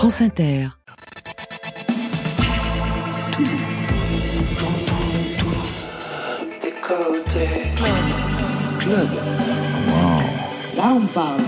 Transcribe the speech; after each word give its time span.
France 0.00 0.22
Inter. 0.22 0.68
Club. 8.78 9.08
Là, 10.74 10.94
on 10.94 11.06
parle. 11.08 11.42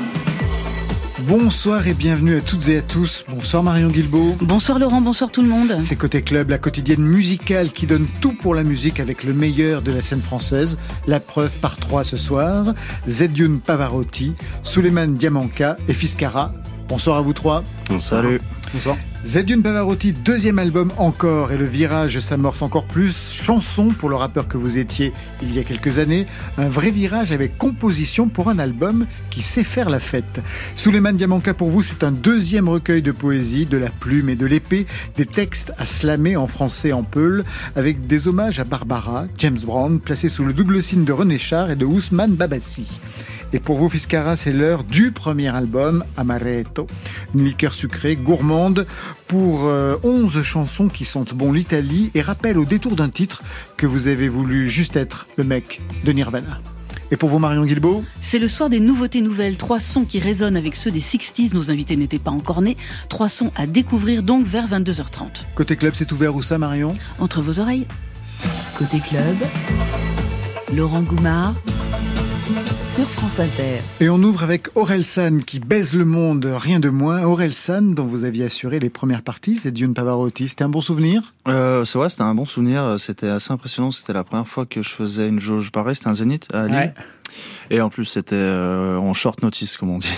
Bonsoir 1.20 1.88
et 1.88 1.94
bienvenue 1.94 2.36
à 2.36 2.40
toutes 2.42 2.68
et 2.68 2.76
à 2.76 2.82
tous. 2.82 3.24
Bonsoir 3.30 3.62
Marion 3.62 3.88
Guilbault. 3.88 4.36
Bonsoir 4.42 4.78
Laurent, 4.78 5.00
bonsoir 5.00 5.30
tout 5.30 5.40
le 5.40 5.48
monde. 5.48 5.76
C'est 5.80 5.96
Côté 5.96 6.20
Club, 6.20 6.50
la 6.50 6.58
quotidienne 6.58 7.00
musicale 7.00 7.72
qui 7.72 7.86
donne 7.86 8.06
tout 8.20 8.34
pour 8.34 8.54
la 8.54 8.64
musique 8.64 9.00
avec 9.00 9.24
le 9.24 9.32
meilleur 9.32 9.80
de 9.80 9.92
la 9.92 10.02
scène 10.02 10.20
française. 10.20 10.76
La 11.06 11.20
preuve 11.20 11.58
par 11.58 11.78
trois 11.78 12.04
ce 12.04 12.18
soir. 12.18 12.74
Zedjun 13.08 13.60
Pavarotti, 13.64 14.34
Suleiman 14.62 15.14
Diamanka 15.14 15.78
et 15.88 15.94
Fiskara. 15.94 16.52
Bonsoir 16.92 17.16
à 17.16 17.22
vous 17.22 17.32
trois. 17.32 17.64
Salut. 17.98 18.38
Bonsoir. 18.70 18.98
Zedjun 19.24 19.62
Pavarotti, 19.62 20.12
deuxième 20.12 20.58
album 20.58 20.92
encore, 20.98 21.50
et 21.50 21.56
le 21.56 21.64
virage 21.64 22.20
s'amorce 22.20 22.60
encore 22.60 22.84
plus. 22.84 23.32
Chanson 23.32 23.88
pour 23.88 24.10
le 24.10 24.16
rappeur 24.16 24.46
que 24.46 24.58
vous 24.58 24.76
étiez 24.76 25.14
il 25.40 25.54
y 25.54 25.58
a 25.58 25.64
quelques 25.64 25.96
années. 25.98 26.26
Un 26.58 26.68
vrai 26.68 26.90
virage 26.90 27.32
avec 27.32 27.56
composition 27.56 28.28
pour 28.28 28.50
un 28.50 28.58
album 28.58 29.06
qui 29.30 29.40
sait 29.40 29.64
faire 29.64 29.88
la 29.88 30.00
fête. 30.00 30.42
Suleiman 30.74 31.14
Diamanka 31.14 31.54
pour 31.54 31.70
vous, 31.70 31.80
c'est 31.80 32.04
un 32.04 32.12
deuxième 32.12 32.68
recueil 32.68 33.00
de 33.00 33.12
poésie, 33.12 33.64
de 33.64 33.78
la 33.78 33.88
plume 33.88 34.28
et 34.28 34.36
de 34.36 34.44
l'épée, 34.44 34.86
des 35.16 35.24
textes 35.24 35.72
à 35.78 35.86
slammer 35.86 36.36
en 36.36 36.46
français 36.46 36.92
en 36.92 37.04
peul, 37.04 37.42
avec 37.74 38.06
des 38.06 38.28
hommages 38.28 38.60
à 38.60 38.64
Barbara, 38.64 39.24
James 39.38 39.60
Brown, 39.64 39.98
placés 39.98 40.28
sous 40.28 40.44
le 40.44 40.52
double 40.52 40.82
signe 40.82 41.06
de 41.06 41.12
René 41.12 41.38
Char 41.38 41.70
et 41.70 41.76
de 41.76 41.86
Ousmane 41.86 42.34
Babassi. 42.34 42.86
Et 43.54 43.60
pour 43.60 43.76
vous, 43.76 43.88
Fiscara, 43.88 44.34
c'est 44.34 44.52
l'heure 44.52 44.82
du 44.82 45.12
premier 45.12 45.48
album, 45.48 46.04
Amaretto. 46.16 46.86
Une 47.34 47.44
liqueur 47.44 47.74
sucrée, 47.74 48.16
gourmande, 48.16 48.86
pour 49.26 49.66
euh, 49.66 49.96
11 50.02 50.42
chansons 50.42 50.88
qui 50.88 51.04
sentent 51.04 51.34
bon 51.34 51.52
l'Italie 51.52 52.10
et 52.14 52.22
rappellent 52.22 52.58
au 52.58 52.64
détour 52.64 52.96
d'un 52.96 53.10
titre 53.10 53.42
que 53.76 53.86
vous 53.86 54.08
avez 54.08 54.30
voulu 54.30 54.70
juste 54.70 54.96
être 54.96 55.26
le 55.36 55.44
mec 55.44 55.82
de 56.04 56.12
Nirvana. 56.12 56.60
Et 57.10 57.16
pour 57.16 57.28
vous, 57.28 57.38
Marion 57.38 57.66
Guilbault 57.66 58.02
C'est 58.22 58.38
le 58.38 58.48
soir 58.48 58.70
des 58.70 58.80
nouveautés 58.80 59.20
nouvelles. 59.20 59.58
Trois 59.58 59.80
sons 59.80 60.06
qui 60.06 60.18
résonnent 60.18 60.56
avec 60.56 60.74
ceux 60.74 60.90
des 60.90 61.02
60s. 61.02 61.52
Nos 61.52 61.70
invités 61.70 61.96
n'étaient 61.96 62.18
pas 62.18 62.30
encore 62.30 62.62
nés. 62.62 62.78
Trois 63.10 63.28
sons 63.28 63.52
à 63.54 63.66
découvrir 63.66 64.22
donc 64.22 64.46
vers 64.46 64.66
22h30. 64.66 65.44
Côté 65.54 65.76
club, 65.76 65.92
c'est 65.94 66.10
ouvert 66.10 66.34
où 66.34 66.40
ça, 66.40 66.56
Marion? 66.56 66.94
Entre 67.18 67.42
vos 67.42 67.60
oreilles. 67.60 67.86
Côté 68.78 68.98
club, 69.00 69.36
Laurent 70.74 71.02
Goumard 71.02 71.54
sur 72.84 73.06
France 73.08 73.40
Inter. 73.40 73.80
Et 74.00 74.08
on 74.10 74.16
ouvre 74.22 74.42
avec 74.42 74.68
Aurel 74.76 75.04
San 75.04 75.42
qui 75.42 75.60
baise 75.60 75.94
le 75.94 76.04
monde, 76.04 76.44
rien 76.44 76.80
de 76.80 76.88
moins. 76.90 77.22
Aurel 77.22 77.54
San, 77.54 77.94
dont 77.94 78.04
vous 78.04 78.24
aviez 78.24 78.44
assuré 78.44 78.78
les 78.80 78.90
premières 78.90 79.22
parties, 79.22 79.56
c'est 79.56 79.70
Dune 79.70 79.94
Pavarotti. 79.94 80.48
C'était 80.48 80.64
un 80.64 80.68
bon 80.68 80.80
souvenir? 80.80 81.32
Euh, 81.48 81.84
C'est 81.84 81.98
vrai, 81.98 82.10
c'était 82.10 82.22
un 82.22 82.34
bon 82.34 82.44
souvenir. 82.44 82.96
C'était 82.98 83.28
assez 83.28 83.52
impressionnant. 83.52 83.90
C'était 83.90 84.12
la 84.12 84.24
première 84.24 84.48
fois 84.48 84.66
que 84.66 84.82
je 84.82 84.90
faisais 84.90 85.28
une 85.28 85.40
jauge 85.40 85.70
pareille. 85.70 85.96
C'était 85.96 86.08
un 86.10 86.14
zénith 86.14 86.46
à 86.52 86.66
Lille. 86.66 86.74
Ouais. 86.76 86.94
Et 87.72 87.80
en 87.80 87.88
plus, 87.88 88.04
c'était 88.04 88.36
euh, 88.36 88.98
en 88.98 89.14
short 89.14 89.42
notice, 89.42 89.78
comme 89.78 89.88
on 89.88 89.98
dit. 89.98 90.08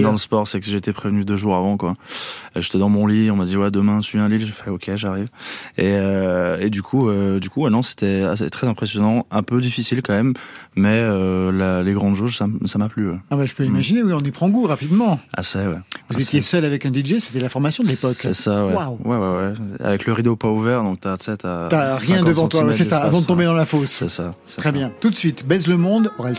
dans 0.00 0.12
le 0.12 0.18
sport, 0.18 0.46
c'est 0.46 0.60
que 0.60 0.66
j'étais 0.66 0.92
prévenu 0.92 1.24
deux 1.24 1.36
jours 1.36 1.56
avant, 1.56 1.76
quoi. 1.76 1.94
J'étais 2.54 2.78
dans 2.78 2.88
mon 2.88 3.08
lit, 3.08 3.28
on 3.30 3.36
m'a 3.36 3.44
dit 3.44 3.56
ouais 3.56 3.72
demain 3.72 4.00
tu 4.00 4.16
viens 4.16 4.26
à 4.26 4.28
Lille, 4.28 4.46
j'ai 4.46 4.52
fait 4.52 4.70
ok 4.70 4.90
j'arrive. 4.94 5.26
Et, 5.76 5.92
euh, 5.94 6.58
et 6.60 6.70
du 6.70 6.82
coup, 6.82 7.08
euh, 7.08 7.40
du 7.40 7.50
coup, 7.50 7.68
non, 7.68 7.82
c'était 7.82 8.22
très 8.50 8.68
impressionnant, 8.68 9.26
un 9.32 9.42
peu 9.42 9.60
difficile 9.60 10.00
quand 10.00 10.12
même, 10.12 10.34
mais 10.76 10.88
euh, 10.92 11.50
la, 11.50 11.82
les 11.82 11.92
grandes 11.92 12.14
jauges, 12.14 12.38
ça 12.38 12.78
m'a 12.78 12.88
plu. 12.88 13.10
Ouais. 13.10 13.18
Ah 13.30 13.36
bah 13.36 13.46
je 13.46 13.54
peux 13.54 13.64
imaginer, 13.64 14.02
oui, 14.02 14.12
on 14.12 14.20
y 14.20 14.30
prend 14.30 14.48
goût 14.48 14.66
rapidement. 14.66 15.18
Assez, 15.34 15.58
ouais. 15.58 15.78
Vous 16.08 16.20
étiez 16.20 16.40
seul 16.40 16.64
avec 16.64 16.86
un 16.86 16.92
DJ, 16.92 17.18
c'était 17.18 17.40
la 17.40 17.48
formation 17.48 17.82
de 17.82 17.88
l'époque. 17.88 18.16
C'est 18.16 18.34
ça, 18.34 18.64
ouais. 18.64 18.74
Wow. 18.74 18.98
ouais. 19.04 19.16
Ouais, 19.16 19.36
ouais, 19.36 19.52
Avec 19.80 20.06
le 20.06 20.12
rideau 20.12 20.36
pas 20.36 20.50
ouvert, 20.50 20.82
donc 20.84 21.00
t'as, 21.00 21.16
t'as, 21.16 21.36
t'as 21.36 21.96
rien 21.96 22.22
devant 22.22 22.48
toi, 22.48 22.72
c'est 22.72 22.84
ça, 22.84 22.98
avant 22.98 23.20
de 23.20 23.26
tomber 23.26 23.44
dans 23.44 23.54
la 23.54 23.66
fosse. 23.66 23.90
C'est 23.90 24.08
ça. 24.08 24.34
Très 24.46 24.62
ça. 24.62 24.72
bien. 24.72 24.92
Tout 25.00 25.10
de 25.10 25.16
suite, 25.16 25.46
baise 25.46 25.66
le 25.66 25.76
monde, 25.76 26.12
Aurel 26.18 26.38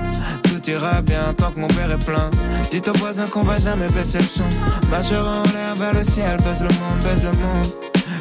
tout 0.51 0.69
ira 0.69 1.01
bien 1.01 1.33
tant 1.37 1.51
que 1.51 1.59
mon 1.59 1.67
verre 1.67 1.91
est 1.91 2.05
plein. 2.05 2.29
Dites 2.71 2.87
aux 2.89 2.93
voisins 2.93 3.25
qu'on 3.27 3.43
va 3.43 3.57
jamais 3.57 3.87
baisser 3.89 4.17
le 4.17 4.23
son. 4.23 4.43
Marchera 4.89 5.41
en 5.41 5.43
l'air 5.53 5.75
vers 5.77 5.93
le 5.93 6.03
ciel, 6.03 6.37
baise 6.43 6.61
le 6.61 6.73
monde, 6.79 6.99
baise 7.03 7.23
le 7.23 7.31
monde. 7.31 7.67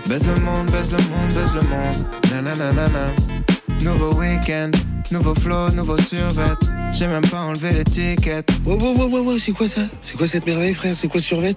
Baise 0.07 0.27
le 0.27 0.41
monde, 0.41 0.71
baise 0.71 0.93
le 0.93 0.99
monde, 0.99 1.33
baise 1.35 1.55
le 1.55 1.63
monde. 1.69 2.45
Nanana. 2.45 3.11
Nouveau 3.83 4.13
week-end, 4.15 4.71
nouveau 5.11 5.35
flow, 5.35 5.71
nouveau 5.71 5.99
survêt. 5.99 6.55
J'ai 6.93 7.09
même 7.09 7.27
pas 7.27 7.41
enlevé 7.41 7.73
l'étiquette. 7.73 8.51
Ouais, 8.65 8.75
ouais, 8.75 8.95
ouais, 8.95 9.05
ouais, 9.07 9.21
ouais, 9.21 9.39
c'est 9.39 9.53
quoi 9.53 9.67
ça? 9.67 9.83
C'est 10.01 10.17
quoi 10.17 10.27
cette 10.27 10.47
merveille, 10.47 10.75
frère? 10.75 10.97
C'est 10.97 11.09
quoi 11.09 11.21
survêt? 11.21 11.57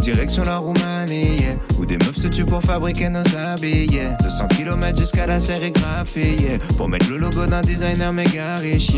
Direction 0.00 0.42
la 0.44 0.56
Roumanie, 0.56 1.42
où 1.78 1.86
des 1.86 1.98
meufs 1.98 2.16
se 2.16 2.28
tuent 2.28 2.44
pour 2.44 2.62
fabriquer 2.62 3.08
nos 3.08 3.26
habits, 3.36 3.86
yeah. 3.92 4.16
200 4.22 4.48
km 4.48 4.98
jusqu'à 4.98 5.26
la 5.26 5.38
sérigraphie, 5.38 6.58
pour 6.76 6.88
mettre 6.88 7.10
le 7.10 7.18
logo 7.18 7.46
d'un 7.46 7.62
designer 7.62 8.12
méga 8.12 8.56
riche. 8.56 8.92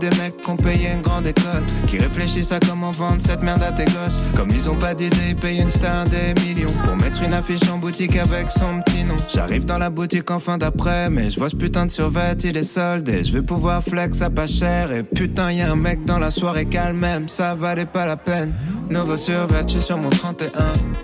Des 0.00 0.10
mecs 0.10 0.36
qui 0.36 0.50
ont 0.50 0.56
payé 0.56 0.90
une 0.94 1.02
grande 1.02 1.26
école, 1.26 1.64
qui 1.88 1.98
réfléchissent 1.98 2.52
à 2.52 2.60
comment 2.60 2.92
vendre 2.92 3.20
cette 3.20 3.42
merde 3.42 3.62
à 3.64 3.72
tes 3.72 3.84
gosses. 3.84 4.20
Comme 4.36 4.48
ils 4.50 4.70
ont 4.70 4.76
pas 4.76 4.94
d'idée, 4.94 5.30
ils 5.30 5.36
payent 5.36 5.60
une 5.60 5.70
star 5.70 6.04
des 6.04 6.40
millions 6.40 6.72
pour 6.84 6.94
mettre 6.96 7.20
une 7.24 7.34
affiche 7.34 7.68
en 7.68 7.78
boutique 7.78 8.16
avec 8.16 8.48
son 8.50 8.80
petit 8.82 9.02
nom. 9.02 9.16
J'arrive 9.34 9.64
dans 9.64 9.78
la 9.78 9.90
boutique 9.90 10.30
en 10.30 10.38
fin 10.38 10.56
d'après, 10.56 11.10
mais 11.10 11.30
je 11.30 11.38
vois 11.40 11.48
ce 11.48 11.56
putain 11.56 11.86
de 11.86 11.90
survêt, 11.90 12.36
il 12.44 12.56
est 12.56 12.62
soldé. 12.62 13.24
Je 13.24 13.32
vais 13.32 13.42
pouvoir 13.42 13.82
flex 13.82 14.22
à 14.22 14.30
pas 14.30 14.46
cher, 14.46 14.92
et 14.92 15.02
putain, 15.02 15.50
y 15.50 15.62
a 15.62 15.72
un 15.72 15.76
mec 15.76 16.04
dans 16.04 16.20
la 16.20 16.30
soirée 16.30 16.66
calme 16.66 16.98
même, 16.98 17.28
ça 17.28 17.56
valait 17.56 17.84
pas 17.84 18.06
la 18.06 18.16
peine. 18.16 18.52
Nouveau 18.90 19.16
survêt, 19.16 19.64
je 19.66 19.80
sur 19.80 19.98
mon 19.98 20.10
31. 20.10 20.48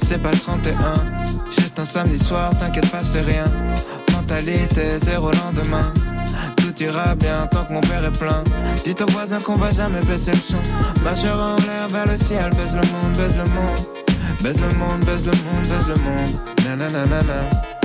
C'est 0.02 0.23
pas 0.23 0.31
le 0.31 0.38
31. 0.38 0.73
Juste 1.50 1.79
un 1.81 1.85
samedi 1.85 2.19
soir, 2.19 2.56
t'inquiète 2.58 2.91
pas, 2.91 3.02
c'est 3.02 3.23
rien. 3.23 3.44
Mentalité, 4.12 4.99
zéro 4.99 5.31
lendemain. 5.32 5.93
Tout 6.75 6.82
ira 6.82 7.15
bien 7.15 7.47
tant 7.47 7.65
que 7.65 7.73
mon 7.73 7.81
père 7.81 8.05
est 8.05 8.19
plein. 8.19 8.43
Dites 8.85 9.00
aux 9.03 9.06
voisins 9.06 9.38
qu'on 9.41 9.55
va 9.55 9.71
jamais 9.71 10.00
baisser 10.00 10.32
le 10.32 10.37
son. 10.37 10.56
Marchera 11.05 11.55
en 11.55 11.56
l'air 11.56 11.88
vers 11.88 12.06
le 12.06 12.17
ciel, 12.17 12.50
baise 12.50 12.75
le 12.75 12.81
monde, 12.81 13.17
baise 13.17 13.37
le 13.37 13.44
monde. 13.44 13.79
Baise 14.43 14.61
le 14.61 14.79
monde, 14.79 15.05
baise 15.05 15.26
le 15.26 15.32
monde, 15.32 15.67
baise 15.69 15.88
le 15.88 15.94
monde. 15.94 16.79
Nanana. 16.79 17.83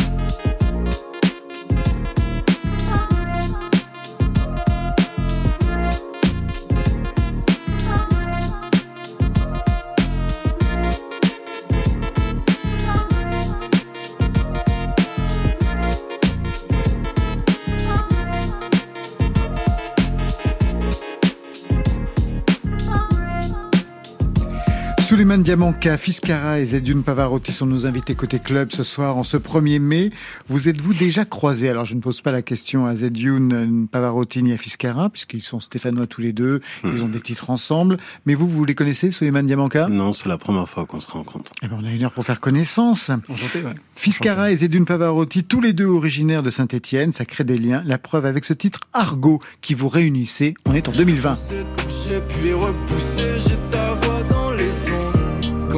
Suleiman 25.19 25.39
Diamanka, 25.39 25.97
Fiscara 25.97 26.61
et 26.61 26.63
Zedune 26.63 27.03
Pavarotti 27.03 27.51
sont 27.51 27.65
nos 27.65 27.85
invités 27.85 28.15
côté 28.15 28.39
club 28.39 28.71
ce 28.71 28.83
soir 28.83 29.17
en 29.17 29.23
ce 29.23 29.35
1er 29.35 29.77
mai. 29.81 30.11
Vous 30.47 30.69
êtes-vous 30.69 30.93
déjà 30.93 31.25
croisés? 31.25 31.67
Alors 31.67 31.83
je 31.83 31.93
ne 31.93 31.99
pose 31.99 32.21
pas 32.21 32.31
la 32.31 32.41
question 32.41 32.85
à 32.85 32.95
Zedune 32.95 33.89
Pavarotti 33.91 34.41
ni 34.41 34.53
à 34.53 34.57
Fiscara 34.57 35.09
puisqu'ils 35.09 35.43
sont 35.43 35.59
stéphanois 35.59 36.07
tous 36.07 36.21
les 36.21 36.31
deux, 36.31 36.61
ils 36.85 37.03
ont 37.03 37.09
des 37.09 37.19
titres 37.19 37.49
ensemble. 37.49 37.97
Mais 38.25 38.33
vous, 38.33 38.47
vous 38.47 38.63
les 38.63 38.75
connaissez, 38.75 39.11
Suleiman 39.11 39.43
Diamanka 39.43 39.89
Non, 39.89 40.13
c'est 40.13 40.29
la 40.29 40.37
première 40.37 40.69
fois 40.69 40.85
qu'on 40.85 41.01
se 41.01 41.11
rencontre. 41.11 41.51
Eh 41.63 41.67
ben, 41.67 41.77
on 41.81 41.85
a 41.85 41.91
une 41.91 42.05
heure 42.05 42.13
pour 42.13 42.25
faire 42.25 42.39
connaissance. 42.39 43.11
Enchanté, 43.27 43.61
ouais. 43.61 43.75
Fiscara 43.95 44.53
et 44.53 44.55
Zedune 44.55 44.85
Pavarotti, 44.85 45.43
tous 45.43 45.59
les 45.59 45.73
deux 45.73 45.87
originaires 45.87 46.43
de 46.43 46.49
Saint-Étienne, 46.49 47.11
ça 47.11 47.25
crée 47.25 47.43
des 47.43 47.57
liens. 47.57 47.83
La 47.85 47.97
preuve 47.97 48.25
avec 48.25 48.45
ce 48.45 48.53
titre 48.53 48.79
Argo 48.93 49.39
qui 49.59 49.73
vous 49.73 49.89
réunissait. 49.89 50.53
On 50.65 50.73
est 50.73 50.87
en 50.87 50.93
2020 50.93 51.35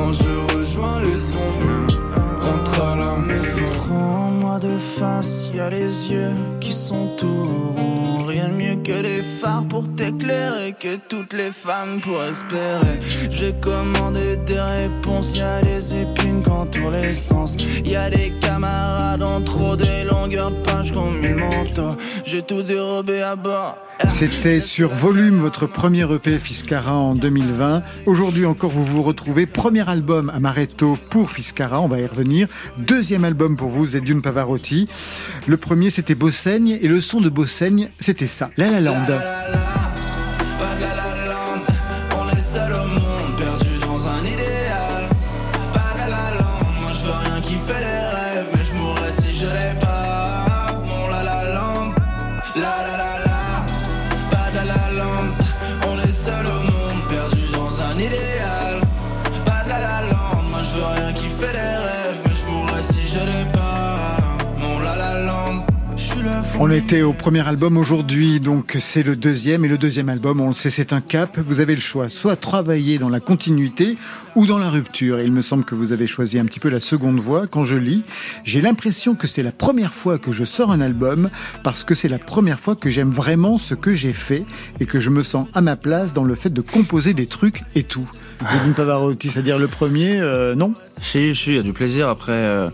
quand 0.01 0.11
je 0.13 0.57
rejoins 0.57 0.99
le 0.99 1.15
son. 1.17 1.51
Rentre 2.39 2.81
à 2.81 2.95
la 2.95 3.15
maison. 3.17 3.69
Prends-moi 3.87 4.59
de 4.59 4.75
face, 4.97 5.49
y 5.53 5.59
a 5.59 5.69
les 5.69 6.11
yeux 6.11 6.33
qui 6.59 6.73
sont 6.73 7.15
tout 7.17 7.43
ronds. 7.75 8.20
Rien 8.41 8.49
de 8.49 8.53
mieux 8.55 8.75
que 8.83 9.01
des 9.03 9.21
phares 9.21 9.67
pour 9.67 9.87
t'éclairer, 9.95 10.73
que 10.79 10.95
toutes 10.95 11.33
les 11.33 11.51
femmes 11.51 11.99
pour 12.01 12.23
espérer. 12.23 12.99
J'ai 13.29 13.53
commandé 13.53 14.37
des 14.37 14.59
réponses, 14.59 15.37
y 15.37 15.41
a 15.41 15.61
des 15.61 15.95
épines 15.95 16.41
qu'entourent 16.43 16.89
les 16.89 17.13
sens. 17.13 17.55
Y 17.85 17.95
a 17.95 18.09
des 18.09 18.33
camarades 18.41 19.21
en 19.21 19.41
trop, 19.41 19.75
des 19.75 20.05
longueurs 20.05 20.49
de 20.49 20.61
page 20.63 20.91
comme 20.91 21.19
mille 21.19 21.35
manteaux. 21.35 21.95
J'ai 22.25 22.41
tout 22.41 22.63
dérobé 22.63 23.21
à 23.21 23.35
bord. 23.35 23.77
C'était 24.09 24.59
sur 24.59 24.89
Volume, 24.89 25.39
votre 25.39 25.67
premier 25.67 26.11
EP 26.11 26.37
Fiscara 26.39 26.95
en 26.95 27.15
2020. 27.15 27.83
Aujourd'hui 28.05 28.45
encore, 28.45 28.69
vous 28.69 28.83
vous 28.83 29.03
retrouvez. 29.03 29.45
Premier 29.45 29.87
album 29.87 30.29
Amaretto 30.29 30.97
pour 31.09 31.29
Fiscara, 31.31 31.81
on 31.81 31.87
va 31.87 31.99
y 31.99 32.05
revenir. 32.05 32.47
Deuxième 32.77 33.23
album 33.23 33.57
pour 33.57 33.69
vous, 33.69 33.87
Zedune 33.87 34.21
Pavarotti. 34.21 34.87
Le 35.47 35.57
premier, 35.57 35.89
c'était 35.89 36.15
Bossaigne, 36.15 36.79
et 36.81 36.87
le 36.87 37.01
son 37.01 37.21
de 37.21 37.29
Bossaigne, 37.29 37.89
c'était 37.99 38.27
ça, 38.31 38.49
La 38.57 38.67
La 38.71 38.79
Land. 38.81 39.05
On 66.59 66.69
était 66.69 67.01
au 67.01 67.13
premier 67.13 67.47
album 67.47 67.77
aujourd'hui, 67.77 68.39
donc 68.39 68.77
c'est 68.79 69.03
le 69.03 69.15
deuxième. 69.15 69.65
Et 69.65 69.67
le 69.67 69.77
deuxième 69.77 70.09
album, 70.09 70.41
on 70.41 70.47
le 70.47 70.53
sait, 70.53 70.69
c'est 70.69 70.93
un 70.93 71.01
cap. 71.01 71.39
Vous 71.39 71.59
avez 71.59 71.73
le 71.73 71.81
choix, 71.81 72.09
soit 72.09 72.35
travailler 72.35 72.99
dans 72.99 73.09
la 73.09 73.19
continuité 73.19 73.97
ou 74.35 74.45
dans 74.45 74.59
la 74.59 74.69
rupture. 74.69 75.19
Et 75.19 75.23
il 75.23 75.31
me 75.31 75.41
semble 75.41 75.63
que 75.63 75.75
vous 75.75 75.91
avez 75.91 76.07
choisi 76.07 76.37
un 76.37 76.45
petit 76.45 76.59
peu 76.59 76.69
la 76.69 76.79
seconde 76.79 77.19
voie. 77.19 77.47
Quand 77.47 77.63
je 77.63 77.77
lis, 77.77 78.03
j'ai 78.43 78.61
l'impression 78.61 79.15
que 79.15 79.27
c'est 79.27 79.43
la 79.43 79.51
première 79.51 79.93
fois 79.93 80.19
que 80.19 80.31
je 80.31 80.43
sors 80.43 80.71
un 80.71 80.81
album 80.81 81.29
parce 81.63 81.83
que 81.83 81.95
c'est 81.95 82.09
la 82.09 82.19
première 82.19 82.59
fois 82.59 82.75
que 82.75 82.89
j'aime 82.89 83.09
vraiment 83.09 83.57
ce 83.57 83.73
que 83.73 83.93
j'ai 83.93 84.13
fait 84.13 84.45
et 84.79 84.85
que 84.85 84.99
je 84.99 85.09
me 85.09 85.23
sens 85.23 85.47
à 85.53 85.61
ma 85.61 85.75
place 85.75 86.13
dans 86.13 86.23
le 86.23 86.35
fait 86.35 86.51
de 86.51 86.61
composer 86.61 87.13
des 87.13 87.27
trucs 87.27 87.63
et 87.75 87.83
tout. 87.83 88.09
Devine 88.41 88.73
Pavarotti, 88.73 89.29
c'est-à-dire 89.29 89.59
le 89.59 89.67
premier, 89.67 90.19
euh, 90.19 90.55
non 90.55 90.73
Si, 90.99 91.35
si, 91.35 91.51
il 91.51 91.55
y 91.57 91.59
a 91.59 91.63
du 91.63 91.73
plaisir. 91.73 92.09
Après, 92.09 92.31
euh, 92.31 92.69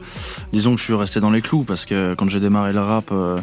disons 0.54 0.74
que 0.74 0.80
je 0.80 0.86
suis 0.86 0.94
resté 0.94 1.19
dans 1.19 1.30
les 1.30 1.42
clous 1.42 1.64
parce 1.64 1.86
que 1.86 2.14
quand 2.14 2.30
j'ai 2.30 2.40
démarré 2.40 2.72
le 2.72 2.80
rap, 2.80 3.10
euh, 3.12 3.38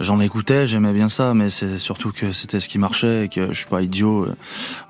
j'en 0.00 0.18
écoutais, 0.20 0.66
j'aimais 0.66 0.94
bien 0.94 1.10
ça, 1.10 1.34
mais 1.34 1.50
c'est 1.50 1.76
surtout 1.76 2.10
que 2.10 2.32
c'était 2.32 2.60
ce 2.60 2.68
qui 2.68 2.78
marchait 2.78 3.26
et 3.26 3.28
que 3.28 3.48
je 3.52 3.58
suis 3.58 3.66
pas 3.66 3.82
idiot. 3.82 4.28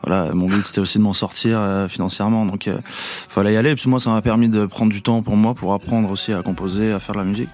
voilà, 0.04 0.32
mon 0.34 0.46
but 0.46 0.66
c'était 0.66 0.80
aussi 0.80 0.98
de 0.98 1.02
m'en 1.02 1.14
sortir 1.14 1.60
financièrement, 1.88 2.46
donc 2.46 2.66
il 2.66 2.80
fallait 3.28 3.54
y 3.54 3.56
aller. 3.56 3.70
Et 3.70 3.74
puis 3.74 3.90
moi, 3.90 3.98
ça 3.98 4.10
m'a 4.10 4.22
permis 4.22 4.48
de 4.48 4.64
prendre 4.64 4.92
du 4.92 5.02
temps 5.02 5.22
pour 5.22 5.36
moi, 5.36 5.54
pour 5.54 5.74
apprendre 5.74 6.10
aussi 6.10 6.32
à 6.32 6.42
composer, 6.42 6.92
à 6.92 7.00
faire 7.00 7.14
de 7.14 7.20
la 7.20 7.26
musique, 7.26 7.50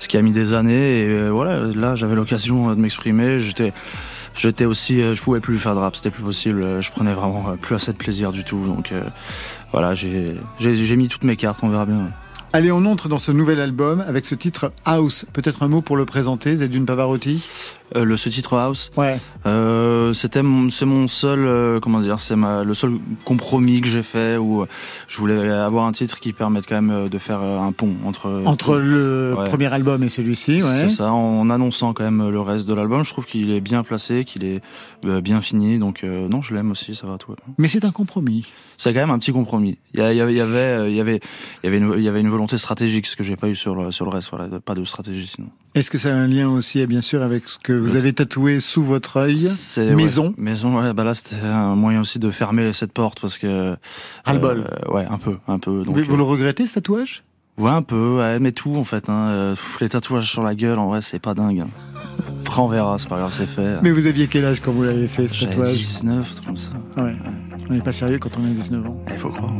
ce 0.00 0.08
qui 0.08 0.16
a 0.16 0.22
mis 0.22 0.32
des 0.32 0.54
années. 0.54 1.02
Et 1.02 1.28
voilà, 1.28 1.60
là, 1.60 1.94
j'avais 1.94 2.16
l'occasion 2.16 2.74
de 2.74 2.80
m'exprimer. 2.80 3.38
J'étais 3.38 3.72
j'étais 4.36 4.64
aussi, 4.64 5.00
euh, 5.00 5.14
je 5.14 5.22
pouvais 5.22 5.40
plus 5.40 5.58
faire 5.58 5.74
de 5.74 5.80
rap, 5.80 5.96
c'était 5.96 6.10
plus 6.10 6.22
possible. 6.22 6.62
Euh, 6.62 6.80
je 6.80 6.90
prenais 6.90 7.14
vraiment 7.14 7.50
euh, 7.50 7.56
plus 7.56 7.74
assez 7.74 7.92
de 7.92 7.96
plaisir 7.96 8.32
du 8.32 8.44
tout. 8.44 8.64
Donc 8.66 8.92
voilà, 9.72 9.94
j'ai 9.94 10.96
mis 10.96 11.08
toutes 11.08 11.24
mes 11.24 11.36
cartes, 11.36 11.60
on 11.62 11.68
verra 11.68 11.86
bien. 11.86 12.08
Allez, 12.52 12.72
on 12.72 12.84
entre 12.86 13.08
dans 13.08 13.18
ce 13.18 13.32
nouvel 13.32 13.60
album 13.60 14.02
avec 14.06 14.24
ce 14.24 14.34
titre 14.34 14.72
House. 14.84 15.26
Peut-être 15.32 15.62
un 15.62 15.68
mot 15.68 15.82
pour 15.82 15.96
le 15.96 16.06
présenter, 16.06 16.56
Zedune 16.56 16.86
Pavarotti? 16.86 17.46
Euh, 17.94 18.04
le 18.04 18.16
ce 18.16 18.28
titre 18.28 18.56
House. 18.56 18.90
Ouais. 18.96 19.18
Euh, 19.46 20.12
c'était 20.12 20.42
c'est 20.70 20.86
mon 20.86 21.06
seul 21.06 21.46
euh, 21.46 21.78
comment 21.78 22.00
dire, 22.00 22.18
c'est 22.18 22.34
le 22.36 22.74
seul 22.74 22.98
compromis 23.24 23.80
que 23.80 23.86
j'ai 23.86 24.02
fait 24.02 24.36
où 24.36 24.66
je 25.06 25.18
voulais 25.18 25.48
avoir 25.50 25.86
un 25.86 25.92
titre 25.92 26.18
qui 26.18 26.32
permette 26.32 26.66
quand 26.66 26.80
même 26.80 27.08
de 27.08 27.18
faire 27.18 27.40
un 27.40 27.72
pont 27.72 27.92
entre 28.04 28.42
entre 28.44 28.76
le 28.76 29.34
premier 29.46 29.72
album 29.72 30.02
et 30.02 30.08
celui-ci. 30.08 30.62
Ouais. 30.62 30.78
C'est 30.78 30.88
ça, 30.88 31.12
en 31.12 31.48
annonçant 31.50 31.92
quand 31.92 32.04
même 32.04 32.28
le 32.28 32.40
reste 32.40 32.66
de 32.66 32.74
l'album. 32.74 33.04
Je 33.04 33.10
trouve 33.10 33.26
qu'il 33.26 33.50
est 33.50 33.60
bien 33.60 33.82
placé, 33.82 34.24
qu'il 34.24 34.44
est 34.44 34.60
bien 35.02 35.40
fini. 35.40 35.78
Donc 35.78 36.02
non, 36.02 36.42
je 36.42 36.54
l'aime 36.54 36.70
aussi, 36.70 36.94
ça 36.94 37.06
va 37.06 37.18
tout. 37.18 37.34
Mais 37.58 37.68
c'est 37.68 37.84
un 37.84 37.92
compromis. 37.92 38.52
C'est 38.78 38.92
quand 38.92 39.00
même 39.00 39.10
un 39.10 39.18
petit 39.18 39.32
compromis. 39.32 39.78
Il 39.94 40.00
y, 40.00 40.02
avait, 40.02 40.32
il 40.32 40.36
y 40.36 40.40
avait, 40.40 40.90
il 40.90 40.96
y 40.96 41.00
avait, 41.00 41.20
une, 41.64 41.94
il 41.96 42.02
y 42.02 42.08
avait 42.08 42.20
une 42.20 42.28
volonté 42.28 42.58
stratégique, 42.58 43.06
ce 43.06 43.16
que 43.16 43.24
j'ai 43.24 43.36
pas 43.36 43.48
eu 43.48 43.56
sur 43.56 43.74
le, 43.74 43.90
sur 43.90 44.04
le 44.04 44.10
reste. 44.10 44.30
Voilà, 44.30 44.60
pas 44.60 44.74
de 44.74 44.84
stratégie 44.84 45.26
sinon. 45.26 45.48
Est-ce 45.74 45.90
que 45.90 45.98
ça 45.98 46.14
a 46.14 46.16
un 46.16 46.26
lien 46.26 46.48
aussi, 46.48 46.84
bien 46.86 47.02
sûr, 47.02 47.22
avec 47.22 47.48
ce 47.48 47.58
que 47.58 47.72
vous 47.78 47.96
avez 47.96 48.12
tatoué 48.12 48.60
sous 48.60 48.82
votre 48.82 49.16
œil 49.18 49.48
Maison. 49.94 50.34
maison, 50.36 50.78
ouais. 50.78 50.92
Bah 50.92 51.04
là, 51.04 51.14
c'était 51.14 51.44
un 51.44 51.74
moyen 51.74 52.00
aussi 52.00 52.18
de 52.18 52.30
fermer 52.30 52.72
cette 52.72 52.92
porte 52.92 53.20
parce 53.20 53.38
que. 53.38 53.46
Euh, 53.46 53.76
ouais, 54.88 55.06
un 55.08 55.18
peu, 55.18 55.36
un 55.48 55.58
peu. 55.58 55.84
Donc, 55.84 55.96
vous, 55.96 56.16
le 56.16 56.22
regrettez 56.22 56.66
ce 56.66 56.74
tatouage? 56.74 57.24
Ouais, 57.58 57.70
un 57.70 57.82
peu. 57.82 58.18
Ouais, 58.18 58.38
mais 58.38 58.52
tout 58.52 58.76
en 58.76 58.84
fait. 58.84 59.08
Hein. 59.08 59.28
Euh, 59.28 59.54
les 59.80 59.88
tatouages 59.88 60.30
sur 60.30 60.42
la 60.42 60.54
gueule, 60.54 60.78
en 60.78 60.88
vrai, 60.88 61.00
c'est 61.02 61.18
pas 61.18 61.34
dingue. 61.34 61.60
Hein. 61.60 61.68
Après, 62.42 62.60
on 62.60 62.68
verra, 62.68 62.98
c'est 62.98 63.08
pas 63.08 63.18
grave, 63.18 63.32
c'est 63.32 63.46
fait. 63.46 63.78
Mais 63.82 63.90
vous 63.90 64.06
aviez 64.06 64.26
quel 64.28 64.44
âge 64.44 64.60
quand 64.60 64.72
vous 64.72 64.84
l'avez 64.84 65.08
fait 65.08 65.28
ce 65.28 65.44
tatouage? 65.44 65.74
19, 65.74 66.32
truc 66.32 66.46
comme 66.46 66.56
ça. 66.56 66.70
Ouais. 66.96 67.16
On 67.68 67.72
n'est 67.74 67.80
pas 67.80 67.92
sérieux 67.92 68.18
quand 68.18 68.30
on 68.38 68.44
a 68.44 68.48
19 68.48 68.86
ans. 68.86 69.04
Il 69.10 69.18
faut 69.18 69.30
croire. 69.30 69.52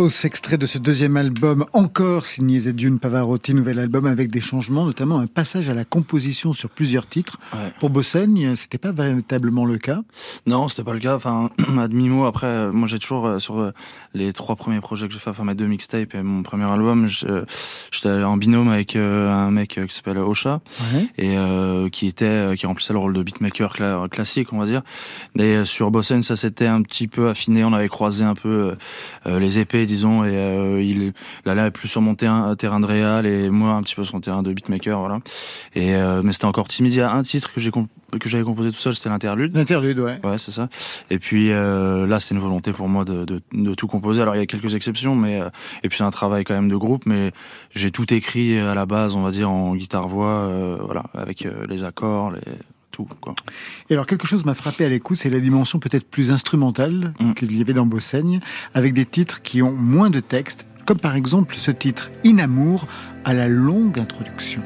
House, 0.00 0.24
extrait 0.24 0.56
de 0.56 0.64
ce 0.64 0.78
deuxième 0.78 1.18
album, 1.18 1.66
encore 1.74 2.24
signé 2.24 2.60
Zedjun 2.60 2.96
Pavarotti, 2.96 3.52
nouvel 3.52 3.78
album 3.78 4.06
avec 4.06 4.30
des 4.30 4.40
changements, 4.40 4.86
notamment 4.86 5.18
un 5.18 5.26
passage 5.26 5.68
à 5.68 5.74
la 5.74 5.84
composition 5.84 6.54
sur 6.54 6.70
plusieurs 6.70 7.06
titres. 7.06 7.38
Pour 7.80 7.90
Bossaigne, 7.90 8.56
c'était 8.56 8.78
pas 8.78 8.92
véritablement 8.92 9.66
le 9.66 9.76
cas? 9.76 10.00
Non, 10.46 10.68
c'était 10.68 10.84
pas 10.84 10.94
le 10.94 11.00
cas. 11.00 11.16
Enfin, 11.16 11.50
à 11.78 11.86
demi-mot, 11.86 12.24
après, 12.24 12.46
euh, 12.46 12.72
moi 12.72 12.88
j'ai 12.88 12.98
toujours, 12.98 13.26
euh, 13.26 13.38
sur 13.40 13.60
euh, 13.60 13.72
les 14.14 14.32
trois 14.32 14.56
premiers 14.56 14.80
projets 14.80 15.06
que 15.06 15.12
j'ai 15.12 15.18
fait, 15.18 15.28
enfin 15.28 15.44
mes 15.44 15.54
deux 15.54 15.66
mixtapes 15.66 16.14
et 16.14 16.22
mon 16.22 16.42
premier 16.42 16.70
album, 16.70 17.06
j'étais 17.06 18.08
en 18.08 18.38
binôme 18.38 18.70
avec 18.70 18.96
un 18.96 19.50
mec 19.50 19.80
qui 19.86 19.94
s'appelle 19.94 20.16
Ocha, 20.16 20.62
et 21.18 21.36
qui 21.92 22.06
était, 22.06 22.54
qui 22.56 22.64
remplissait 22.64 22.94
le 22.94 23.00
rôle 23.00 23.12
de 23.12 23.22
beatmaker 23.22 23.74
classique, 24.10 24.54
on 24.54 24.58
va 24.58 24.64
dire. 24.64 24.80
Et 25.38 25.66
sur 25.66 25.90
Bossaigne, 25.90 26.22
ça 26.22 26.36
s'était 26.36 26.66
un 26.66 26.80
petit 26.80 27.06
peu 27.06 27.28
affiné, 27.28 27.64
on 27.64 27.74
avait 27.74 27.88
croisé 27.88 28.24
un 28.24 28.34
peu 28.34 28.74
les 29.26 29.58
épées 29.58 29.86
disons, 29.90 30.24
et 30.24 30.30
euh, 30.32 30.82
il 30.82 31.12
allait 31.44 31.70
plus 31.70 31.88
sur 31.88 32.00
mon 32.00 32.14
terrain, 32.14 32.54
terrain 32.54 32.80
de 32.80 32.86
réal 32.86 33.26
et 33.26 33.50
moi 33.50 33.72
un 33.72 33.82
petit 33.82 33.96
peu 33.96 34.04
sur 34.04 34.14
mon 34.14 34.20
terrain 34.20 34.42
de 34.42 34.52
beatmaker, 34.52 35.00
voilà. 35.00 35.18
Et 35.74 35.94
euh, 35.94 36.22
mais 36.22 36.32
c'était 36.32 36.44
encore 36.44 36.68
timide. 36.68 36.94
Il 36.94 36.98
y 36.98 37.02
a 37.02 37.12
un 37.12 37.22
titre 37.22 37.52
que 37.52 37.60
j'ai 37.60 37.70
que 37.70 38.28
j'avais 38.28 38.44
composé 38.44 38.70
tout 38.70 38.76
seul, 38.76 38.94
c'était 38.94 39.08
l'interlude. 39.08 39.54
L'interlude, 39.54 39.98
ouais. 40.00 40.18
Ouais, 40.24 40.38
c'est 40.38 40.52
ça. 40.52 40.68
Et 41.10 41.18
puis 41.18 41.50
euh, 41.50 42.06
là, 42.06 42.20
c'est 42.20 42.34
une 42.34 42.40
volonté 42.40 42.72
pour 42.72 42.88
moi 42.88 43.04
de, 43.04 43.24
de, 43.24 43.40
de, 43.52 43.74
tout 43.74 43.86
composer. 43.86 44.22
Alors 44.22 44.36
il 44.36 44.38
y 44.38 44.42
a 44.42 44.46
quelques 44.46 44.74
exceptions, 44.74 45.14
mais 45.14 45.40
et 45.82 45.88
puis 45.88 45.98
c'est 45.98 46.04
un 46.04 46.10
travail 46.10 46.44
quand 46.44 46.54
même 46.54 46.68
de 46.68 46.76
groupe, 46.76 47.04
mais 47.06 47.32
j'ai 47.72 47.90
tout 47.90 48.12
écrit 48.14 48.58
à 48.58 48.74
la 48.74 48.86
base, 48.86 49.16
on 49.16 49.22
va 49.22 49.32
dire 49.32 49.50
en 49.50 49.74
guitare 49.74 50.08
voix, 50.08 50.48
voilà, 50.84 51.04
avec 51.14 51.46
les 51.68 51.84
accords, 51.84 52.30
les 52.30 52.40
et 53.88 53.92
alors 53.94 54.06
quelque 54.06 54.26
chose 54.26 54.44
m'a 54.44 54.54
frappé 54.54 54.84
à 54.84 54.88
l'écoute, 54.88 55.18
c'est 55.18 55.30
la 55.30 55.40
dimension 55.40 55.78
peut-être 55.78 56.08
plus 56.08 56.30
instrumentale 56.30 57.14
mm. 57.20 57.34
qu'il 57.34 57.56
y 57.56 57.60
avait 57.60 57.72
dans 57.72 57.86
Bossaigne, 57.86 58.40
avec 58.74 58.94
des 58.94 59.06
titres 59.06 59.42
qui 59.42 59.62
ont 59.62 59.72
moins 59.72 60.10
de 60.10 60.20
texte, 60.20 60.66
comme 60.86 60.98
par 60.98 61.16
exemple 61.16 61.54
ce 61.56 61.70
titre 61.70 62.10
Inamour 62.24 62.86
à 63.24 63.34
la 63.34 63.48
longue 63.48 63.98
introduction. 63.98 64.62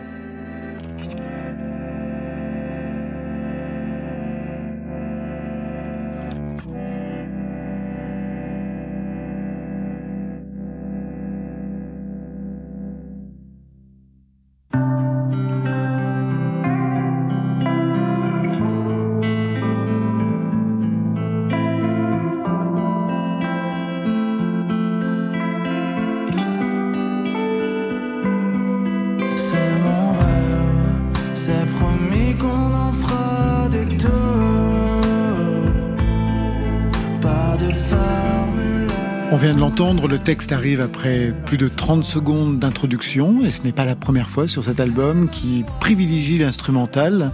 Le 40.15 40.19
texte 40.19 40.53
arrive 40.53 40.81
après 40.81 41.33
plus 41.47 41.57
de 41.57 41.69
30 41.69 42.05
secondes 42.05 42.59
d'introduction, 42.59 43.45
et 43.45 43.51
ce 43.51 43.63
n'est 43.63 43.73
pas 43.73 43.85
la 43.85 43.97
première 43.97 44.29
fois 44.29 44.47
sur 44.47 44.63
cet 44.63 44.81
album 44.81 45.29
qui 45.29 45.65
privilégie 45.81 46.39
l'instrumental. 46.39 47.33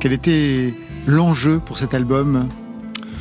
Quel 0.00 0.12
était 0.12 0.74
l'enjeu 1.06 1.58
pour 1.58 1.78
cet 1.78 1.94
album 1.94 2.48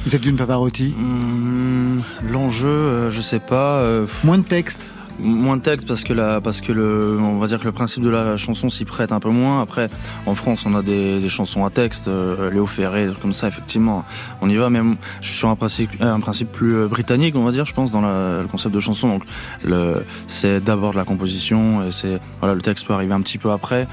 Vous 0.06 0.16
êtes 0.16 0.22
d'une 0.22 0.36
Pavarotti 0.36 0.94
mmh, 0.98 2.00
L'enjeu, 2.32 2.68
euh, 2.68 3.12
je 3.12 3.22
sais 3.22 3.40
pas. 3.40 3.80
Euh, 3.80 4.08
Moins 4.24 4.40
de 4.40 4.44
texte 4.44 4.88
moins 5.20 5.58
de 5.58 5.62
texte 5.62 5.88
parce 5.88 6.04
que 6.04 6.14
la, 6.14 6.42
parce 6.42 6.62
que 6.62 6.72
le, 6.72 7.18
on 7.22 7.38
va 7.38 7.48
dire 7.48 7.60
que 7.60 7.66
le 7.66 7.72
principe 7.72 8.04
de 8.04 8.10
la 8.10 8.38
chanson 8.38 8.70
s'y 8.70 8.86
prête 8.86 9.12
un 9.12 9.20
peu 9.20 9.30
moins. 9.30 9.62
Après, 9.62 9.90
en 10.26 10.36
France, 10.36 10.66
on 10.66 10.76
a 10.76 10.82
des, 10.82 11.20
des 11.20 11.30
chansons 11.30 11.66
à 11.66 11.70
texte, 11.70 12.08
euh, 12.08 12.50
Léo 12.52 12.66
Ferré, 12.66 13.10
comme 13.22 13.34
ça, 13.34 13.48
effectivement, 13.48 14.04
on 14.42 14.50
y 14.50 14.56
va. 14.56 14.70
Mais 14.70 14.80
je 15.22 15.28
suis 15.28 15.38
sur 15.38 15.50
un 15.50 15.56
principe, 15.56 15.90
un 16.00 16.20
principe 16.20 16.52
plus 16.52 16.76
euh, 16.76 16.88
britannique, 16.88 17.36
on 17.36 17.44
va 17.44 17.52
dire, 17.52 17.66
je 17.66 17.74
pense, 17.74 17.92
dans 17.92 18.02
la, 18.02 18.42
le 18.42 18.48
concept 18.48 18.74
de 18.74 18.80
chanson. 18.80 19.08
Donc, 19.10 19.24
le, 19.64 20.06
c'est 20.28 20.64
d'abord 20.64 20.92
de 20.92 20.98
la 20.98 21.06
composition, 21.06 21.88
et 21.88 21.92
c'est, 21.92 22.20
voilà, 22.40 22.56
le 22.56 22.62
texte 22.62 22.88
peut 22.88 22.94
arriver 22.94 23.14
un 23.14 23.22
petit 23.22 23.38
peu 23.38 23.52
après. 23.52 23.88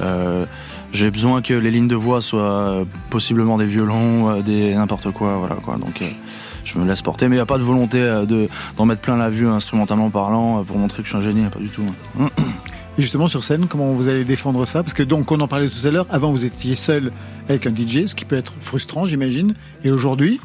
Euh, 0.00 0.44
j'ai 0.92 1.10
besoin 1.10 1.42
que 1.42 1.54
les 1.54 1.70
lignes 1.70 1.88
de 1.88 1.96
voix 1.96 2.20
soient 2.20 2.84
possiblement 3.10 3.58
des 3.58 3.66
violons, 3.66 4.40
des 4.42 4.74
n'importe 4.74 5.10
quoi, 5.10 5.38
voilà 5.38 5.56
quoi. 5.56 5.76
Donc 5.76 6.00
je 6.64 6.78
me 6.78 6.86
laisse 6.86 7.02
porter. 7.02 7.28
Mais 7.28 7.36
il 7.36 7.38
n'y 7.38 7.42
a 7.42 7.46
pas 7.46 7.58
de 7.58 7.62
volonté 7.62 7.98
euh, 7.98 8.24
de, 8.24 8.48
d'en 8.76 8.86
mettre 8.86 9.00
plein 9.00 9.16
la 9.16 9.30
vue 9.30 9.46
instrumentalement 9.46 10.10
parlant 10.10 10.60
euh, 10.60 10.62
pour 10.62 10.78
montrer 10.78 11.02
que 11.02 11.08
je 11.08 11.10
suis 11.10 11.18
un 11.18 11.22
génie, 11.22 11.44
pas 11.48 11.58
du 11.58 11.68
tout. 11.68 11.86
Et 12.96 13.02
justement, 13.02 13.26
sur 13.26 13.42
scène, 13.42 13.66
comment 13.66 13.92
vous 13.92 14.06
allez 14.06 14.24
défendre 14.24 14.66
ça? 14.66 14.84
Parce 14.84 14.94
que 14.94 15.02
donc, 15.02 15.32
on 15.32 15.40
en 15.40 15.48
parlait 15.48 15.68
tout 15.68 15.84
à 15.84 15.90
l'heure, 15.90 16.06
avant 16.10 16.30
vous 16.30 16.44
étiez 16.44 16.76
seul 16.76 17.10
avec 17.48 17.66
un 17.66 17.74
DJ, 17.74 18.06
ce 18.06 18.14
qui 18.14 18.24
peut 18.24 18.36
être 18.36 18.52
frustrant, 18.60 19.04
j'imagine. 19.04 19.54
Et 19.82 19.90
aujourd'hui, 19.90 20.40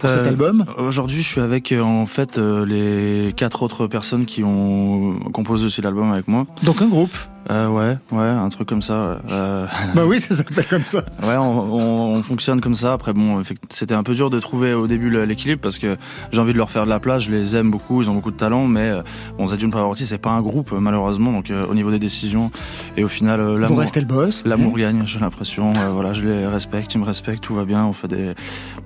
pour 0.00 0.10
cet 0.10 0.20
euh, 0.20 0.28
album? 0.28 0.66
Aujourd'hui, 0.76 1.22
je 1.22 1.28
suis 1.28 1.40
avec 1.40 1.72
en 1.72 2.06
fait 2.06 2.36
les 2.38 3.32
quatre 3.36 3.62
autres 3.62 3.86
personnes 3.86 4.26
qui 4.26 4.42
ont 4.42 5.20
composé 5.32 5.66
aussi 5.66 5.82
l'album 5.82 6.12
avec 6.12 6.26
moi. 6.26 6.46
Donc 6.64 6.82
un 6.82 6.88
groupe 6.88 7.16
euh, 7.50 7.68
ouais, 7.68 7.96
ouais, 8.10 8.24
un 8.24 8.48
truc 8.48 8.68
comme 8.68 8.82
ça. 8.82 9.20
Euh... 9.30 9.66
bah 9.94 10.04
oui, 10.06 10.20
ça 10.20 10.36
s'appelle 10.36 10.66
comme 10.68 10.84
ça. 10.84 11.04
Ouais, 11.22 11.36
on, 11.36 12.14
on, 12.16 12.22
fonctionne 12.22 12.60
comme 12.60 12.74
ça. 12.74 12.92
Après, 12.92 13.12
bon, 13.12 13.42
c'était 13.70 13.94
un 13.94 14.02
peu 14.02 14.14
dur 14.14 14.28
de 14.30 14.40
trouver 14.40 14.74
au 14.74 14.86
début 14.86 15.10
l'équilibre 15.24 15.60
parce 15.60 15.78
que 15.78 15.96
j'ai 16.32 16.40
envie 16.40 16.52
de 16.52 16.58
leur 16.58 16.70
faire 16.70 16.84
de 16.84 16.90
la 16.90 17.00
place. 17.00 17.22
Je 17.22 17.30
les 17.30 17.56
aime 17.56 17.70
beaucoup, 17.70 18.02
ils 18.02 18.10
ont 18.10 18.14
beaucoup 18.14 18.30
de 18.30 18.36
talent, 18.36 18.66
mais 18.66 18.88
euh, 18.88 19.02
bon, 19.38 19.46
Zadune 19.46 19.70
Pavarotti, 19.70 20.06
c'est 20.06 20.18
pas 20.18 20.30
un 20.30 20.42
groupe 20.42 20.72
malheureusement. 20.72 21.32
Donc 21.32 21.50
euh, 21.50 21.66
au 21.66 21.74
niveau 21.74 21.90
des 21.90 21.98
décisions 21.98 22.50
et 22.96 23.04
au 23.04 23.08
final, 23.08 23.40
l'amour. 23.40 23.68
Vous 23.68 23.76
restez 23.76 24.00
le 24.00 24.06
boss. 24.06 24.42
L'amour 24.44 24.76
gagne, 24.76 25.02
j'ai 25.06 25.18
l'impression. 25.18 25.68
voilà, 25.92 26.12
je 26.12 26.22
les 26.22 26.46
respecte, 26.46 26.94
ils 26.94 26.98
me 26.98 27.04
respectent, 27.04 27.42
tout 27.42 27.54
va 27.54 27.64
bien. 27.64 27.84
On 27.84 27.92
fait 27.92 28.08
des 28.08 28.34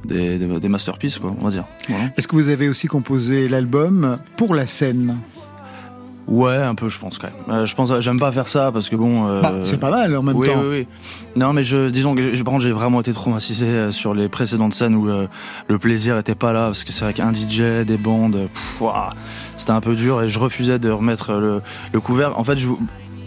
des, 0.05 0.39
des, 0.39 0.69
masterpieces, 0.69 1.19
quoi, 1.19 1.35
on 1.41 1.45
va 1.45 1.51
dire. 1.51 1.65
Est-ce 2.17 2.29
que 2.29 2.37
vous 2.37 2.49
avez 2.49 2.69
aussi 2.69 2.87
composé 2.87 3.49
l'album 3.49 4.19
pour 4.37 4.55
la 4.55 4.67
scène? 4.67 5.19
Ouais, 6.29 6.57
un 6.57 6.75
peu, 6.75 6.91
je 6.91 6.99
pense 6.99 7.17
quand 7.17 7.29
même. 7.29 7.59
Euh, 7.61 7.67
je 7.67 7.75
pense, 7.75 8.01
j'aime 8.01 8.19
pas 8.19 8.31
faire 8.33 8.49
ça 8.49 8.71
parce 8.71 8.91
que 8.91 8.97
bon. 8.97 9.27
Euh, 9.27 9.41
bah, 9.41 9.55
c'est 9.65 9.81
pas 9.81 9.91
mal 9.91 10.15
en 10.15 10.23
même 10.23 10.41
temps. 10.41 10.61
Oui, 10.61 10.69
oui. 10.69 10.87
Non, 11.37 11.55
mais 11.55 11.63
je, 11.63 11.89
disons 11.89 12.15
que 12.15 12.43
par 12.43 12.53
contre, 12.53 12.65
j'ai 12.65 12.71
vraiment 12.71 13.01
été 13.01 13.15
traumatisé 13.15 13.67
euh, 13.67 13.93
sur 13.93 14.13
les 14.13 14.29
précédentes 14.29 14.75
scènes 14.75 14.95
où 14.95 15.07
le 15.07 15.79
plaisir 15.79 16.19
était 16.19 16.35
pas 16.35 16.53
là 16.53 16.67
parce 16.67 16.85
que 16.85 16.93
c'est 16.93 17.05
avec 17.05 17.19
un 17.19 17.33
DJ, 17.33 17.87
des 17.87 17.97
bandes. 17.97 18.49
C'était 19.57 19.73
un 19.73 19.81
peu 19.81 19.95
dur 19.95 20.23
et 20.23 20.29
je 20.29 20.39
refusais 20.39 20.79
de 20.79 20.91
remettre 20.91 21.33
le, 21.33 21.63
le 21.93 22.01
couvert. 22.01 22.39
En 22.39 22.45
fait, 22.45 22.57
je, 22.57 22.69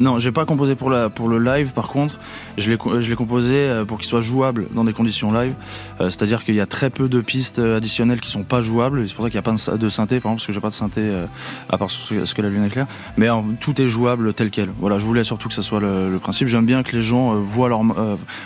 non, 0.01 0.17
j'ai 0.17 0.31
pas 0.31 0.45
composé 0.45 0.73
pour, 0.73 0.89
la, 0.89 1.09
pour 1.09 1.29
le 1.29 1.37
live 1.37 1.73
par 1.73 1.87
contre. 1.87 2.17
Je 2.57 2.71
l'ai 2.71 3.15
composé 3.15 3.53
euh, 3.53 3.85
pour 3.85 3.99
qu'il 3.99 4.07
soit 4.07 4.21
jouable 4.21 4.65
dans 4.73 4.83
des 4.83 4.93
conditions 4.93 5.31
live. 5.31 5.53
Euh, 5.99 6.05
c'est-à-dire 6.05 6.43
qu'il 6.43 6.55
y 6.55 6.59
a 6.59 6.65
très 6.65 6.89
peu 6.89 7.07
de 7.07 7.21
pistes 7.21 7.59
additionnelles 7.59 8.19
qui 8.19 8.31
sont 8.31 8.41
pas 8.41 8.61
jouables. 8.61 9.07
C'est 9.07 9.13
pour 9.13 9.23
ça 9.23 9.29
qu'il 9.29 9.39
n'y 9.39 9.45
a 9.45 9.51
pas 9.51 9.77
de 9.77 9.89
synthé, 9.89 10.19
par 10.19 10.31
exemple, 10.31 10.37
parce 10.37 10.47
que 10.47 10.53
j'ai 10.53 10.59
pas 10.59 10.69
de 10.69 10.73
synthé 10.73 11.01
euh, 11.01 11.27
à 11.69 11.77
part 11.77 11.91
ce 11.91 12.33
que 12.33 12.41
la 12.41 12.49
lune 12.49 12.65
éclaire. 12.65 12.87
Mais 13.15 13.27
tout 13.59 13.79
est 13.79 13.87
jouable 13.87 14.33
tel 14.33 14.49
quel. 14.49 14.69
Voilà, 14.79 14.97
je 14.97 15.05
voulais 15.05 15.23
surtout 15.23 15.49
que 15.49 15.53
ça 15.53 15.61
soit 15.61 15.79
le, 15.79 16.17
principe. 16.19 16.47
J'aime 16.47 16.65
bien 16.65 16.81
que 16.81 16.95
les 16.95 17.03
gens 17.03 17.35
voient 17.35 17.69
leurs 17.69 17.83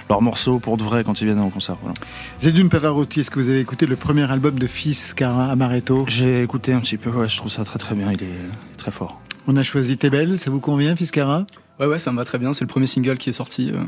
leur 0.10 0.22
morceaux 0.22 0.60
pour 0.60 0.76
de 0.76 0.84
vrai 0.84 1.06
quand 1.06 1.22
ils 1.22 1.26
viennent 1.26 1.40
au 1.40 1.50
concert. 1.50 1.78
Voilà. 1.82 1.96
Zedune 2.40 2.68
Pavarotti, 2.68 3.22
est-ce 3.22 3.32
que 3.32 3.40
vous 3.40 3.50
avez 3.50 3.62
écouté 3.62 3.86
le 3.86 3.96
premier 3.96 4.30
album 4.30 4.60
de 4.60 4.68
Fils 4.68 5.14
Cara 5.14 5.52
Amaretto 5.52 6.06
J'ai 6.08 6.44
écouté 6.44 6.74
un 6.74 6.82
petit 6.82 6.98
peu, 6.98 7.10
ouais, 7.10 7.30
je 7.30 7.38
trouve 7.38 7.52
ça 7.52 7.64
très 7.64 7.80
très 7.80 7.96
bien. 7.96 8.12
Il 8.12 8.24
est 8.24 8.78
très 8.78 8.92
fort. 8.92 9.22
On 9.48 9.56
a 9.58 9.64
choisi 9.64 9.98
T'es 9.98 10.10
belle, 10.10 10.38
ça 10.38 10.50
vous 10.50 10.60
convient, 10.60 10.96
Fiscara 10.96 11.46
Ouais, 11.80 11.88
ouais, 11.88 11.98
ça 11.98 12.12
me 12.12 12.18
va 12.18 12.26
très 12.26 12.38
bien. 12.38 12.54
C'est 12.54 12.64
le 12.64 12.70
premier 12.70 12.88
single 12.88 13.18
qui 13.18 13.30
est 13.30 13.34
sorti. 13.34 13.72
Euh... 13.72 13.84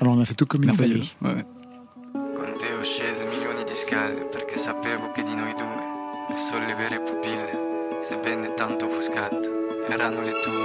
Alors 0.00 0.14
on 0.14 0.20
a 0.20 0.24
fait 0.24 0.34
tout 0.34 0.46
comme 0.46 0.64
il 0.64 0.74
fallait. 0.74 1.00
Ouais, 1.22 1.34
ouais. 1.34 1.44
Con 2.12 2.52
te 2.58 2.66
ho 2.78 2.82
scese 2.82 3.24
milioni 3.30 3.64
di 3.64 3.76
scale 3.76 4.28
perché 4.30 4.58
sapevo 4.58 5.12
che 5.12 5.22
di 5.22 5.34
noi 5.34 5.54
due 5.54 5.94
le 6.28 6.36
sole 6.36 6.74
vere 6.74 7.00
pupille, 7.00 8.00
sebbene 8.02 8.54
tanto 8.54 8.86
offuscate, 8.86 9.48
erano 9.88 10.22
le 10.22 10.32
tue. 10.42 10.63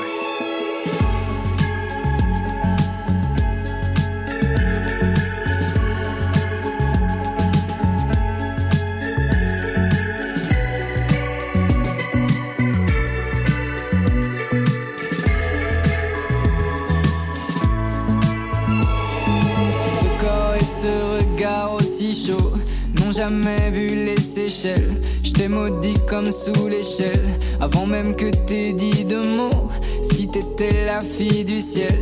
Jamais 23.11 23.69
vu 23.71 23.87
les 23.87 24.19
Seychelles. 24.19 25.01
Je 25.23 25.31
t'ai 25.31 25.47
maudit 25.47 25.97
comme 26.07 26.31
sous 26.31 26.67
l'échelle, 26.67 27.23
avant 27.59 27.85
même 27.85 28.15
que 28.15 28.29
t'aies 28.29 28.73
dit 28.73 29.05
de 29.05 29.17
mots. 29.17 29.69
Si 30.01 30.27
t'étais 30.27 30.85
la 30.85 31.01
fille 31.01 31.45
du 31.45 31.61
ciel, 31.61 31.97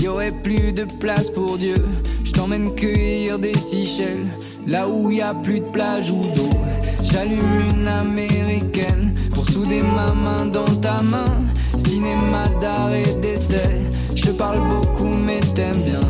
y 0.00 0.08
aurait 0.08 0.32
plus 0.32 0.72
de 0.72 0.84
place 0.84 1.30
pour 1.30 1.58
Dieu. 1.58 1.76
Je 2.24 2.32
t'emmène 2.32 2.74
cueillir 2.74 3.38
des 3.38 3.54
Seychelles, 3.54 4.26
là 4.66 4.88
où 4.88 5.10
y 5.10 5.20
a 5.20 5.34
plus 5.34 5.60
de 5.60 5.66
plage 5.66 6.10
ou 6.10 6.22
d'eau. 6.36 6.50
J'allume 7.02 7.70
une 7.70 7.88
américaine 7.88 9.14
pour 9.34 9.48
souder 9.48 9.82
ma 9.82 10.12
main 10.12 10.46
dans 10.46 10.64
ta 10.64 11.02
main. 11.02 11.24
Cinéma 11.76 12.44
d'art 12.60 12.92
et 12.92 13.14
d'essai, 13.20 13.62
je 14.14 14.30
parle 14.32 14.60
beaucoup 14.68 15.14
mais 15.14 15.40
t'aimes 15.54 15.82
bien. 15.84 16.00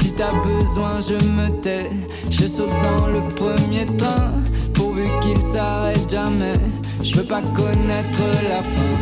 Si 0.00 0.12
t'as 0.12 0.32
besoin, 0.44 1.00
je 1.00 1.14
me 1.32 1.48
tais. 1.60 1.90
Je 2.30 2.46
saute 2.46 2.68
dans 2.68 3.06
le 3.06 3.20
premier 3.34 3.86
train, 3.96 4.32
pourvu 4.74 5.04
qu'il 5.20 5.40
s'arrête 5.42 6.10
jamais. 6.10 6.58
Je 7.02 7.16
veux 7.16 7.24
pas 7.24 7.42
connaître 7.54 8.22
la 8.44 8.62
fin. 8.62 8.96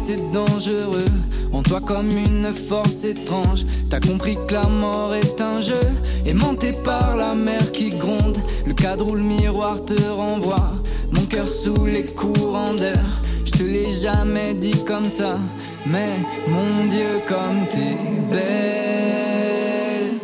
c'est 0.05 0.31
dangereux. 0.31 1.05
En 1.51 1.63
toi 1.63 1.81
comme 1.81 2.11
une 2.11 2.53
force 2.53 3.03
étrange. 3.03 3.65
T'as 3.89 3.99
compris 3.99 4.37
que 4.47 4.53
la 4.53 4.67
mort 4.67 5.15
est 5.15 5.41
un 5.41 5.61
jeu. 5.61 5.79
Aimanté 6.27 6.73
par 6.83 7.15
la 7.15 7.33
mer 7.33 7.71
qui 7.71 7.89
gronde. 7.89 8.37
Le 8.67 8.73
cadre 8.73 9.09
où 9.09 9.15
le 9.15 9.23
miroir 9.23 9.83
te 9.83 9.99
renvoie. 10.03 10.73
Mon 11.11 11.25
cœur 11.25 11.47
sous 11.47 11.85
les 11.85 12.05
courants 12.05 12.75
d'air. 12.75 13.03
Je 13.45 13.51
te 13.51 13.63
l'ai 13.63 13.91
jamais 13.91 14.53
dit 14.53 14.85
comme 14.85 15.05
ça. 15.05 15.39
Mais 15.87 16.17
mon 16.47 16.85
Dieu, 16.87 17.21
comme 17.27 17.67
t'es 17.69 17.97
belle. 18.31 20.19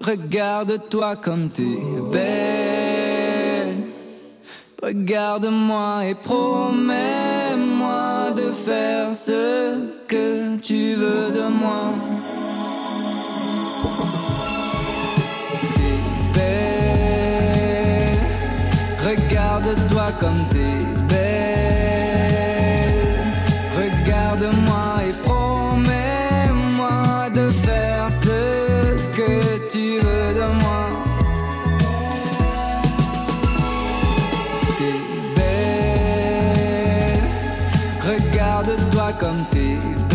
Regarde-toi 0.00 1.16
comme 1.16 1.48
t'es 1.48 1.78
belle. 2.12 3.74
Regarde-moi 4.82 6.06
et 6.06 6.14
promets-moi 6.14 7.30
de 7.36 7.39
faire 8.70 9.08
ce 9.08 9.42
que 10.06 10.56
tu 10.58 10.94
veux 11.00 11.32
de 11.38 11.46
moi. 11.62 11.82
Regarde-toi 19.08 20.06
comme 20.20 20.40
t'es 20.52 20.99
Regarde-toi 39.52 40.09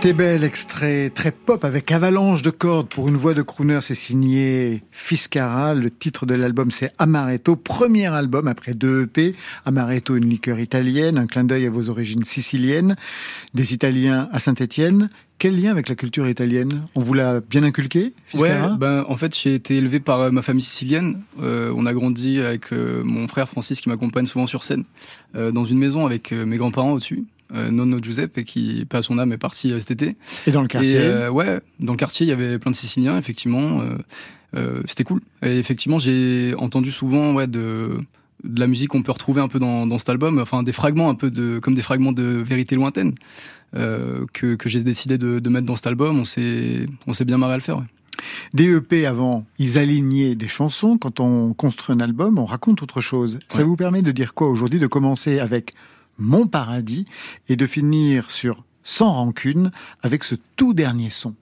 T'es 0.00 0.12
belle, 0.12 0.44
extrait 0.44 1.10
très 1.12 1.32
pop 1.32 1.64
avec 1.64 1.90
avalanche 1.90 2.42
de 2.42 2.50
cordes 2.50 2.86
pour 2.86 3.08
une 3.08 3.16
voix 3.16 3.34
de 3.34 3.42
crooner, 3.42 3.80
c'est 3.82 3.96
signé 3.96 4.84
Fiscara. 4.92 5.74
Le 5.74 5.90
titre 5.90 6.24
de 6.24 6.34
l'album 6.34 6.70
c'est 6.70 6.92
Amaretto, 6.98 7.56
premier 7.56 8.06
album 8.06 8.46
après 8.46 8.74
deux 8.74 9.02
EP. 9.02 9.34
Amaretto, 9.64 10.14
une 10.14 10.30
liqueur 10.30 10.60
italienne, 10.60 11.18
un 11.18 11.26
clin 11.26 11.42
d'œil 11.42 11.66
à 11.66 11.70
vos 11.70 11.88
origines 11.88 12.22
siciliennes, 12.22 12.94
des 13.54 13.74
Italiens 13.74 14.28
à 14.30 14.38
Saint-Étienne. 14.38 15.10
quel 15.38 15.60
lien 15.60 15.72
avec 15.72 15.88
la 15.88 15.96
culture 15.96 16.28
italienne? 16.28 16.84
On 16.94 17.00
vous 17.00 17.14
l'a 17.14 17.40
bien 17.40 17.64
inculqué 17.64 18.14
Ouais, 18.34 18.56
ben, 18.78 19.04
en 19.08 19.16
fait, 19.16 19.36
j'ai 19.36 19.54
été 19.54 19.78
élevé 19.78 19.98
par 19.98 20.20
euh, 20.20 20.30
ma 20.30 20.42
famille 20.42 20.62
sicilienne. 20.62 21.22
Euh, 21.42 21.74
on 21.76 21.86
a 21.86 21.92
grandi 21.92 22.40
avec 22.40 22.72
euh, 22.72 23.02
mon 23.02 23.26
frère 23.26 23.48
Francis 23.48 23.80
qui 23.80 23.88
m'accompagne 23.88 24.26
souvent 24.26 24.46
sur 24.46 24.62
scène, 24.62 24.84
dans 25.34 25.64
une 25.64 25.78
maison 25.78 26.06
avec 26.06 26.30
mes 26.30 26.56
grands-parents 26.56 26.92
au-dessus. 26.92 27.24
Nonno 27.50 27.98
Giuseppe 28.02 28.44
qui, 28.44 28.84
pas 28.84 29.02
son 29.02 29.18
âme, 29.18 29.32
est 29.32 29.38
parti 29.38 29.72
cet 29.80 29.90
été. 29.90 30.16
Et 30.46 30.50
dans 30.50 30.62
le 30.62 30.68
quartier 30.68 31.28
Ouais, 31.28 31.60
dans 31.80 31.92
le 31.92 31.98
quartier, 31.98 32.26
il 32.26 32.28
y 32.28 32.32
avait 32.32 32.58
plein 32.58 32.70
de 32.70 32.76
Siciliens, 32.76 33.16
effectivement. 33.16 33.82
C'était 34.86 35.04
cool. 35.04 35.20
Et 35.42 35.58
effectivement, 35.58 35.98
j'ai 35.98 36.54
entendu 36.58 36.90
souvent 36.90 37.34
ouais, 37.34 37.46
de 37.46 38.00
de 38.44 38.60
la 38.60 38.66
musique 38.66 38.88
qu'on 38.90 39.02
peut 39.02 39.12
retrouver 39.12 39.40
un 39.40 39.48
peu 39.48 39.58
dans, 39.58 39.86
dans, 39.86 39.98
cet 39.98 40.08
album, 40.08 40.38
enfin 40.38 40.62
des 40.62 40.72
fragments 40.72 41.10
un 41.10 41.14
peu 41.14 41.30
de 41.30 41.58
comme 41.58 41.74
des 41.74 41.82
fragments 41.82 42.12
de 42.12 42.22
vérité 42.22 42.76
lointaine 42.76 43.14
euh, 43.74 44.24
que, 44.32 44.54
que 44.54 44.68
j'ai 44.68 44.82
décidé 44.82 45.18
de, 45.18 45.38
de, 45.38 45.50
mettre 45.50 45.66
dans 45.66 45.76
cet 45.76 45.86
album. 45.86 46.18
On 46.20 46.24
s'est 46.24 46.86
on 47.06 47.12
s'est 47.12 47.24
bien 47.24 47.38
marré 47.38 47.54
à 47.54 47.56
le 47.56 47.62
faire. 47.62 47.78
Ouais. 47.78 47.84
Des 48.54 48.76
EP 48.76 49.06
avant, 49.06 49.44
ils 49.58 49.78
alignaient 49.78 50.34
des 50.34 50.48
chansons. 50.48 50.98
Quand 50.98 51.20
on 51.20 51.52
construit 51.52 51.94
un 51.94 52.00
album, 52.00 52.38
on 52.38 52.44
raconte 52.44 52.82
autre 52.82 53.00
chose. 53.00 53.38
Ça 53.48 53.62
vous 53.64 53.76
permet 53.76 54.02
de 54.02 54.10
dire 54.10 54.34
quoi 54.34 54.48
aujourd'hui 54.48 54.80
De 54.80 54.86
commencer 54.86 55.38
avec 55.38 55.72
Mon 56.18 56.46
Paradis 56.46 57.06
et 57.48 57.56
de 57.56 57.66
finir 57.66 58.30
sur 58.30 58.64
Sans 58.82 59.12
Rancune 59.12 59.70
avec 60.02 60.24
ce 60.24 60.34
tout 60.56 60.74
dernier 60.74 61.10
son. 61.10 61.34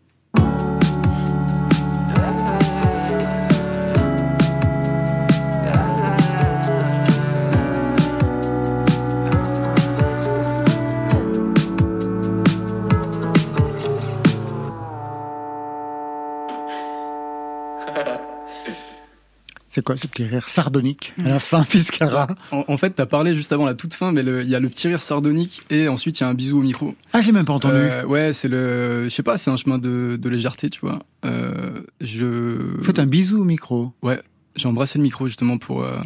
C'est 19.77 19.83
quoi 19.83 19.99
ce 19.99 20.07
petit 20.07 20.25
rire 20.25 20.49
sardonique 20.49 21.13
à 21.23 21.29
la 21.29 21.39
fin, 21.39 21.63
Fiscara 21.63 22.29
en, 22.51 22.79
fait, 22.79 22.95
tu 22.95 23.03
as 23.03 23.05
parlé 23.05 23.35
juste 23.35 23.53
avant 23.53 23.67
la 23.67 23.75
toute 23.75 23.93
fin, 23.93 24.11
mais 24.11 24.23
il 24.23 24.49
y 24.49 24.55
a 24.55 24.59
le 24.59 24.71
petit 24.71 24.89
rire 24.89 25.03
sardonique 25.03 25.61
et 25.69 25.87
ensuite 25.89 26.19
il 26.19 26.23
y 26.23 26.25
a 26.25 26.31
un 26.31 26.33
bisou 26.33 26.61
au 26.61 26.63
micro. 26.63 26.95
Ah, 27.13 27.21
j'ai 27.21 27.31
même 27.31 27.45
pas 27.45 27.53
entendu. 27.53 27.75
Euh, 27.75 28.07
ouais, 28.07 28.33
c'est 28.33 28.49
le, 28.49 29.05
je 29.05 29.09
sais 29.11 29.23
pas, 29.23 29.37
c'est 29.37 29.51
un 29.51 29.59
chemin 29.59 29.77
de, 29.77 30.19
légèreté, 30.25 30.71
tu 30.71 30.81
vois. 30.81 31.01
Euh, 31.27 31.83
je. 32.01 32.57
Faites 32.85 32.99
un 32.99 33.05
bisou 33.05 33.43
au 33.43 33.45
micro. 33.45 33.93
Ouais, 34.01 34.23
j'ai 34.55 34.67
embrassé 34.67 34.99
le 34.99 35.03
micro 35.03 35.27
justement 35.27 35.59
pour 35.59 35.85
euh, 35.85 35.99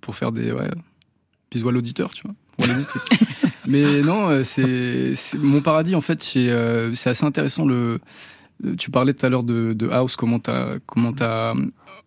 pour 0.00 0.16
faire 0.16 0.32
des 0.32 0.50
ouais, 0.50 0.68
bisous 1.52 1.68
à 1.68 1.72
l'auditeur, 1.72 2.10
tu 2.10 2.22
vois, 2.24 2.34
ou 2.58 2.64
à 2.64 2.74
l'auditrice. 2.74 3.04
mais 3.68 4.00
non, 4.00 4.42
c'est 4.42 5.14
mon 5.38 5.60
paradis 5.60 5.94
en 5.94 6.00
fait. 6.00 6.24
C'est 6.24 7.08
assez 7.08 7.24
intéressant 7.24 7.66
le 7.66 8.00
tu 8.78 8.90
parlais 8.90 9.12
tout 9.12 9.26
à 9.26 9.28
l'heure 9.28 9.42
de, 9.42 9.72
de, 9.72 9.88
House, 9.88 10.16
comment 10.16 10.38
t'as 10.38 10.78
comment 10.86 11.12
as 11.20 11.54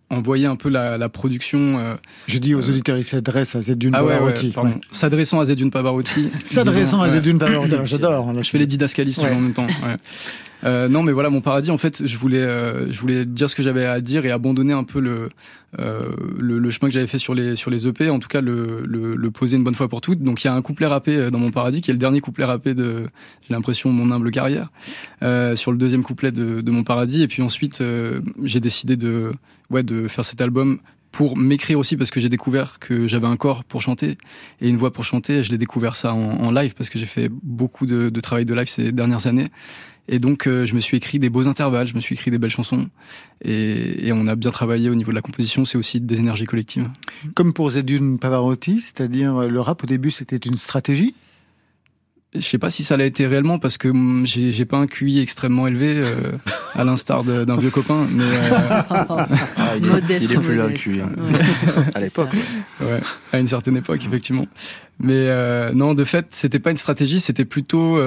envoyer 0.10 0.46
un 0.46 0.56
peu 0.56 0.70
la, 0.70 0.98
la 0.98 1.10
production. 1.10 1.80
Euh, 1.80 1.96
je 2.28 2.38
dis 2.38 2.54
aux 2.54 2.64
euh, 2.64 2.70
auditeurs, 2.70 2.98
il 2.98 3.04
s'adresse 3.04 3.56
à 3.56 3.62
Zedune 3.62 3.94
ah 3.96 4.00
Pavarotti. 4.00 4.54
Ouais, 4.58 4.78
S'adressant 4.92 5.40
à 5.40 5.46
Zedune 5.46 5.72
Pavarotti. 5.72 6.30
S'adressant 6.46 7.02
à 7.02 7.10
Zedune 7.10 7.40
Pavarotti, 7.40 7.76
j'adore. 7.84 8.34
Je 8.42 8.50
fais 8.50 8.58
les 8.58 8.68
didascalies 8.68 9.18
en 9.20 9.24
même 9.24 9.54
temps. 9.54 9.68
Euh, 10.66 10.88
non, 10.88 11.04
mais 11.04 11.12
voilà, 11.12 11.30
mon 11.30 11.42
paradis, 11.42 11.70
en 11.70 11.78
fait, 11.78 12.06
je 12.06 12.18
voulais, 12.18 12.42
euh, 12.42 12.92
je 12.92 13.00
voulais 13.00 13.26
dire 13.26 13.50
ce 13.50 13.56
que 13.56 13.64
j'avais 13.64 13.86
à 13.86 14.02
dire 14.02 14.26
et 14.26 14.32
abandonner 14.32 14.74
un 14.74 14.84
peu 14.84 15.00
le, 15.00 15.30
euh, 15.80 16.10
le, 16.38 16.58
le, 16.58 16.70
chemin 16.72 16.90
que 16.90 16.94
j'avais 16.94 17.08
fait 17.08 17.20
sur 17.20 17.36
les, 17.36 17.56
sur 17.56 17.70
les 17.70 17.88
EP, 17.88 18.10
en 18.10 18.20
tout 18.20 18.28
cas 18.28 18.42
le, 18.42 18.84
le, 18.86 19.16
le, 19.16 19.32
poser 19.32 19.58
une 19.58 19.64
bonne 19.64 19.76
fois 19.76 19.88
pour 19.88 20.02
toutes. 20.02 20.22
Donc 20.22 20.44
il 20.44 20.48
y 20.48 20.50
a 20.50 20.54
un 20.54 20.62
couplet 20.62 20.88
rappé 20.88 21.30
dans 21.30 21.40
mon 21.40 21.52
paradis, 21.52 21.82
qui 21.82 21.92
est 21.92 21.94
le 21.94 22.00
dernier 22.00 22.20
couplet 22.20 22.46
rappé 22.46 22.74
de, 22.74 23.08
j'ai 23.48 23.54
l'impression, 23.54 23.92
mon 23.92 24.12
humble 24.12 24.32
carrière, 24.32 24.72
sur 25.56 25.72
le 25.72 25.78
deuxième 25.78 26.04
couplet 26.04 26.32
de, 26.32 26.62
de 26.62 26.72
mon 26.72 26.84
paradis. 26.84 27.22
Et 27.22 27.28
puis 27.28 27.42
ensuite, 27.42 27.84
j'ai 28.44 28.60
décidé 28.60 28.96
de, 28.96 29.34
ouais, 29.70 29.84
de 29.84 30.08
faire 30.08 30.26
cet 30.26 30.42
album 30.42 30.80
pour 31.16 31.38
m'écrire 31.38 31.80
aussi 31.80 31.96
parce 31.96 32.12
que 32.12 32.20
j'ai 32.20 32.28
découvert 32.28 32.78
que 32.78 33.08
j'avais 33.08 33.28
un 33.28 33.38
corps 33.38 33.64
pour 33.64 33.82
chanter 33.82 34.18
et 34.60 34.68
une 34.68 34.76
voix 34.76 34.92
pour 34.92 35.06
chanter. 35.06 35.44
Je 35.44 35.52
l'ai 35.52 35.58
découvert 35.58 35.96
ça 35.96 36.14
en, 36.14 36.44
en, 36.44 36.52
live 36.52 36.74
parce 36.76 36.90
que 36.90 37.00
j'ai 37.00 37.06
fait 37.06 37.30
beaucoup 37.32 37.86
de, 37.86 38.10
de, 38.10 38.20
travail 38.20 38.44
de 38.44 38.54
live 38.54 38.68
ces 38.68 38.92
dernières 38.92 39.26
années. 39.26 39.48
Et 40.08 40.20
donc, 40.20 40.48
euh, 40.48 40.66
je 40.66 40.76
me 40.76 40.80
suis 40.80 40.98
écrit 40.98 41.18
des 41.18 41.30
beaux 41.30 41.48
intervalles, 41.48 41.88
je 41.88 41.96
me 41.96 42.00
suis 42.00 42.14
écrit 42.14 42.30
des 42.30 42.38
belles 42.38 42.52
chansons. 42.52 42.88
Et, 43.44 44.08
et 44.08 44.12
on 44.14 44.28
a 44.28 44.36
bien 44.36 44.52
travaillé 44.52 44.90
au 44.90 44.96
niveau 44.96 45.12
de 45.12 45.16
la 45.16 45.22
composition, 45.22 45.66
c'est 45.66 45.78
aussi 45.78 46.00
des 46.00 46.20
énergies 46.20 46.46
collectives. 46.46 46.90
Comme 47.34 47.54
pour 47.54 47.72
Zedune 47.72 48.20
Pavarotti, 48.20 48.82
c'est-à-dire 48.82 49.36
euh, 49.36 49.48
le 49.48 49.60
rap 49.60 49.84
au 49.84 49.88
début, 49.88 50.12
c'était 50.12 50.38
une 50.38 50.58
stratégie? 50.58 51.16
Je 52.36 52.42
sais 52.42 52.58
pas 52.58 52.70
si 52.70 52.84
ça 52.84 52.98
l'a 52.98 53.06
été 53.06 53.26
réellement 53.28 53.60
parce 53.60 53.78
que 53.78 53.88
mm, 53.88 54.28
j'ai 54.28 54.52
j'ai 54.52 54.66
pas 54.66 54.76
un 54.76 54.88
QI 54.88 55.20
extrêmement 55.20 55.68
élevé 55.68 56.02
euh, 56.04 56.34
à 56.74 56.84
l'instar 56.84 57.24
d'un 57.24 57.56
vieux 57.56 57.70
copain 57.70 58.06
mais 58.12 58.26
ah, 58.90 59.26
il, 59.78 59.86
est, 59.86 60.22
il, 60.22 60.34
est, 60.34 60.38
plus 60.38 60.58
là 60.58 60.68
le 60.68 60.74
QI 60.74 61.00
hein. 61.00 61.12
à 61.94 62.02
l'époque 62.02 62.34
ouais. 62.82 63.00
à 63.32 63.40
une 63.40 63.48
certaine 63.48 63.78
époque 63.78 64.02
effectivement 64.06 64.48
mais 65.00 65.30
non 65.74 65.94
de 65.94 66.04
fait 66.04 66.26
c'était 66.32 66.60
pas 66.60 66.72
une 66.72 66.78
stratégie 66.78 67.22
c'était 67.22 67.46
plutôt 67.46 67.98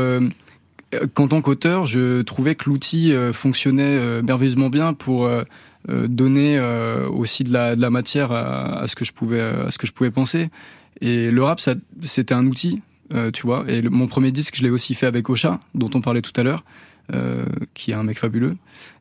qu'en 1.14 1.28
tant 1.28 1.40
qu'auteur, 1.40 1.86
je 1.86 2.22
trouvais 2.22 2.54
que 2.54 2.68
l'outil 2.68 3.12
euh, 3.12 3.32
fonctionnait 3.32 3.82
euh, 3.82 4.22
merveilleusement 4.22 4.70
bien 4.70 4.94
pour 4.94 5.26
euh, 5.26 5.44
donner 5.88 6.60
aussi 7.08 7.44
de 7.44 7.52
la, 7.52 7.74
de 7.74 7.80
la 7.80 7.88
matière 7.88 8.30
à, 8.32 8.86
ce 8.86 8.94
que 8.94 9.06
je 9.06 9.12
pouvais 9.12 9.40
à 9.40 9.70
ce 9.70 9.78
que 9.78 9.86
je 9.86 9.92
pouvais 9.92 10.10
penser. 10.10 10.50
Et 11.00 11.30
le 11.30 11.42
rap, 11.42 11.62
c'était 12.02 12.34
un 12.34 12.44
outil, 12.46 12.82
tu 13.32 13.46
vois. 13.46 13.64
Et 13.68 13.80
mon 13.80 14.06
premier 14.06 14.30
disque, 14.30 14.56
je 14.56 14.64
l'ai 14.64 14.70
aussi 14.70 14.94
fait 14.94 15.06
avec 15.06 15.30
Ocha, 15.30 15.60
dont 15.74 15.88
on 15.94 16.02
parlait 16.02 16.20
tout 16.20 16.38
à 16.38 16.42
l'heure, 16.42 16.62
qui 17.72 17.92
est 17.92 17.94
un 17.94 18.02
mec 18.02 18.18
fabuleux. 18.18 18.56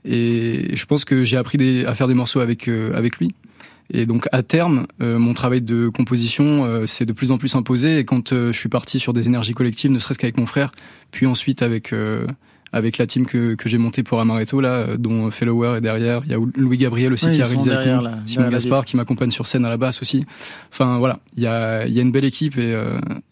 Et 0.06 0.78
je 0.78 0.86
pense 0.86 1.04
que 1.04 1.26
j'ai 1.26 1.36
appris 1.36 1.58
des, 1.58 1.84
à 1.84 1.94
faire 1.94 2.08
des 2.08 2.14
morceaux 2.14 2.40
avec 2.40 2.70
avec 2.70 3.18
lui. 3.18 3.34
Et 3.92 4.06
donc 4.06 4.28
à 4.32 4.44
terme, 4.44 4.88
euh, 5.02 5.18
mon 5.18 5.34
travail 5.34 5.62
de 5.62 5.90
composition 5.90 6.66
euh, 6.66 6.86
s'est 6.86 7.06
de 7.06 7.14
plus 7.14 7.32
en 7.32 7.38
plus 7.38 7.56
imposé. 7.56 8.00
Et 8.00 8.06
quand 8.06 8.34
euh, 8.34 8.52
je 8.52 8.60
suis 8.60 8.70
parti 8.70 9.00
sur 9.00 9.14
des 9.14 9.28
énergies 9.28 9.54
collectives, 9.54 9.92
ne 9.92 10.00
serait-ce 10.00 10.20
qu'avec 10.20 10.38
mon 10.38 10.46
frère, 10.46 10.72
puis 11.12 11.26
ensuite 11.26 11.62
avec 11.62 11.94
avec 12.74 12.98
la 12.98 13.08
team 13.08 13.26
que, 13.26 13.56
que 13.56 13.70
j'ai 13.70 13.78
montée 13.78 14.04
pour 14.04 14.20
Amaretto, 14.20 14.60
là, 14.60 14.98
dont 14.98 15.32
Fellower 15.32 15.78
est 15.78 15.82
derrière. 15.82 16.20
Il 16.26 16.32
y 16.32 16.36
a 16.36 16.38
Louis 16.58 16.78
Gabriel 16.78 17.14
aussi 17.14 17.32
qui 17.32 17.42
a 17.42 17.46
réalisé 17.46 17.72
avec 17.72 17.88
nous. 17.88 18.10
Simon 18.26 18.50
Gaspard 18.50 18.84
qui 18.84 18.98
m'accompagne 18.98 19.32
sur 19.32 19.48
scène 19.48 19.64
à 19.64 19.70
la 19.70 19.78
basse 19.78 20.02
aussi. 20.02 20.26
Enfin 20.70 20.98
voilà, 20.98 21.20
il 21.38 21.44
y 21.44 21.48
a, 21.48 21.88
y 21.88 21.98
a 21.98 22.02
une 22.02 22.12
belle 22.12 22.26
équipe 22.26 22.58
et, 22.58 22.74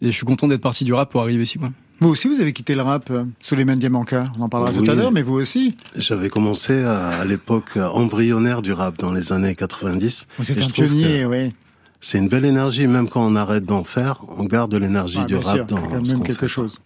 et 0.00 0.06
je 0.06 0.10
suis 0.10 0.24
content 0.24 0.48
d'être 0.48 0.62
parti 0.62 0.84
du 0.84 0.94
rap 0.94 1.10
pour 1.10 1.20
arriver 1.20 1.42
ici. 1.42 1.58
Quoi. 1.58 1.70
Vous 2.00 2.08
aussi, 2.08 2.28
vous 2.28 2.40
avez 2.40 2.52
quitté 2.52 2.74
le 2.74 2.82
rap 2.82 3.10
euh, 3.10 3.24
sous 3.40 3.56
les 3.56 3.64
mains 3.64 3.74
de 3.74 3.80
Diamanka. 3.80 4.24
On 4.38 4.42
en 4.42 4.48
parlera 4.48 4.70
tout 4.70 4.84
à 4.90 4.94
l'heure, 4.94 5.12
mais 5.12 5.22
vous 5.22 5.34
aussi. 5.34 5.76
J'avais 5.96 6.28
commencé 6.28 6.82
à, 6.82 7.24
l'époque 7.24 7.76
embryonnaire 7.76 8.60
du 8.60 8.72
rap 8.72 8.98
dans 8.98 9.12
les 9.12 9.32
années 9.32 9.54
90. 9.54 10.26
Vous 10.38 10.52
êtes 10.52 10.62
un 10.62 10.66
pionnier, 10.66 11.24
oui. 11.24 11.54
C'est 12.02 12.18
une 12.18 12.28
belle 12.28 12.44
énergie, 12.44 12.86
même 12.86 13.08
quand 13.08 13.26
on 13.26 13.34
arrête 13.34 13.64
d'en 13.64 13.82
faire, 13.82 14.20
on 14.28 14.44
garde 14.44 14.74
l'énergie 14.74 15.24
du 15.24 15.36
rap 15.36 15.66
dans 15.68 15.80
quand 15.80 16.06
même 16.06 16.22
quelque 16.22 16.48
chose. 16.48 16.80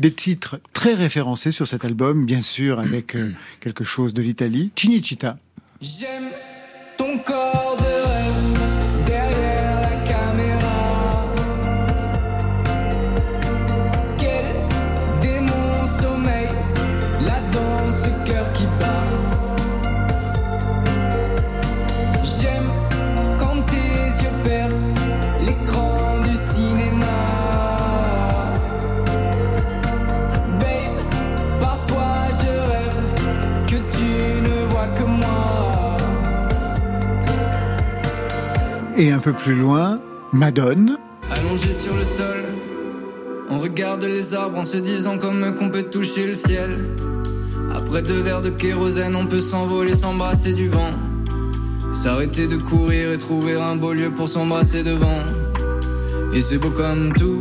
Des 0.00 0.12
titres 0.12 0.60
très 0.72 0.94
référencés 0.94 1.52
sur 1.52 1.68
cet 1.68 1.84
album, 1.84 2.26
bien 2.26 2.42
sûr, 2.42 2.80
avec 2.80 3.14
euh, 3.14 3.32
quelque 3.60 3.84
chose 3.84 4.14
de 4.14 4.22
l'Italie. 4.22 4.72
Cinecittà. 4.74 5.38
J'aime 5.80 6.30
ton 6.96 7.18
corps 7.18 7.49
Et 39.00 39.12
un 39.12 39.18
peu 39.18 39.32
plus 39.32 39.54
loin, 39.54 39.98
Madone. 40.30 40.98
Allongé 41.30 41.72
sur 41.72 41.96
le 41.96 42.04
sol, 42.04 42.44
on 43.48 43.58
regarde 43.58 44.04
les 44.04 44.34
arbres 44.34 44.58
en 44.58 44.62
se 44.62 44.76
disant 44.76 45.16
comme 45.16 45.56
qu'on 45.56 45.70
peut 45.70 45.84
toucher 45.84 46.26
le 46.26 46.34
ciel. 46.34 46.76
Après 47.74 48.02
deux 48.02 48.20
verres 48.20 48.42
de 48.42 48.50
kérosène, 48.50 49.16
on 49.16 49.24
peut 49.24 49.38
s'envoler, 49.38 49.94
s'embrasser 49.94 50.52
du 50.52 50.68
vent. 50.68 50.90
S'arrêter 51.94 52.46
de 52.46 52.58
courir 52.58 53.12
et 53.12 53.16
trouver 53.16 53.54
un 53.54 53.74
beau 53.74 53.94
lieu 53.94 54.10
pour 54.10 54.28
s'embrasser 54.28 54.82
devant. 54.82 55.22
Et 56.34 56.42
c'est 56.42 56.58
beau 56.58 56.68
comme 56.68 57.14
tout, 57.14 57.40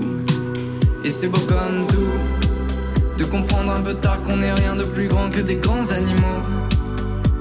et 1.03 1.09
c'est 1.09 1.27
beau 1.27 1.41
comme 1.41 1.87
tout. 1.87 3.17
De 3.17 3.25
comprendre 3.25 3.73
un 3.73 3.81
peu 3.81 3.95
tard 3.95 4.23
qu'on 4.23 4.37
n'est 4.37 4.53
rien 4.53 4.77
de 4.77 4.83
plus 4.83 5.09
grand 5.09 5.29
que 5.29 5.41
des 5.41 5.57
grands 5.57 5.91
animaux. 5.91 6.41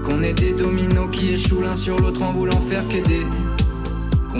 Qu'on 0.02 0.22
est 0.22 0.35
des 0.35 0.54
dominos 0.54 1.09
qui 1.12 1.35
échouent 1.35 1.62
l'un 1.62 1.76
sur 1.76 1.96
l'autre 2.00 2.24
en 2.24 2.33
voulant 2.33 2.61
faire 2.68 2.83
qu'aider 2.88 3.24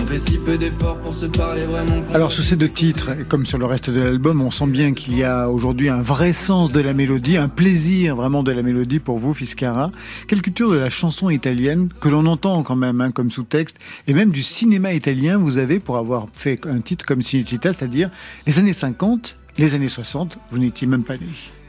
On 0.01 0.05
fait 0.05 0.17
si 0.17 0.37
peu 0.37 0.57
d'efforts 0.57 0.97
pour 0.99 1.13
se 1.13 1.25
parler 1.25 1.65
vraiment. 1.65 2.01
Alors 2.13 2.31
sur 2.31 2.41
ces 2.41 2.55
deux 2.55 2.69
titres, 2.69 3.11
comme 3.27 3.45
sur 3.45 3.57
le 3.57 3.65
reste 3.65 3.89
de 3.89 4.01
l'album, 4.01 4.41
on 4.41 4.49
sent 4.49 4.67
bien 4.67 4.93
qu'il 4.93 5.17
y 5.17 5.25
a 5.25 5.49
aujourd'hui 5.49 5.89
un 5.89 6.01
vrai 6.01 6.31
sens 6.31 6.71
de 6.71 6.79
la 6.79 6.93
mélodie, 6.93 7.35
un 7.35 7.49
plaisir 7.49 8.15
vraiment 8.15 8.41
de 8.41 8.53
la 8.53 8.61
mélodie 8.61 8.99
pour 8.99 9.17
vous, 9.17 9.33
Fiscara. 9.33 9.91
Quelle 10.27 10.41
culture 10.41 10.71
de 10.71 10.77
la 10.77 10.89
chanson 10.89 11.29
italienne 11.29 11.89
que 11.99 12.07
l'on 12.07 12.25
entend 12.27 12.63
quand 12.63 12.77
même 12.77 13.01
hein, 13.01 13.11
comme 13.11 13.29
sous-texte, 13.29 13.77
et 14.07 14.13
même 14.13 14.31
du 14.31 14.41
cinéma 14.41 14.93
italien 14.93 15.37
vous 15.37 15.57
avez 15.57 15.79
pour 15.79 15.97
avoir 15.97 16.27
fait 16.31 16.65
un 16.65 16.79
titre 16.79 17.05
comme 17.05 17.21
Cinecittà, 17.21 17.73
c'est-à-dire 17.73 18.09
les 18.47 18.57
années 18.57 18.73
50, 18.73 19.35
les 19.57 19.75
années 19.75 19.89
60, 19.89 20.39
vous 20.51 20.59
n'étiez 20.59 20.87
même 20.87 21.03
pas 21.03 21.15
né. 21.15 21.27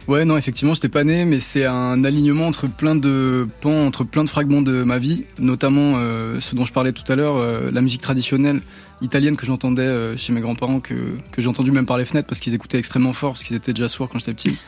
Ouais, 0.09 0.25
non, 0.25 0.37
effectivement, 0.37 0.75
j'étais 0.75 0.89
pas 0.89 1.05
né, 1.05 1.25
mais 1.25 1.41
c'est 1.41 1.67
un 1.67 2.03
alignement 2.05 2.47
entre 2.47 2.67
plein 2.69 2.97
de 2.97 3.47
pans, 3.61 3.87
entre 3.87 4.05
plein 4.05 4.25
de 4.25 4.29
fragments 4.29 4.63
de 4.63 4.83
ma 4.83 4.99
vie, 4.99 5.25
notamment 5.39 5.95
euh, 5.97 6.41
ce 6.41 6.57
dont 6.57 6.65
je 6.65 6.73
parlais 6.73 6.93
tout 6.93 7.11
à 7.13 7.17
l'heure, 7.17 7.37
euh, 7.37 7.71
la 7.71 7.81
musique 7.81 8.01
traditionnelle 8.01 8.61
italienne 9.03 9.37
que 9.37 9.47
j'entendais 9.47 9.83
euh, 9.83 10.17
chez 10.17 10.33
mes 10.33 10.41
grands-parents, 10.41 10.81
que, 10.81 10.95
que 11.31 11.41
j'ai 11.41 11.49
entendu 11.49 11.71
même 11.71 11.87
par 11.87 11.97
les 11.97 12.05
fenêtres 12.05 12.27
parce 12.27 12.41
qu'ils 12.41 12.55
écoutaient 12.55 12.79
extrêmement 12.79 13.13
fort, 13.13 13.33
parce 13.33 13.45
qu'ils 13.45 13.57
étaient 13.57 13.73
déjà 13.73 13.89
sourds 13.89 14.09
quand 14.09 14.19
j'étais 14.19 14.35
petit. 14.35 14.57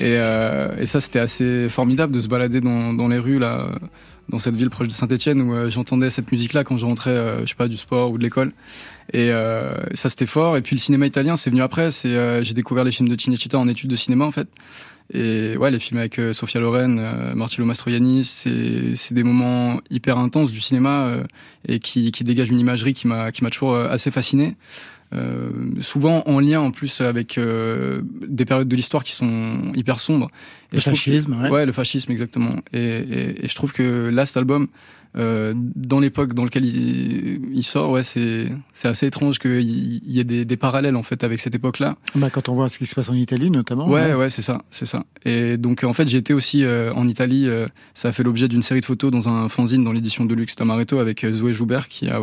Et, 0.00 0.14
et 0.14 0.86
ça, 0.86 1.00
c'était 1.00 1.18
assez 1.18 1.68
formidable 1.68 2.12
de 2.12 2.20
se 2.20 2.28
balader 2.28 2.60
dans, 2.60 2.92
dans 2.92 3.08
les 3.08 3.18
rues, 3.18 3.40
là, 3.40 3.68
dans 4.28 4.38
cette 4.38 4.54
ville 4.54 4.70
proche 4.70 4.86
de 4.86 4.92
Saint-Etienne, 4.92 5.40
où 5.42 5.70
j'entendais 5.70 6.08
cette 6.08 6.30
musique-là 6.30 6.62
quand 6.62 6.76
je 6.76 6.86
rentrais, 6.86 7.40
je 7.40 7.46
sais 7.46 7.56
pas, 7.56 7.66
du 7.66 7.76
sport 7.76 8.12
ou 8.12 8.16
de 8.16 8.22
l'école. 8.22 8.52
Et 9.12 9.30
euh, 9.30 9.64
ça, 9.94 10.08
c'était 10.08 10.26
fort. 10.26 10.56
Et 10.56 10.62
puis 10.62 10.76
le 10.76 10.80
cinéma 10.80 11.06
italien, 11.06 11.36
c'est 11.36 11.50
venu 11.50 11.62
après. 11.62 11.90
C'est 11.90 12.08
euh, 12.08 12.42
j'ai 12.42 12.54
découvert 12.54 12.84
les 12.84 12.92
films 12.92 13.08
de 13.08 13.20
Cinecittà 13.20 13.58
en 13.58 13.68
études 13.68 13.90
de 13.90 13.96
cinéma 13.96 14.24
en 14.24 14.30
fait. 14.30 14.48
Et 15.12 15.56
ouais, 15.56 15.70
les 15.70 15.78
films 15.78 16.00
avec 16.00 16.18
euh, 16.18 16.34
Sofia 16.34 16.60
Loren, 16.60 16.98
euh, 16.98 17.34
Marcello 17.34 17.64
Mastroianni, 17.64 18.24
c'est 18.26 18.94
c'est 18.94 19.14
des 19.14 19.22
moments 19.22 19.80
hyper 19.88 20.18
intenses 20.18 20.52
du 20.52 20.60
cinéma 20.60 21.06
euh, 21.06 21.24
et 21.66 21.78
qui 21.78 22.12
qui 22.12 22.24
dégagent 22.24 22.50
une 22.50 22.60
imagerie 22.60 22.92
qui 22.92 23.06
m'a 23.06 23.32
qui 23.32 23.42
m'a 23.42 23.50
toujours 23.50 23.76
assez 23.76 24.10
fasciné. 24.10 24.56
Euh, 25.14 25.50
souvent 25.80 26.22
en 26.26 26.38
lien 26.38 26.60
en 26.60 26.70
plus 26.70 27.00
avec 27.00 27.38
euh, 27.38 28.02
des 28.04 28.44
périodes 28.44 28.68
de 28.68 28.76
l'histoire 28.76 29.02
qui 29.02 29.12
sont 29.12 29.72
hyper 29.74 30.00
sombres. 30.00 30.30
Et 30.70 30.76
le 30.76 30.82
fascisme, 30.82 31.40
ouais. 31.40 31.48
ouais. 31.48 31.66
le 31.66 31.72
fascisme 31.72 32.12
exactement. 32.12 32.56
Et, 32.74 32.78
et, 32.78 33.44
et, 33.44 33.48
je 33.48 33.54
trouve 33.54 33.72
que 33.72 34.10
là, 34.10 34.26
cet 34.26 34.36
album, 34.36 34.68
euh, 35.18 35.52
dans 35.56 35.98
l'époque 35.98 36.32
dans 36.32 36.44
laquelle 36.44 36.64
il, 36.64 37.40
il 37.52 37.64
sort, 37.64 37.90
ouais, 37.90 38.02
c'est 38.02 38.50
c'est 38.72 38.88
assez 38.88 39.06
étrange 39.06 39.38
qu'il 39.38 39.60
y 39.60 40.20
ait 40.20 40.24
des, 40.24 40.44
des, 40.44 40.56
parallèles 40.56 40.96
en 40.96 41.02
fait 41.02 41.24
avec 41.24 41.40
cette 41.40 41.54
époque-là. 41.54 41.96
Bah, 42.14 42.30
quand 42.30 42.48
on 42.48 42.54
voit 42.54 42.68
ce 42.68 42.78
qui 42.78 42.86
se 42.86 42.94
passe 42.94 43.10
en 43.10 43.14
Italie 43.14 43.50
notamment. 43.50 43.88
Ouais, 43.88 44.14
ouais, 44.14 44.30
c'est 44.30 44.42
ça, 44.42 44.62
c'est 44.70 44.86
ça. 44.86 45.04
Et 45.24 45.56
donc 45.56 45.82
en 45.82 45.92
fait, 45.92 46.06
j'ai 46.06 46.18
été 46.18 46.34
aussi 46.34 46.62
euh, 46.64 46.92
en 46.94 47.08
Italie. 47.08 47.48
Euh, 47.48 47.66
ça 47.94 48.08
a 48.08 48.12
fait 48.12 48.22
l'objet 48.22 48.48
d'une 48.48 48.62
série 48.62 48.80
de 48.80 48.84
photos 48.84 49.10
dans 49.10 49.28
un 49.28 49.48
fanzine 49.48 49.82
dans 49.82 49.92
l'édition 49.92 50.24
de 50.24 50.34
luxe 50.34 50.54
d'Amaretto 50.54 50.98
avec 50.98 51.26
Zoé 51.26 51.52
Joubert 51.52 51.88
qui 51.88 52.08
a 52.08 52.20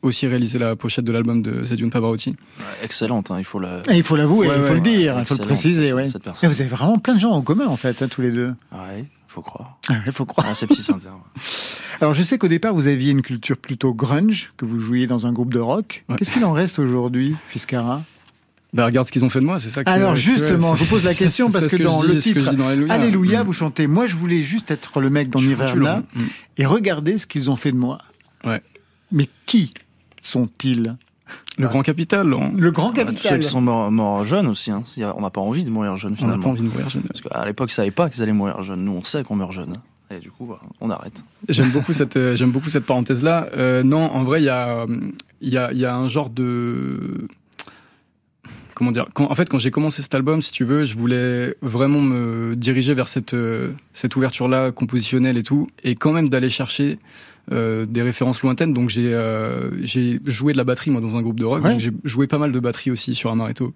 aussi 0.00 0.26
réalisé 0.26 0.58
la 0.58 0.74
pochette 0.74 1.04
de 1.04 1.12
l'album 1.12 1.42
de 1.42 1.64
Zedune 1.64 1.90
Pavarotti. 1.90 2.34
excellente, 2.82 3.30
hein, 3.30 3.36
il 3.38 3.44
faut 3.44 3.60
la... 3.60 3.82
il 3.92 4.02
faut 4.02 4.16
l'avouer, 4.16 4.48
il 4.56 4.62
faut 4.64 4.74
le 4.74 4.80
dire, 4.80 5.16
il 5.18 5.26
faut 5.26 5.36
le 5.36 5.44
préciser. 5.44 5.92
Ouais. 5.92 6.06
Et 6.06 6.46
vous 6.46 6.60
avez 6.60 6.70
vraiment 6.70 6.98
plein 6.98 7.14
de 7.14 7.20
gens 7.20 7.30
en 7.30 7.42
commun 7.42 7.66
en 7.66 7.76
fait, 7.76 8.02
hein, 8.02 8.08
tous 8.08 8.22
les 8.22 8.32
deux. 8.32 8.54
Ouais, 8.72 9.04
faut 9.32 9.42
croire. 9.42 9.78
Il 10.06 10.12
faut 10.12 10.26
croire. 10.26 10.46
Ah, 10.50 10.54
c'est 10.54 10.66
petit 10.66 10.86
Alors 12.00 12.14
je 12.14 12.22
sais 12.22 12.38
qu'au 12.38 12.48
départ 12.48 12.74
vous 12.74 12.86
aviez 12.86 13.10
une 13.10 13.22
culture 13.22 13.56
plutôt 13.56 13.94
grunge, 13.94 14.52
que 14.56 14.64
vous 14.64 14.78
jouiez 14.78 15.06
dans 15.06 15.26
un 15.26 15.32
groupe 15.32 15.52
de 15.52 15.58
rock. 15.58 16.04
Qu'est-ce 16.16 16.30
qu'il 16.30 16.44
en 16.44 16.52
reste 16.52 16.78
aujourd'hui, 16.78 17.36
Fiscara 17.48 18.02
bah, 18.74 18.86
regarde 18.86 19.06
ce 19.06 19.12
qu'ils 19.12 19.22
ont 19.22 19.28
fait 19.28 19.40
de 19.40 19.44
moi, 19.44 19.58
c'est 19.58 19.68
ça. 19.68 19.82
Alors 19.84 20.16
justement, 20.16 20.74
je 20.74 20.84
vous 20.84 20.88
pose 20.88 21.04
la 21.04 21.12
question 21.14 21.50
parce 21.50 21.66
que, 21.66 21.76
dans 21.76 22.02
le 22.02 22.16
titre 22.16 22.48
Alléluia, 22.88 23.42
mm. 23.42 23.46
vous 23.46 23.52
chantez 23.52 23.86
Moi 23.86 24.06
je 24.06 24.16
voulais 24.16 24.40
juste 24.40 24.70
être 24.70 25.00
le 25.00 25.10
mec 25.10 25.28
dans 25.28 25.42
Nirvana 25.42 26.02
et 26.56 26.64
regardez 26.64 27.18
ce 27.18 27.26
qu'ils 27.26 27.50
ont 27.50 27.56
fait 27.56 27.72
de 27.72 27.76
moi. 27.76 27.98
Ouais. 28.44 28.62
Mais 29.10 29.28
qui 29.44 29.72
sont-ils? 30.22 30.96
Le 31.58 31.68
grand 31.68 31.82
capital. 31.82 32.28
Le 32.28 32.70
grand 32.70 32.92
capital. 32.92 33.32
Ceux 33.32 33.38
qui 33.38 33.48
sont 33.48 33.60
morts, 33.60 34.24
jeunes 34.24 34.46
aussi. 34.46 34.70
Hein. 34.70 34.82
On 35.16 35.20
n'a 35.20 35.30
pas 35.30 35.40
envie 35.40 35.64
de 35.64 35.70
mourir 35.70 35.96
jeune 35.96 36.16
finalement. 36.16 36.34
On 36.34 36.38
n'a 36.38 36.44
pas 36.44 36.50
envie 36.50 36.62
de 36.62 36.68
mourir 36.68 36.88
jeune. 36.88 37.02
Parce 37.02 37.20
qu'à 37.20 37.44
l'époque, 37.44 37.70
ils 37.70 37.72
ne 37.72 37.76
savaient 37.76 37.90
pas 37.90 38.08
qu'ils 38.08 38.22
allaient 38.22 38.32
mourir 38.32 38.62
jeunes. 38.62 38.84
Nous, 38.84 38.92
on 38.92 39.04
sait 39.04 39.22
qu'on 39.22 39.36
meurt 39.36 39.52
jeune. 39.52 39.74
Et 40.10 40.18
du 40.18 40.30
coup, 40.30 40.50
on 40.80 40.90
arrête. 40.90 41.22
J'aime 41.48 41.70
beaucoup 41.70 41.92
cette, 41.92 42.16
euh, 42.16 42.36
j'aime 42.36 42.50
beaucoup 42.50 42.68
cette 42.68 42.84
parenthèse-là. 42.84 43.48
Euh, 43.54 43.82
non, 43.82 44.10
en 44.10 44.24
vrai, 44.24 44.42
il 44.42 44.44
y 44.44 44.50
a, 44.50 44.86
y, 45.40 45.56
a, 45.56 45.72
y 45.72 45.84
a 45.84 45.94
un 45.94 46.08
genre 46.08 46.28
de 46.28 47.28
comment 48.74 48.92
dire 48.92 49.06
quand, 49.14 49.30
En 49.30 49.34
fait, 49.34 49.48
quand 49.48 49.58
j'ai 49.58 49.70
commencé 49.70 50.02
cet 50.02 50.14
album, 50.14 50.42
si 50.42 50.52
tu 50.52 50.64
veux, 50.64 50.84
je 50.84 50.98
voulais 50.98 51.56
vraiment 51.62 52.00
me 52.00 52.56
diriger 52.56 52.94
vers 52.94 53.08
cette 53.08 53.34
euh, 53.34 53.72
cette 53.92 54.16
ouverture-là 54.16 54.72
compositionnelle 54.72 55.38
et 55.38 55.42
tout, 55.42 55.68
et 55.82 55.94
quand 55.94 56.12
même 56.12 56.28
d'aller 56.28 56.50
chercher 56.50 56.98
euh, 57.52 57.86
des 57.86 58.02
références 58.02 58.42
lointaines. 58.42 58.72
Donc 58.72 58.88
j'ai 58.88 59.12
euh, 59.12 59.70
j'ai 59.84 60.20
joué 60.24 60.52
de 60.52 60.58
la 60.58 60.64
batterie 60.64 60.90
moi 60.90 61.00
dans 61.00 61.16
un 61.16 61.22
groupe 61.22 61.38
de 61.38 61.44
rock. 61.44 61.62
J'ai 61.78 61.92
joué 62.02 62.26
pas 62.26 62.38
mal 62.38 62.50
de 62.50 62.60
batterie 62.60 62.90
aussi 62.90 63.14
sur 63.14 63.30
Amaretto. 63.30 63.74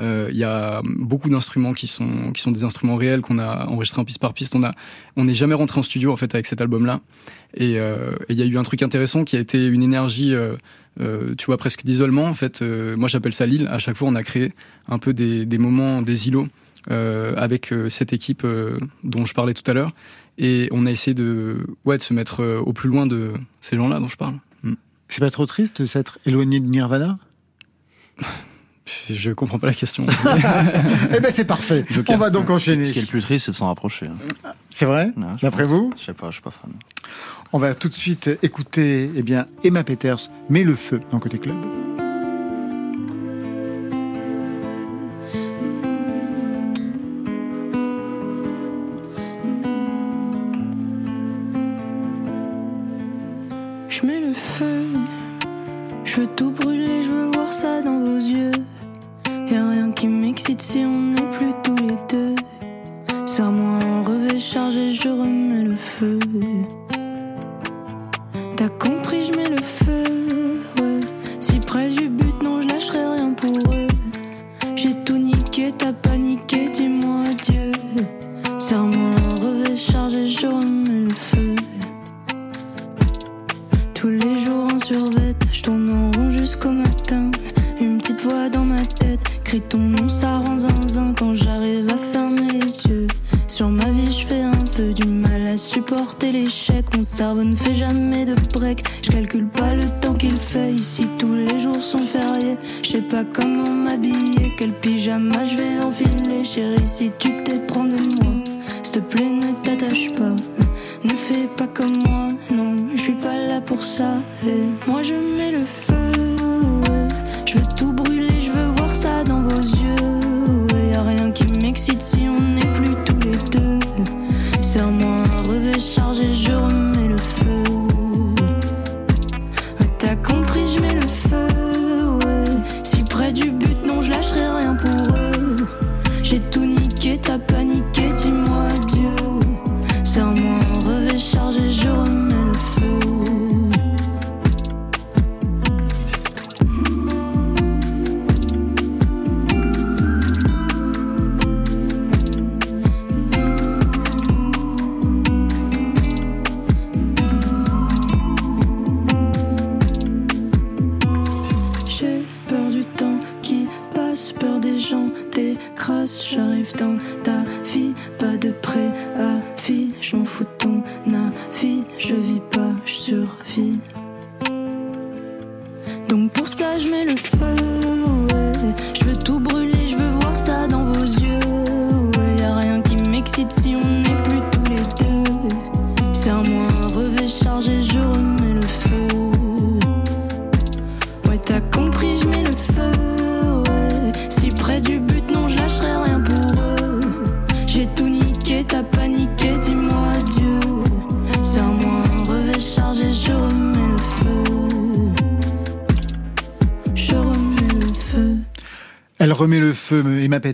Euh, 0.00 0.28
il 0.30 0.36
y 0.36 0.44
a 0.44 0.80
beaucoup 0.84 1.28
d'instruments 1.28 1.72
qui 1.72 1.88
sont 1.88 2.32
qui 2.32 2.40
sont 2.40 2.52
des 2.52 2.62
instruments 2.62 2.94
réels 2.94 3.22
qu'on 3.22 3.38
a 3.38 3.66
enregistrés 3.66 4.00
en 4.00 4.04
piste 4.04 4.20
par 4.20 4.32
piste. 4.32 4.54
On 4.54 4.62
a 4.62 4.74
on 5.16 5.24
n'est 5.24 5.34
jamais 5.34 5.54
rentré 5.54 5.80
en 5.80 5.82
studio 5.82 6.12
en 6.12 6.16
fait 6.16 6.34
avec 6.34 6.46
cet 6.46 6.60
album 6.60 6.86
là. 6.86 7.00
Et 7.56 7.78
il 8.28 8.36
y 8.36 8.42
a 8.42 8.44
eu 8.44 8.58
un 8.58 8.62
truc 8.62 8.82
intéressant 8.82 9.24
qui 9.24 9.36
a 9.36 9.40
été 9.40 9.66
une 9.66 9.82
énergie, 9.82 10.34
tu 10.98 11.46
vois, 11.46 11.56
presque 11.56 11.84
d'isolement 11.84 12.26
en 12.26 12.34
fait. 12.34 12.62
moi 12.62 13.08
j'appelle 13.08 13.32
ça 13.32 13.46
l'île. 13.46 13.66
À 13.68 13.78
chaque 13.78 13.96
fois 13.96 14.08
on 14.08 14.14
a 14.14 14.22
créé 14.22 14.52
un 14.88 14.98
peu 14.98 15.14
des, 15.14 15.46
des 15.46 15.58
moments, 15.58 16.02
des 16.02 16.28
îlots. 16.28 16.48
avec 16.90 17.72
cette 17.88 18.12
équipe 18.12 18.46
dont 19.04 19.24
je 19.24 19.32
parlais 19.32 19.54
tout 19.54 19.68
à 19.70 19.74
l'heure 19.74 19.92
et 20.38 20.68
on 20.72 20.86
a 20.86 20.90
essayé 20.90 21.14
de, 21.14 21.66
ouais, 21.84 21.98
de 21.98 22.02
se 22.02 22.14
mettre 22.14 22.42
euh, 22.42 22.58
au 22.58 22.72
plus 22.72 22.88
loin 22.88 23.06
de 23.06 23.34
ces 23.60 23.76
gens-là 23.76 23.98
dont 24.00 24.08
je 24.08 24.16
parle. 24.16 24.34
Mm. 24.62 24.74
C'est 25.08 25.20
pas 25.20 25.30
trop 25.30 25.46
triste 25.46 25.82
de 25.82 25.86
s'être 25.86 26.18
éloigné 26.26 26.60
de 26.60 26.66
Nirvana? 26.66 27.18
Je 29.10 29.32
comprends 29.32 29.58
pas 29.58 29.66
la 29.66 29.74
question. 29.74 30.06
eh 31.16 31.20
ben 31.20 31.30
c'est 31.30 31.44
parfait. 31.44 31.84
On 32.08 32.16
va 32.16 32.30
donc 32.30 32.50
enchaîner. 32.50 32.84
Ce 32.84 32.92
qui 32.92 33.00
est 33.00 33.02
le 33.02 33.08
plus 33.08 33.22
triste, 33.22 33.46
c'est 33.46 33.50
de 33.50 33.56
s'en 33.56 33.66
rapprocher. 33.66 34.06
Hein. 34.06 34.52
C'est 34.70 34.84
vrai? 34.84 35.12
D'après 35.42 35.64
vous? 35.64 35.92
Je 35.98 36.04
sais 36.04 36.12
pas, 36.12 36.28
je 36.28 36.34
suis 36.34 36.42
pas 36.42 36.52
fan. 36.52 36.70
On 37.52 37.58
va 37.58 37.74
tout 37.74 37.88
de 37.88 37.94
suite 37.94 38.30
écouter 38.42 39.10
eh 39.14 39.22
bien, 39.22 39.48
Emma 39.64 39.82
Peters, 39.82 40.30
Mets 40.50 40.62
le 40.62 40.76
feu 40.76 41.00
dans 41.10 41.18
Côté 41.18 41.38
Club. 41.38 41.56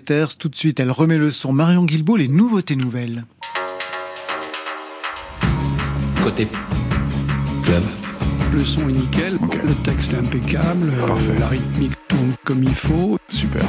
Peters. 0.05 0.37
Tout 0.37 0.49
de 0.49 0.57
suite, 0.57 0.81
elle 0.81 0.91
remet 0.91 1.17
le 1.17 1.31
son. 1.31 1.53
Marion 1.53 1.85
Guilbault, 1.85 2.17
les 2.17 2.27
nouveautés 2.27 2.75
nouvelles. 2.75 3.25
Côté 6.25 6.49
club. 7.63 7.85
Le 8.53 8.65
son 8.65 8.89
est 8.89 8.93
nickel, 8.93 9.39
le 9.65 9.75
texte 9.83 10.13
est 10.13 10.19
impeccable, 10.19 10.91
Parfait. 11.07 11.31
euh, 11.31 11.39
la 11.39 11.49
rythmique 11.49 11.93
tourne 12.09 12.35
comme 12.45 12.63
il 12.65 12.75
faut, 12.75 13.17
Super. 13.29 13.63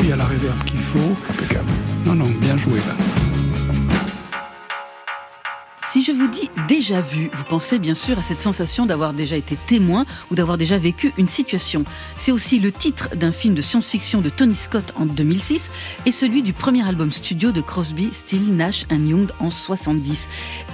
il 0.00 0.08
y 0.08 0.12
a 0.12 0.16
la 0.16 0.24
réverb 0.24 0.56
qu'il 0.64 0.78
faut. 0.78 1.12
Impeccable. 1.30 1.68
Non, 2.06 2.14
non, 2.14 2.30
bien 2.40 2.56
joué 2.56 2.78
là. 2.78 2.94
Si 5.92 6.02
je 6.02 6.12
vous 6.12 6.26
dis 6.26 6.48
déjà 6.68 7.02
vu, 7.02 7.28
vous 7.34 7.44
pensez 7.44 7.78
bien 7.78 7.94
sûr 7.94 8.18
à 8.18 8.22
cette 8.22 8.40
sensation 8.40 8.86
d'avoir 8.86 9.12
déjà 9.12 9.36
été 9.36 9.58
témoin 9.66 10.06
ou 10.30 10.34
d'avoir 10.34 10.56
déjà 10.56 10.78
vécu 10.78 11.12
une 11.18 11.28
situation. 11.28 11.84
C'est 12.16 12.32
aussi 12.32 12.60
le 12.60 12.72
titre 12.72 13.14
d'un 13.14 13.30
film 13.30 13.54
de 13.54 13.60
science-fiction 13.60 14.22
de 14.22 14.30
Tony 14.30 14.54
Scott 14.54 14.94
en 14.96 15.04
2006 15.04 15.70
et 16.06 16.10
celui 16.12 16.40
du 16.40 16.54
premier 16.54 16.88
album 16.88 17.12
studio 17.12 17.52
de 17.52 17.60
Crosby, 17.60 18.08
Still, 18.10 18.56
Nash 18.56 18.86
Young 18.90 19.28
en 19.38 19.50
70. 19.50 20.28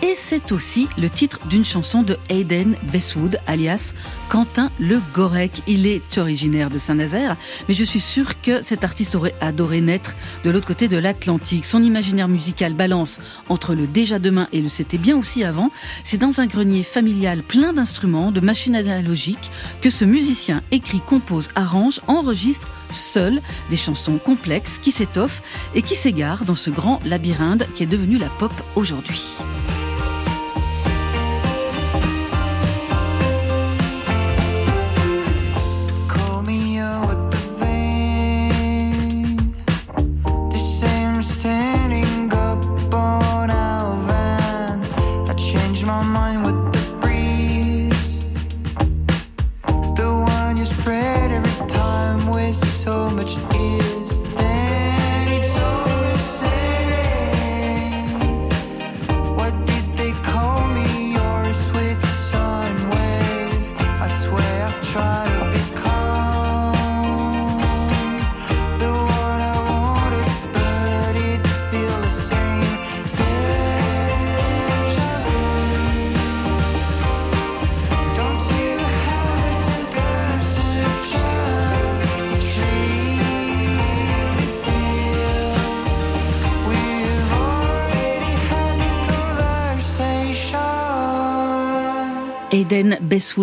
Et 0.05 0.15
c'est 0.17 0.53
aussi 0.53 0.87
le 0.97 1.11
titre 1.11 1.41
d'une 1.49 1.65
chanson 1.65 2.03
de 2.03 2.17
Hayden 2.29 2.77
Bestwood, 2.93 3.41
alias 3.49 3.95
Quentin 4.29 4.71
Le 4.79 5.01
Gorec. 5.15 5.63
Il 5.67 5.89
est 5.89 6.17
originaire 6.19 6.71
de 6.71 6.79
Saint-Nazaire, 6.79 7.37
mais 7.69 7.75
je 7.75 7.83
suis 7.83 7.99
sûre 7.99 8.41
que 8.41 8.63
cet 8.63 8.85
artiste 8.85 9.17
aurait 9.17 9.35
adoré 9.41 9.81
naître 9.81 10.15
de 10.45 10.51
l'autre 10.51 10.69
côté 10.69 10.87
de 10.87 10.97
l'Atlantique. 10.97 11.65
Son 11.65 11.83
imaginaire 11.83 12.29
musical 12.29 12.73
balance 12.73 13.21
entre 13.49 13.75
le 13.75 13.89
déjà 13.89 14.21
demain 14.21 14.47
et 14.53 14.61
le 14.61 14.69
c'était 14.69 14.97
bien 14.97 15.08
aussi 15.13 15.45
avant. 15.45 15.71
C'est 16.05 16.19
dans 16.19 16.41
un 16.41 16.47
grenier 16.47 16.83
familial 16.83 17.43
plein 17.43 17.73
d'instruments, 17.73 18.31
de 18.31 18.41
machines 18.41 18.77
analogiques, 18.77 19.51
que 19.81 19.91
ce 19.91 20.05
musicien 20.05 20.63
écrit, 20.71 21.01
compose, 21.01 21.49
arrange, 21.55 22.01
enregistre 22.07 22.69
seul 22.91 23.41
des 23.71 23.77
chansons 23.77 24.19
complexes 24.19 24.79
qui 24.83 24.93
s'étoffent 24.93 25.43
et 25.75 25.83
qui 25.83 25.95
s'égarent 25.95 26.45
dans 26.45 26.55
ce 26.55 26.71
grand 26.71 27.01
labyrinthe 27.05 27.65
qui 27.75 27.83
est 27.83 27.87
devenu 27.87 28.19
la 28.19 28.29
pop 28.29 28.53
aujourd'hui. 28.77 29.25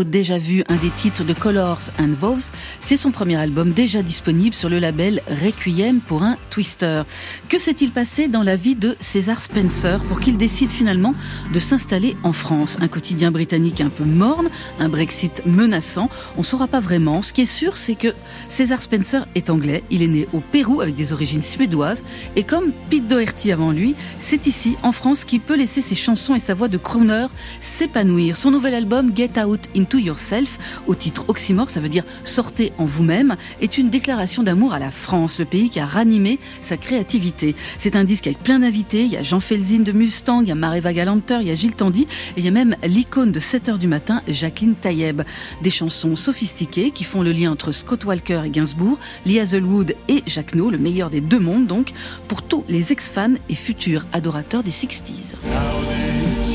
Déjà 0.06 0.38
vu, 0.38 0.64
un 0.70 0.78
des 0.78 0.90
titres 0.90 1.24
de 1.24 1.34
Colors 1.34 1.82
and 2.00 2.14
Vows, 2.20 2.52
c'est 2.80 2.96
son 2.96 3.12
premier 3.12 3.36
album 3.36 3.72
déjà 3.72 4.02
disponible 4.04 4.56
sur 4.56 4.70
le 4.70 4.80
label 4.80 5.22
Requiem 5.28 6.00
pour 6.00 6.24
un 6.24 6.38
Twister. 6.50 7.04
Que 7.50 7.60
s'est-il 7.60 7.92
passé 7.92 8.28
dans 8.28 8.44
la 8.44 8.56
vie 8.56 8.76
de 8.76 8.96
César 9.02 9.42
Spencer 9.42 10.00
pour 10.08 10.20
qu'il 10.22 10.38
décide 10.38 10.72
finalement 10.72 11.14
de 11.54 11.60
s'installer 11.60 12.16
en 12.24 12.32
France? 12.32 12.78
Un 12.80 12.88
quotidien 12.88 13.32
britannique 13.32 13.82
un 13.82 13.90
peu 13.90 14.06
morne, 14.06 14.50
un 14.80 14.88
Brexit 14.88 15.46
menaçant, 15.46 16.10
on 16.38 16.40
ne 16.40 16.46
saura 16.46 16.68
pas 16.68 16.80
vraiment. 16.80 17.22
Ce 17.22 17.34
qui 17.34 17.42
est 17.42 17.46
sûr, 17.46 17.76
c'est 17.76 17.96
que 17.96 18.14
César 18.50 18.82
Spencer 18.82 19.28
est 19.36 19.50
anglais, 19.50 19.84
il 19.92 20.02
est 20.02 20.08
né 20.08 20.28
au 20.34 20.40
Pérou 20.40 20.82
avec 20.82 20.96
des 20.96 21.12
origines 21.12 21.42
suédoises, 21.42 22.04
et 22.36 22.44
comme 22.44 22.72
Pete 22.90 23.08
Doherty 23.08 23.52
avant 23.52 23.72
lui, 23.72 23.96
c'est 24.20 24.48
ici, 24.48 24.78
en 24.84 24.92
France, 24.92 25.26
qu'il 25.26 25.42
peut 25.42 25.58
laisser 25.58 25.82
ses 25.82 25.96
chansons 25.96 26.36
et 26.36 26.40
sa 26.40 26.54
voix 26.54 26.70
de 26.70 26.78
crooner 26.78 27.28
s'épanouir. 27.62 28.38
Son 28.38 28.52
nouvel 28.52 28.74
album 28.74 29.12
Get 29.16 29.40
Out 29.44 29.65
Into 29.76 29.98
Yourself, 29.98 30.58
au 30.88 30.96
titre 30.96 31.26
oxymore, 31.28 31.70
ça 31.70 31.80
veut 31.80 31.90
dire 31.90 32.04
sortez 32.24 32.74
en 32.78 32.86
vous-même, 32.86 33.36
est 33.62 33.78
une 33.78 33.90
déclaration 33.90 34.44
d'amour 34.44 34.74
à 34.74 34.80
la 34.80 34.92
France, 34.92 35.40
le 35.40 35.46
pays 35.46 35.70
qui 35.70 35.80
a 35.80 35.86
ranimé 35.86 36.40
sa 36.62 36.78
créativité. 36.78 37.56
C'est 37.80 37.96
un 37.96 38.04
disque 38.04 38.28
avec 38.28 38.40
plein 38.40 38.60
d'invités, 38.60 39.04
il 39.04 39.12
y 39.12 39.18
a 39.18 39.24
Jean 39.24 39.40
Felzin 39.40 39.80
de 39.80 39.92
Mustang, 39.92 40.42
il 40.42 40.50
y 40.50 40.52
a 40.52 40.56
Mareva 40.56 40.94
Galanter, 40.94 41.38
il 41.42 41.48
y 41.48 41.52
a 41.52 41.56
Gilles 41.56 41.76
Tandy, 41.76 42.04
et 42.36 42.40
il 42.40 42.46
y 42.46 42.48
a 42.48 42.52
même 42.52 42.76
l'icône 42.84 43.32
de 43.32 43.40
7 43.40 43.70
heures 43.70 43.78
du 43.78 43.88
matin, 43.88 44.22
Jacqueline 44.28 44.76
Taïeb. 44.76 45.22
Des 45.62 45.70
chansons 45.70 46.16
sophistiquées 46.16 46.92
qui 46.92 47.04
font 47.04 47.22
le 47.22 47.32
lien 47.32 47.52
entre 47.52 47.72
Scott 47.72 48.06
Walker 48.06 48.42
et 48.46 48.50
Gainsbourg, 48.50 48.98
Lee 49.26 49.40
Hazelwood 49.40 49.96
et 50.08 50.24
Jacques 50.26 50.56
No, 50.56 50.70
le 50.70 50.78
meilleur 50.78 51.10
des 51.10 51.22
deux 51.22 51.40
mondes 51.40 51.68
donc, 51.68 51.94
pour 52.28 52.42
tous 52.42 52.64
les 52.68 52.92
ex-fans 52.92 53.36
et 53.50 53.56
futurs 53.56 54.06
adorateurs 54.14 54.64
des 54.64 54.72
60s. 54.72 55.14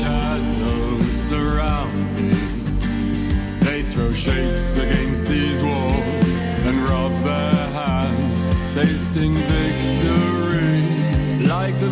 shadows 0.01 1.03
surround 1.27 1.93
me. 1.93 2.10
They 2.10 2.10
shapes 4.15 4.77
against 4.77 5.27
these 5.27 5.63
walls 5.63 6.43
and 6.67 6.77
rub 6.89 7.11
their 7.21 7.69
hands, 7.71 8.73
tasting 8.73 9.33
victory. 9.33 11.47
Like 11.47 11.77
the 11.79 11.87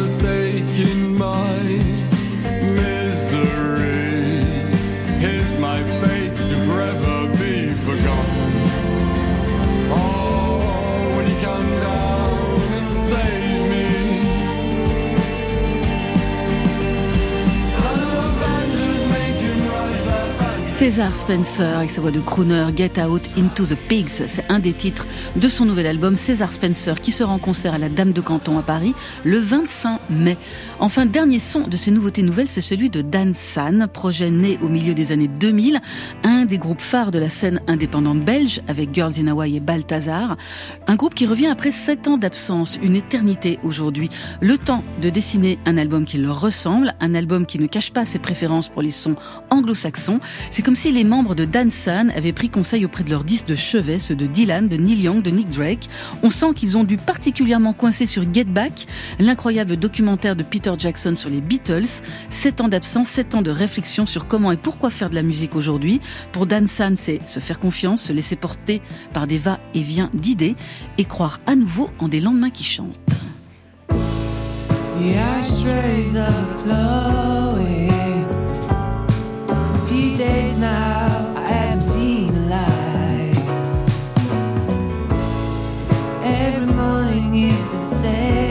César 20.80 21.14
Spencer 21.14 21.76
avec 21.76 21.92
sa 21.92 22.00
voix 22.00 22.10
de 22.10 22.22
crooner 22.22 22.68
Get 22.74 23.04
Out 23.04 23.24
Into 23.38 23.66
the 23.66 23.76
Pigs, 23.76 24.24
c'est 24.30 24.46
un 24.48 24.60
des 24.60 24.72
titres 24.72 25.06
de 25.36 25.50
son 25.50 25.66
nouvel 25.66 25.86
album 25.86 26.16
César 26.16 26.54
Spencer 26.54 27.02
qui 27.02 27.12
sera 27.12 27.34
en 27.34 27.38
concert 27.38 27.74
à 27.74 27.78
la 27.78 27.90
Dame 27.90 28.14
de 28.14 28.22
Canton 28.22 28.58
à 28.58 28.62
Paris 28.62 28.96
le 29.26 29.40
25 29.40 30.00
mai. 30.10 30.38
Enfin, 30.80 31.06
dernier 31.06 31.40
son 31.40 31.68
de 31.68 31.76
ces 31.76 31.92
nouveautés 31.92 32.22
nouvelles, 32.22 32.48
c'est 32.48 32.62
celui 32.62 32.90
de 32.90 33.02
Dan 33.02 33.34
San, 33.34 33.90
projet 33.92 34.32
né 34.32 34.58
au 34.62 34.70
milieu 34.70 34.94
des 34.94 35.12
années 35.12 35.28
2000, 35.28 35.82
un 36.24 36.46
des 36.46 36.58
groupes 36.58 36.80
phares 36.80 37.12
de 37.12 37.20
la 37.20 37.30
scène 37.30 37.60
indépendante 37.68 38.22
belge 38.22 38.62
avec 38.70 38.94
Girls 38.94 39.16
in 39.20 39.28
Hawaii 39.28 39.58
et 39.58 39.60
Balthazar, 39.60 40.38
un 40.88 40.96
groupe 40.96 41.14
qui 41.14 41.26
revient 41.26 41.48
après 41.48 41.72
sept 41.72 42.08
ans 42.08 42.18
d'absence, 42.18 42.80
une 42.82 42.96
éternité 42.96 43.60
aujourd'hui, 43.64 44.10
le 44.40 44.58
temps 44.58 44.86
de 45.02 45.10
dessiner 45.10 45.60
un 45.66 45.78
album 45.78 46.06
qui 46.06 46.20
leur 46.20 46.40
ressemble, 46.40 46.96
un 47.02 47.16
album 47.16 47.46
qui 47.46 47.60
ne 47.60 47.68
cache 47.68 47.92
pas 47.92 48.06
ses 48.06 48.20
préférences 48.20 48.70
pour 48.70 48.82
les 48.82 48.92
sons 48.92 49.18
anglo-saxons, 49.50 50.22
comme 50.70 50.76
si 50.76 50.92
les 50.92 51.04
membres 51.04 51.34
de 51.34 51.46
Dan 51.46 51.72
San 51.72 52.12
avaient 52.12 52.32
pris 52.32 52.48
conseil 52.48 52.86
auprès 52.86 53.04
de 53.04 53.10
leurs 53.10 53.24
disques 53.24 53.48
de 53.48 53.56
chevet, 53.56 53.98
ceux 53.98 54.14
de 54.14 54.28
Dylan, 54.28 54.68
de 54.68 54.78
Neil 54.78 55.02
Young, 55.02 55.24
de 55.24 55.32
Nick 55.32 55.50
Drake. 55.50 55.90
On 56.22 56.30
sent 56.30 56.54
qu'ils 56.56 56.78
ont 56.78 56.84
dû 56.84 56.98
particulièrement 56.98 57.74
coincer 57.74 58.06
sur 58.06 58.24
Get 58.32 58.44
Back, 58.44 58.86
l'incroyable 59.18 59.78
documentaire 59.78 60.36
de 60.36 60.44
Peter 60.44 60.72
Jackson 60.78 61.16
sur 61.16 61.32
les 61.32 61.42
Beatles. 61.42 61.88
Sept 62.30 62.62
ans 62.62 62.68
d'absence, 62.68 63.08
sept 63.08 63.34
ans 63.34 63.42
de 63.42 63.50
réflexion 63.50 64.06
sur 64.06 64.28
comment 64.28 64.52
et 64.52 64.58
pourquoi 64.58 64.92
faire 64.92 65.10
de 65.10 65.16
la 65.16 65.24
musique 65.24 65.56
aujourd'hui. 65.56 66.02
Pour 66.34 66.46
Dan 66.46 66.68
San, 66.68 66.98
c'est 66.98 67.28
se 67.28 67.40
faire 67.40 67.58
confiance, 67.58 68.04
se 68.04 68.14
laisser 68.14 68.36
porter 68.36 68.84
par 69.12 69.26
des 69.26 69.40
va-et-vient 69.40 70.12
d'idées 70.14 70.56
et 71.00 71.06
croire 71.06 71.40
à 71.48 71.56
nouveau 71.56 71.90
en 71.98 72.10
des 72.10 72.22
lendemains 72.22 72.52
qui 72.52 72.64
chantent. 72.64 72.96
Every 86.22 86.74
morning 86.74 87.36
is 87.36 87.72
the 87.72 87.84
same. 87.84 88.49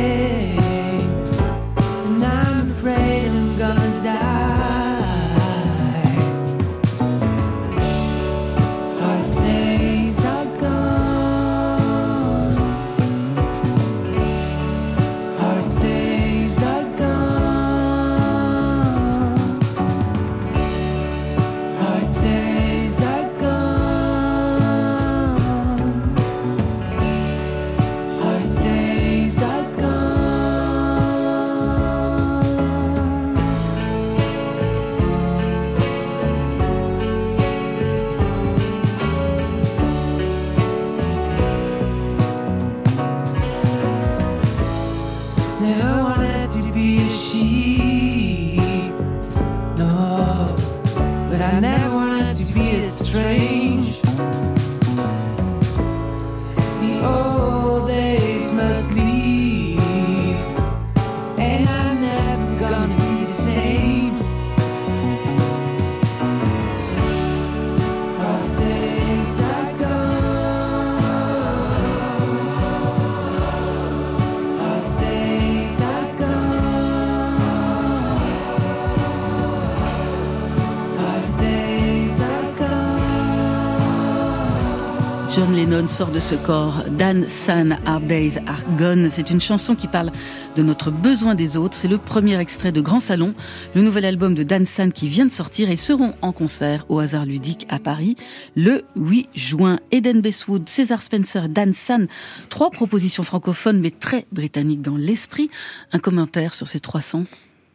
Sort 85.98 86.12
de 86.12 86.20
ce 86.20 86.36
corps. 86.36 86.84
Dan 86.96 87.26
San, 87.26 87.76
Our 87.84 87.98
Days 87.98 88.38
Are 88.46 88.62
Gone. 88.78 89.10
C'est 89.10 89.30
une 89.30 89.40
chanson 89.40 89.74
qui 89.74 89.88
parle 89.88 90.12
de 90.54 90.62
notre 90.62 90.92
besoin 90.92 91.34
des 91.34 91.56
autres. 91.56 91.76
C'est 91.76 91.88
le 91.88 91.98
premier 91.98 92.38
extrait 92.38 92.70
de 92.70 92.80
Grand 92.80 93.00
Salon, 93.00 93.34
le 93.74 93.82
nouvel 93.82 94.04
album 94.04 94.36
de 94.36 94.44
Dan 94.44 94.64
San 94.64 94.92
qui 94.92 95.08
vient 95.08 95.26
de 95.26 95.32
sortir 95.32 95.70
et 95.70 95.76
seront 95.76 96.14
en 96.22 96.30
concert 96.30 96.86
au 96.88 97.00
hasard 97.00 97.26
ludique 97.26 97.66
à 97.68 97.80
Paris 97.80 98.14
le 98.54 98.84
8 98.94 99.30
juin. 99.34 99.80
Eden 99.90 100.20
Bestwood, 100.20 100.68
César 100.68 101.02
Spencer, 101.02 101.48
Dan 101.48 101.72
San. 101.72 102.06
Trois 102.48 102.70
propositions 102.70 103.24
francophones 103.24 103.80
mais 103.80 103.90
très 103.90 104.24
britanniques 104.30 104.82
dans 104.82 104.96
l'esprit. 104.96 105.50
Un 105.90 105.98
commentaire 105.98 106.54
sur 106.54 106.68
ces 106.68 106.78
trois 106.78 107.00
sons. 107.00 107.26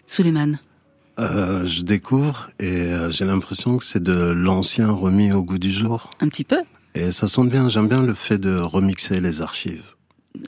Suleiman. 0.07 0.59
Euh, 1.19 1.67
je 1.67 1.81
découvre 1.81 2.51
et 2.57 2.83
euh, 2.83 3.11
j'ai 3.11 3.25
l'impression 3.25 3.77
que 3.77 3.83
c'est 3.83 4.01
de 4.01 4.31
l'ancien 4.31 4.89
remis 4.91 5.33
au 5.33 5.43
goût 5.43 5.59
du 5.59 5.73
jour. 5.73 6.09
Un 6.21 6.29
petit 6.29 6.45
peu. 6.45 6.59
Et 6.95 7.11
ça 7.11 7.27
sonne 7.27 7.49
bien. 7.49 7.69
J'aime 7.69 7.87
bien 7.87 8.03
le 8.03 8.13
fait 8.13 8.37
de 8.37 8.55
remixer 8.57 9.19
les 9.21 9.41
archives. 9.41 9.83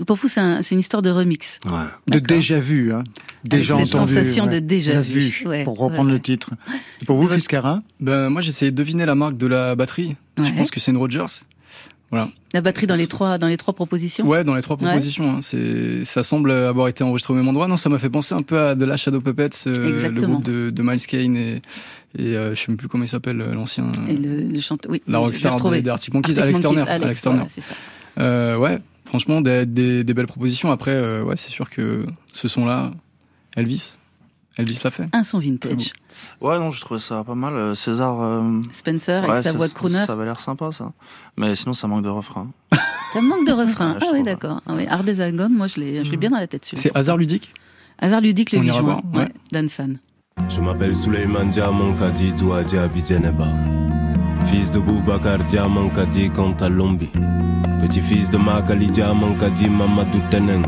Pour 0.08 0.16
vous, 0.18 0.28
c'est 0.28 0.72
une 0.72 0.80
histoire 0.80 1.04
de 1.04 1.12
remix. 1.12 1.60
Ouais. 1.66 1.72
De 2.08 2.20
déjà 2.20 2.60
vu, 2.60 2.92
hein. 2.92 3.04
Déjà 3.44 3.76
Avec 3.76 3.94
entendu. 3.94 4.14
Cette 4.14 4.24
sensation 4.24 4.48
de 4.48 4.60
déjà 4.60 5.00
vu. 5.00 5.44
pour 5.64 5.78
reprendre 5.78 6.10
le 6.10 6.20
titre. 6.20 6.52
Et 7.02 7.06
pour 7.06 7.18
vous, 7.18 7.28
Fiscara 7.28 7.82
Ben 8.00 8.30
moi, 8.30 8.42
j'essayais 8.42 8.72
de 8.72 8.76
deviner 8.76 9.06
la 9.06 9.14
marque 9.16 9.38
de 9.38 9.46
la 9.48 9.76
batterie. 9.76 10.16
Je 10.38 10.52
pense 10.54 10.72
que 10.72 10.80
c'est 10.80 10.92
une 10.92 10.98
Rogers. 10.98 11.26
Voilà. 12.12 12.30
La 12.54 12.62
batterie 12.62 12.88
dans 12.88 12.96
les 12.96 13.08
trois 13.08 13.38
dans 13.38 13.48
les 13.48 13.58
trois 13.58 13.74
propositions. 13.74 14.26
Ouais, 14.26 14.44
dans 14.44 14.56
les 14.56 14.62
trois 14.62 14.78
propositions. 14.78 15.38
Hein. 15.38 15.40
C'est 15.42 16.06
ça 16.06 16.24
semble 16.24 16.52
avoir 16.52 16.88
été 16.88 17.04
enregistré 17.04 17.34
au 17.34 17.38
même 17.38 17.48
endroit. 17.48 17.68
Non, 17.68 17.78
ça 17.78 17.90
m'a 17.90 17.98
fait 17.98 18.10
penser 18.10 18.36
un 18.36 18.42
peu 18.42 18.60
à 18.60 18.76
de 18.76 18.86
la 18.86 18.96
Shadow 18.96 19.22
Puppets, 19.22 19.50
euh, 19.68 20.10
le 20.10 20.22
groupe 20.22 20.44
de, 20.44 20.70
de 20.70 20.84
Miles 20.84 21.06
Kane 21.06 21.36
et 21.36 21.62
et 22.18 22.38
euh, 22.38 22.56
je 22.56 22.62
sais 22.62 22.66
même 22.70 22.78
plus 22.78 22.88
comment 22.88 23.04
il 23.04 23.10
s'appelle 23.10 23.42
euh, 23.42 23.54
l'ancien. 23.54 23.92
Et 24.08 24.16
le, 24.16 24.60
chanteur, 24.62 24.92
oui. 24.92 25.02
La 25.08 25.18
rockstar 25.18 25.58
des 25.70 25.90
Arctic 25.90 26.14
Monkeys, 26.14 26.40
Alex 26.40 26.62
Turner. 26.62 26.84
Alex, 26.88 27.22
Turner. 27.22 27.44
Euh, 28.20 28.56
ouais, 28.58 28.80
franchement 29.04 29.42
des, 29.42 29.66
des, 29.66 30.06
des, 30.06 30.14
belles 30.14 30.28
propositions. 30.28 30.72
Après, 30.72 31.22
ouais, 31.22 31.36
c'est 31.36 31.50
sûr 31.50 31.70
que 31.70 32.06
ce 32.32 32.48
son-là, 32.48 32.92
Elvis, 33.58 33.98
Elvis 34.58 34.80
l'a 34.84 34.92
fait. 34.92 35.08
Un 35.12 35.24
son 35.24 35.40
vintage. 35.40 35.92
Ouais, 36.42 36.60
non, 36.60 36.72
je 36.72 36.82
trouvais 36.82 37.00
ça 37.00 37.24
pas 37.24 37.36
mal. 37.36 37.54
Euh, 37.54 37.76
César. 37.76 38.22
Euh... 38.22 38.62
Spencer 38.74 39.24
avec 39.24 39.44
sa 39.44 39.54
voix 39.54 39.68
de 39.68 39.74
crooner. 39.74 40.06
Ça 40.06 40.14
avait 40.14 40.26
l'air 40.26 40.40
sympa, 40.40 40.72
ça. 40.72 40.92
Mais 41.38 41.56
sinon, 41.56 41.74
ça 41.74 41.88
manque 41.88 42.04
de 42.04 42.10
refrain. 42.10 42.48
ça 43.14 43.22
manque 43.22 43.46
de 43.46 43.52
refrain. 43.52 43.98
ah 44.02 44.06
oui, 44.14 44.24
d'accord. 44.24 44.62
Ah 44.68 44.74
oui, 44.76 44.88
Art 44.88 45.04
moi, 45.50 45.68
je 45.68 45.80
l'ai 45.80 46.04
mm. 46.04 46.16
bien 46.16 46.30
dans 46.30 46.38
la 46.38 46.48
tête. 46.48 46.70
C'est 46.74 46.96
hasard 46.96 47.18
ludique 47.18 47.54
Hasard 48.00 48.22
ludique 48.22 48.52
le 48.52 48.60
8 48.60 48.74
juin. 48.74 49.02
Ouais. 49.14 49.28
Dan 49.52 49.70
San. 49.70 49.98
Je 50.50 50.60
m'appelle 50.60 50.96
Suleiman 50.96 51.46
Diamant 51.46 51.94
Kadi 51.94 52.34
Douadja 52.34 52.84
Abidjaneba. 52.84 53.48
Fils 54.46 54.70
de 54.70 54.80
Boubacar 54.80 55.40
Diamant 55.46 55.90
Kadi 55.90 56.30
Kantalombi. 56.30 57.10
Petit-fils 57.82 58.30
de 58.30 58.38
Makali 58.38 58.88
Diamant 58.88 59.34
Kadi 59.40 59.70
Mamadou 59.70 60.20
Teneng. 60.30 60.66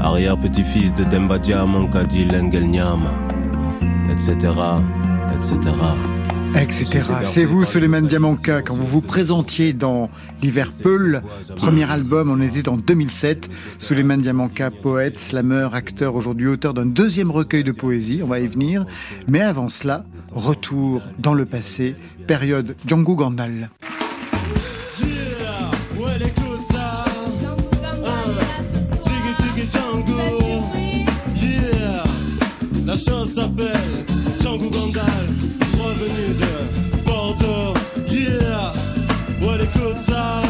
Arrière-petit-fils 0.00 0.92
de 0.92 1.04
Demba 1.04 1.38
Diamant 1.38 1.88
Kadi 1.88 2.26
Lengel 2.26 2.66
Nyama. 2.66 3.10
Etc. 4.20 4.36
Etc 5.34 5.70
etc. 6.56 7.02
C'est 7.24 7.44
vous, 7.44 7.64
Suleiman 7.64 8.02
Diamanka, 8.02 8.62
quand 8.62 8.74
vous 8.74 8.86
vous 8.86 9.00
présentiez 9.00 9.72
dans 9.72 10.10
Liverpool, 10.42 11.22
premier 11.56 11.90
album, 11.90 12.30
on 12.30 12.40
était 12.42 12.68
en 12.68 12.76
2007. 12.76 13.48
Suleiman 13.78 14.18
Diamanka, 14.18 14.70
poète, 14.70 15.18
slammer, 15.18 15.68
acteur, 15.72 16.16
aujourd'hui 16.16 16.48
auteur 16.48 16.74
d'un 16.74 16.86
deuxième 16.86 17.30
recueil 17.30 17.64
de 17.64 17.72
poésie, 17.72 18.20
on 18.22 18.26
va 18.26 18.40
y 18.40 18.46
venir. 18.46 18.84
Mais 19.28 19.40
avant 19.40 19.68
cela, 19.68 20.04
retour 20.32 21.02
dans 21.18 21.34
le 21.34 21.46
passé, 21.46 21.94
période 22.26 22.76
Django 22.86 23.14
Gandal. 23.14 23.70
Chose 33.04 33.34
s'appelle 33.34 34.04
Django 34.42 34.68
Gandal 34.70 35.26
revenu 35.78 36.26
de 36.40 37.06
Bordeaux. 37.06 37.74
Yeah, 38.08 38.72
ouais, 39.42 39.64
écoute 39.64 39.96
ça. 40.08 40.42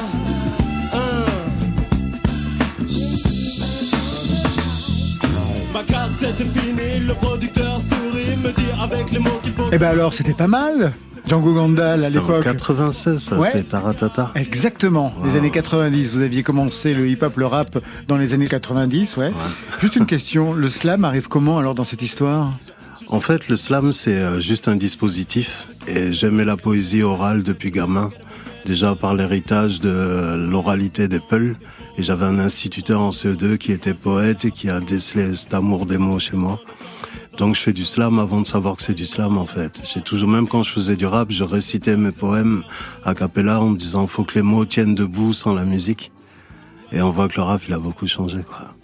Ma 5.72 5.82
cassette 5.84 6.40
est 6.40 6.58
finie, 6.58 7.06
le 7.06 7.14
producteur 7.14 7.78
sourit, 7.78 8.36
me 8.42 8.50
dit 8.52 8.66
avec 8.82 9.12
les 9.12 9.18
mots 9.20 9.40
qu'il 9.42 9.52
faut. 9.52 9.68
Eh 9.72 9.78
ben 9.78 9.88
alors, 9.88 10.12
c'était 10.12 10.34
pas 10.34 10.48
mal 10.48 10.92
Django 11.30 11.54
Gandal 11.54 12.04
à 12.04 12.10
l'époque. 12.10 12.42
96, 12.42 13.22
ça, 13.22 13.38
ouais. 13.38 13.48
c'était 13.52 13.62
Taratata. 13.62 14.32
Exactement, 14.34 15.14
les 15.24 15.36
années 15.36 15.52
90. 15.52 16.10
Vous 16.10 16.22
aviez 16.22 16.42
commencé 16.42 16.92
le 16.92 17.06
hip-hop, 17.06 17.36
le 17.36 17.46
rap 17.46 17.78
dans 18.08 18.16
les 18.16 18.34
années 18.34 18.48
90, 18.48 19.16
ouais. 19.16 19.26
ouais. 19.26 19.32
Juste 19.78 19.94
une 19.94 20.06
question, 20.06 20.52
le 20.52 20.68
slam 20.68 21.04
arrive 21.04 21.28
comment 21.28 21.58
alors 21.58 21.76
dans 21.76 21.84
cette 21.84 22.02
histoire? 22.02 22.52
En 23.06 23.20
fait, 23.20 23.48
le 23.48 23.56
slam, 23.56 23.92
c'est 23.92 24.18
euh, 24.18 24.40
juste 24.40 24.66
un 24.66 24.74
dispositif. 24.74 25.68
Et 25.86 26.12
j'aimais 26.12 26.44
la 26.44 26.56
poésie 26.56 27.04
orale 27.04 27.44
depuis 27.44 27.70
gamin. 27.70 28.10
Déjà 28.66 28.96
par 28.96 29.14
l'héritage 29.14 29.80
de 29.80 30.34
l'oralité 30.50 31.06
des 31.06 31.20
Peuls. 31.20 31.54
Et 31.96 32.02
j'avais 32.02 32.26
un 32.26 32.40
instituteur 32.40 33.00
en 33.00 33.10
CE2 33.10 33.56
qui 33.56 33.70
était 33.70 33.94
poète 33.94 34.46
et 34.46 34.50
qui 34.50 34.68
a 34.68 34.80
décelé 34.80 35.36
cet 35.36 35.54
amour 35.54 35.86
des 35.86 35.98
mots 35.98 36.18
chez 36.18 36.36
moi. 36.36 36.60
Donc 37.40 37.54
je 37.54 37.62
fais 37.62 37.72
du 37.72 37.86
slam 37.86 38.18
avant 38.18 38.42
de 38.42 38.46
savoir 38.46 38.76
que 38.76 38.82
c'est 38.82 38.92
du 38.92 39.06
slam 39.06 39.38
en 39.38 39.46
fait. 39.46 39.80
J'ai 39.90 40.02
toujours, 40.02 40.28
même 40.28 40.46
quand 40.46 40.62
je 40.62 40.70
faisais 40.70 40.94
du 40.94 41.06
rap, 41.06 41.30
je 41.30 41.42
récitais 41.42 41.96
mes 41.96 42.12
poèmes 42.12 42.62
à 43.02 43.14
cappella 43.14 43.62
en 43.62 43.70
me 43.70 43.78
disant 43.78 44.06
faut 44.06 44.24
que 44.24 44.34
les 44.34 44.42
mots 44.42 44.66
tiennent 44.66 44.94
debout 44.94 45.32
sans 45.32 45.54
la 45.54 45.64
musique. 45.64 46.12
Et 46.92 47.00
on 47.00 47.10
voit 47.10 47.28
que 47.28 47.36
le 47.36 47.42
rap 47.42 47.62
il 47.66 47.72
a 47.72 47.78
beaucoup 47.78 48.06
changé 48.06 48.40
quoi. 48.46 48.74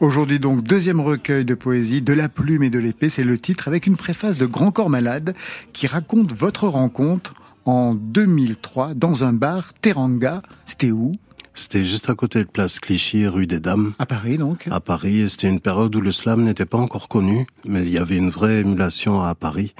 Aujourd'hui 0.00 0.38
donc 0.38 0.62
deuxième 0.62 1.00
recueil 1.00 1.46
de 1.46 1.54
poésie, 1.54 2.02
De 2.02 2.12
la 2.12 2.28
plume 2.28 2.62
et 2.62 2.68
de 2.68 2.78
l'épée, 2.78 3.08
c'est 3.08 3.24
le 3.24 3.38
titre 3.38 3.68
avec 3.68 3.86
une 3.86 3.96
préface 3.96 4.36
de 4.36 4.44
Grand 4.44 4.70
Corps 4.70 4.90
Malade 4.90 5.34
qui 5.72 5.86
raconte 5.86 6.30
votre 6.30 6.68
rencontre 6.68 7.32
en 7.64 7.94
2003 7.94 8.92
dans 8.92 9.24
un 9.24 9.32
bar 9.32 9.72
Teranga. 9.80 10.42
C'était 10.66 10.90
où? 10.90 11.12
C'était 11.54 11.84
juste 11.84 12.10
à 12.10 12.14
côté 12.14 12.40
de 12.40 12.48
Place 12.48 12.80
Clichy, 12.80 13.26
rue 13.26 13.46
des 13.46 13.60
Dames. 13.60 13.92
À 13.98 14.06
Paris, 14.06 14.38
donc 14.38 14.66
À 14.70 14.80
Paris, 14.80 15.28
c'était 15.30 15.48
une 15.48 15.60
période 15.60 15.94
où 15.94 16.00
le 16.00 16.12
slam 16.12 16.44
n'était 16.44 16.66
pas 16.66 16.78
encore 16.78 17.08
connu, 17.08 17.46
mais 17.64 17.82
il 17.82 17.90
y 17.90 17.98
avait 17.98 18.16
une 18.16 18.30
vraie 18.30 18.60
émulation 18.60 19.22
à 19.22 19.34
Paris. 19.34 19.74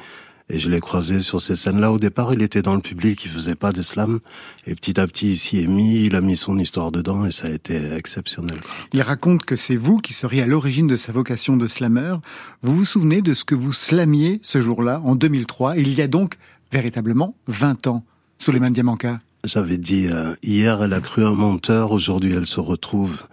Et 0.50 0.60
je 0.60 0.68
l'ai 0.68 0.80
croisé 0.80 1.22
sur 1.22 1.40
ces 1.40 1.56
scènes-là. 1.56 1.90
Au 1.90 1.98
départ, 1.98 2.34
il 2.34 2.42
était 2.42 2.60
dans 2.60 2.74
le 2.74 2.80
public, 2.80 3.24
il 3.24 3.30
faisait 3.30 3.54
pas 3.54 3.72
de 3.72 3.82
slam. 3.82 4.20
Et 4.66 4.74
petit 4.74 5.00
à 5.00 5.06
petit, 5.06 5.30
il 5.30 5.38
s'y 5.38 5.62
est 5.62 5.66
mis, 5.66 6.04
il 6.04 6.14
a 6.16 6.20
mis 6.20 6.36
son 6.36 6.58
histoire 6.58 6.92
dedans 6.92 7.24
et 7.24 7.32
ça 7.32 7.46
a 7.46 7.50
été 7.50 7.94
exceptionnel. 7.94 8.58
Il 8.92 9.00
raconte 9.00 9.46
que 9.46 9.56
c'est 9.56 9.76
vous 9.76 9.98
qui 9.98 10.12
seriez 10.12 10.42
à 10.42 10.46
l'origine 10.46 10.86
de 10.86 10.96
sa 10.96 11.12
vocation 11.12 11.56
de 11.56 11.66
slammer. 11.66 12.16
Vous 12.62 12.76
vous 12.76 12.84
souvenez 12.84 13.22
de 13.22 13.32
ce 13.32 13.44
que 13.44 13.54
vous 13.54 13.72
slamiez 13.72 14.38
ce 14.42 14.60
jour-là, 14.60 15.00
en 15.02 15.16
2003, 15.16 15.78
il 15.78 15.94
y 15.94 16.02
a 16.02 16.08
donc 16.08 16.34
véritablement 16.70 17.34
20 17.46 17.86
ans. 17.86 18.04
Suleiman 18.38 18.70
Diamanka. 18.70 19.16
J'avais 19.44 19.76
dit, 19.76 20.06
euh, 20.06 20.34
hier 20.42 20.82
elle 20.82 20.94
a 20.94 21.02
cru 21.02 21.22
un 21.22 21.34
menteur, 21.34 21.92
aujourd'hui 21.92 22.32
elle 22.32 22.46
se 22.46 22.60
retrouve, 22.60 23.24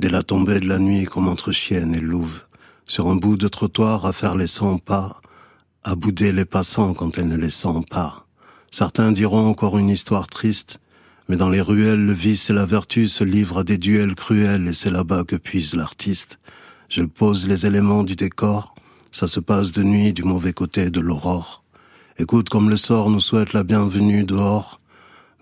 dès 0.00 0.08
la 0.08 0.24
tombée 0.24 0.58
de 0.58 0.66
la 0.66 0.80
nuit 0.80 1.04
comme 1.04 1.28
entre 1.28 1.52
chienne 1.52 1.94
et 1.94 2.00
louve, 2.00 2.46
sur 2.88 3.06
un 3.06 3.14
bout 3.14 3.36
de 3.36 3.46
trottoir 3.46 4.04
à 4.04 4.12
faire 4.12 4.34
les 4.34 4.48
cent 4.48 4.78
pas, 4.78 5.20
à 5.84 5.94
bouder 5.94 6.32
les 6.32 6.44
passants 6.44 6.94
quand 6.94 7.16
elle 7.16 7.28
ne 7.28 7.36
les 7.36 7.50
sent 7.50 7.84
pas. 7.88 8.26
Certains 8.72 9.12
diront 9.12 9.46
encore 9.46 9.78
une 9.78 9.88
histoire 9.88 10.26
triste, 10.26 10.80
mais 11.28 11.36
dans 11.36 11.48
les 11.48 11.60
ruelles, 11.60 12.06
le 12.06 12.12
vice 12.12 12.50
et 12.50 12.54
la 12.54 12.66
vertu 12.66 13.06
se 13.06 13.22
livrent 13.22 13.58
à 13.58 13.64
des 13.64 13.78
duels 13.78 14.16
cruels 14.16 14.66
et 14.66 14.74
c'est 14.74 14.90
là-bas 14.90 15.22
que 15.22 15.36
puise 15.36 15.76
l'artiste. 15.76 16.40
Je 16.88 17.04
pose 17.04 17.46
les 17.46 17.66
éléments 17.66 18.02
du 18.02 18.16
décor, 18.16 18.74
ça 19.12 19.28
se 19.28 19.38
passe 19.38 19.70
de 19.70 19.84
nuit 19.84 20.12
du 20.12 20.24
mauvais 20.24 20.54
côté 20.54 20.90
de 20.90 20.98
l'aurore. 20.98 21.62
Écoute 22.18 22.48
comme 22.48 22.68
le 22.68 22.76
sort 22.76 23.10
nous 23.10 23.20
souhaite 23.20 23.52
la 23.52 23.62
bienvenue 23.62 24.24
dehors, 24.24 24.80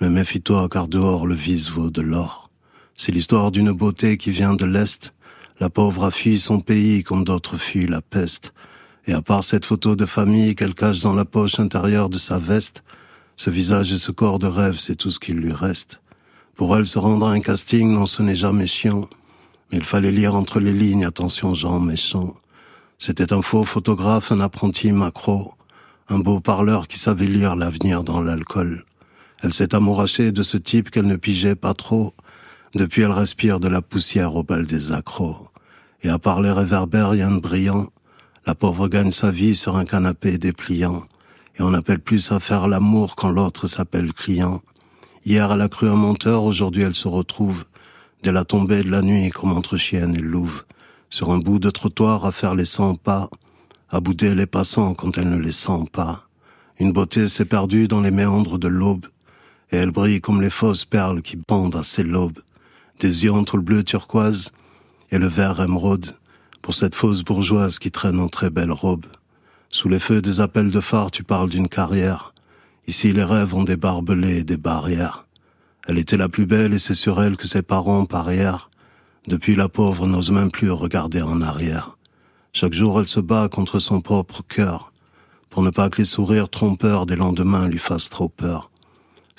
mais 0.00 0.08
méfie-toi, 0.08 0.68
car 0.70 0.88
dehors 0.88 1.26
le 1.26 1.34
vice 1.34 1.70
vaut 1.70 1.90
de 1.90 2.00
l'or. 2.00 2.50
C'est 2.96 3.12
l'histoire 3.12 3.50
d'une 3.50 3.72
beauté 3.72 4.16
qui 4.16 4.30
vient 4.30 4.54
de 4.54 4.64
l'Est. 4.64 5.12
La 5.58 5.70
pauvre 5.70 6.04
a 6.04 6.10
fui 6.10 6.38
son 6.38 6.60
pays 6.60 7.02
comme 7.02 7.24
d'autres 7.24 7.58
fuient 7.58 7.86
la 7.86 8.00
peste. 8.00 8.52
Et 9.06 9.12
à 9.12 9.22
part 9.22 9.44
cette 9.44 9.64
photo 9.64 9.96
de 9.96 10.06
famille 10.06 10.54
qu'elle 10.54 10.74
cache 10.74 11.00
dans 11.00 11.14
la 11.14 11.24
poche 11.24 11.60
intérieure 11.60 12.08
de 12.08 12.18
sa 12.18 12.38
veste, 12.38 12.82
ce 13.36 13.50
visage 13.50 13.92
et 13.92 13.98
ce 13.98 14.12
corps 14.12 14.38
de 14.38 14.46
rêve, 14.46 14.76
c'est 14.76 14.96
tout 14.96 15.10
ce 15.10 15.18
qu'il 15.18 15.36
lui 15.36 15.52
reste. 15.52 16.00
Pour 16.56 16.76
elle, 16.76 16.86
se 16.86 16.98
rendre 16.98 17.26
à 17.26 17.32
un 17.32 17.40
casting, 17.40 17.90
non, 17.92 18.06
ce 18.06 18.22
n'est 18.22 18.36
jamais 18.36 18.66
chiant. 18.66 19.08
Mais 19.72 19.78
il 19.78 19.84
fallait 19.84 20.12
lire 20.12 20.34
entre 20.34 20.60
les 20.60 20.74
lignes, 20.74 21.06
attention, 21.06 21.54
Jean 21.54 21.80
méchant. 21.80 22.36
C'était 22.98 23.32
un 23.32 23.40
faux 23.40 23.64
photographe, 23.64 24.30
un 24.30 24.40
apprenti 24.40 24.92
macro, 24.92 25.54
un 26.10 26.18
beau 26.18 26.40
parleur 26.40 26.86
qui 26.86 26.98
savait 26.98 27.26
lire 27.26 27.56
l'avenir 27.56 28.04
dans 28.04 28.20
l'alcool. 28.20 28.84
Elle 29.42 29.52
s'est 29.52 29.74
amourachée 29.74 30.32
de 30.32 30.42
ce 30.42 30.56
type 30.56 30.90
qu'elle 30.90 31.06
ne 31.06 31.16
pigeait 31.16 31.54
pas 31.54 31.74
trop. 31.74 32.14
Depuis, 32.74 33.02
elle 33.02 33.12
respire 33.12 33.58
de 33.58 33.68
la 33.68 33.82
poussière 33.82 34.36
au 34.36 34.42
bal 34.42 34.66
des 34.66 34.92
accros. 34.92 35.48
Et 36.02 36.08
à 36.08 36.18
part 36.18 36.42
les 36.42 36.52
réverbères, 36.52 37.10
rien 37.10 37.30
de 37.30 37.40
brillant. 37.40 37.88
La 38.46 38.54
pauvre 38.54 38.88
gagne 38.88 39.12
sa 39.12 39.30
vie 39.30 39.54
sur 39.54 39.76
un 39.76 39.84
canapé 39.84 40.38
dépliant. 40.38 41.04
Et 41.58 41.62
on 41.62 41.74
appelle 41.74 42.00
plus 42.00 42.32
à 42.32 42.40
faire 42.40 42.68
l'amour 42.68 43.16
quand 43.16 43.30
l'autre 43.30 43.66
s'appelle 43.66 44.12
client. 44.12 44.62
Hier, 45.24 45.52
elle 45.52 45.60
a 45.60 45.68
cru 45.68 45.88
un 45.88 45.96
menteur, 45.96 46.44
aujourd'hui 46.44 46.82
elle 46.82 46.94
se 46.94 47.08
retrouve, 47.08 47.66
dès 48.22 48.32
la 48.32 48.44
tombée 48.44 48.82
de 48.82 48.90
la 48.90 49.02
nuit 49.02 49.30
comme 49.30 49.52
entre 49.52 49.76
chienne 49.76 50.14
et 50.16 50.22
louve, 50.22 50.64
sur 51.10 51.30
un 51.30 51.38
bout 51.38 51.58
de 51.58 51.68
trottoir 51.70 52.24
à 52.24 52.32
faire 52.32 52.54
les 52.54 52.64
cent 52.64 52.94
pas, 52.94 53.28
à 53.90 54.00
bouder 54.00 54.34
les 54.34 54.46
passants 54.46 54.94
quand 54.94 55.18
elle 55.18 55.28
ne 55.28 55.36
les 55.36 55.52
sent 55.52 55.84
pas. 55.92 56.26
Une 56.78 56.92
beauté 56.92 57.28
s'est 57.28 57.44
perdue 57.44 57.88
dans 57.88 58.00
les 58.00 58.10
méandres 58.10 58.58
de 58.58 58.68
l'aube, 58.68 59.06
et 59.70 59.76
elle 59.76 59.90
brille 59.90 60.20
comme 60.20 60.42
les 60.42 60.50
fausses 60.50 60.84
perles 60.84 61.22
qui 61.22 61.36
pendent 61.36 61.76
à 61.76 61.84
ses 61.84 62.02
lobes, 62.02 62.38
des 62.98 63.24
yeux 63.24 63.32
entre 63.32 63.56
le 63.56 63.62
bleu 63.62 63.84
turquoise 63.84 64.52
et 65.10 65.18
le 65.18 65.26
vert 65.26 65.60
émeraude, 65.60 66.16
pour 66.62 66.74
cette 66.74 66.94
fausse 66.94 67.22
bourgeoise 67.22 67.78
qui 67.78 67.90
traîne 67.90 68.20
en 68.20 68.28
très 68.28 68.50
belle 68.50 68.72
robe. 68.72 69.06
Sous 69.70 69.88
les 69.88 70.00
feux 70.00 70.20
des 70.20 70.40
appels 70.40 70.70
de 70.70 70.80
phare, 70.80 71.10
tu 71.10 71.22
parles 71.22 71.48
d'une 71.48 71.68
carrière. 71.68 72.34
Ici, 72.86 73.12
les 73.12 73.24
rêves 73.24 73.54
ont 73.54 73.62
des 73.62 73.76
barbelés 73.76 74.38
et 74.38 74.44
des 74.44 74.56
barrières. 74.56 75.26
Elle 75.86 75.98
était 75.98 76.16
la 76.16 76.28
plus 76.28 76.46
belle 76.46 76.74
et 76.74 76.78
c'est 76.78 76.94
sur 76.94 77.22
elle 77.22 77.36
que 77.36 77.46
ses 77.46 77.62
parents 77.62 78.04
parièrent. 78.04 78.68
Depuis, 79.28 79.54
la 79.54 79.68
pauvre 79.68 80.06
n'ose 80.06 80.30
même 80.30 80.50
plus 80.50 80.70
regarder 80.70 81.22
en 81.22 81.40
arrière. 81.40 81.96
Chaque 82.52 82.74
jour, 82.74 83.00
elle 83.00 83.08
se 83.08 83.20
bat 83.20 83.48
contre 83.48 83.78
son 83.78 84.00
propre 84.00 84.42
cœur, 84.42 84.92
pour 85.50 85.62
ne 85.62 85.70
pas 85.70 85.88
que 85.88 85.98
les 85.98 86.04
sourires 86.04 86.48
trompeurs 86.48 87.06
des 87.06 87.16
lendemains 87.16 87.68
lui 87.68 87.78
fassent 87.78 88.10
trop 88.10 88.28
peur. 88.28 88.69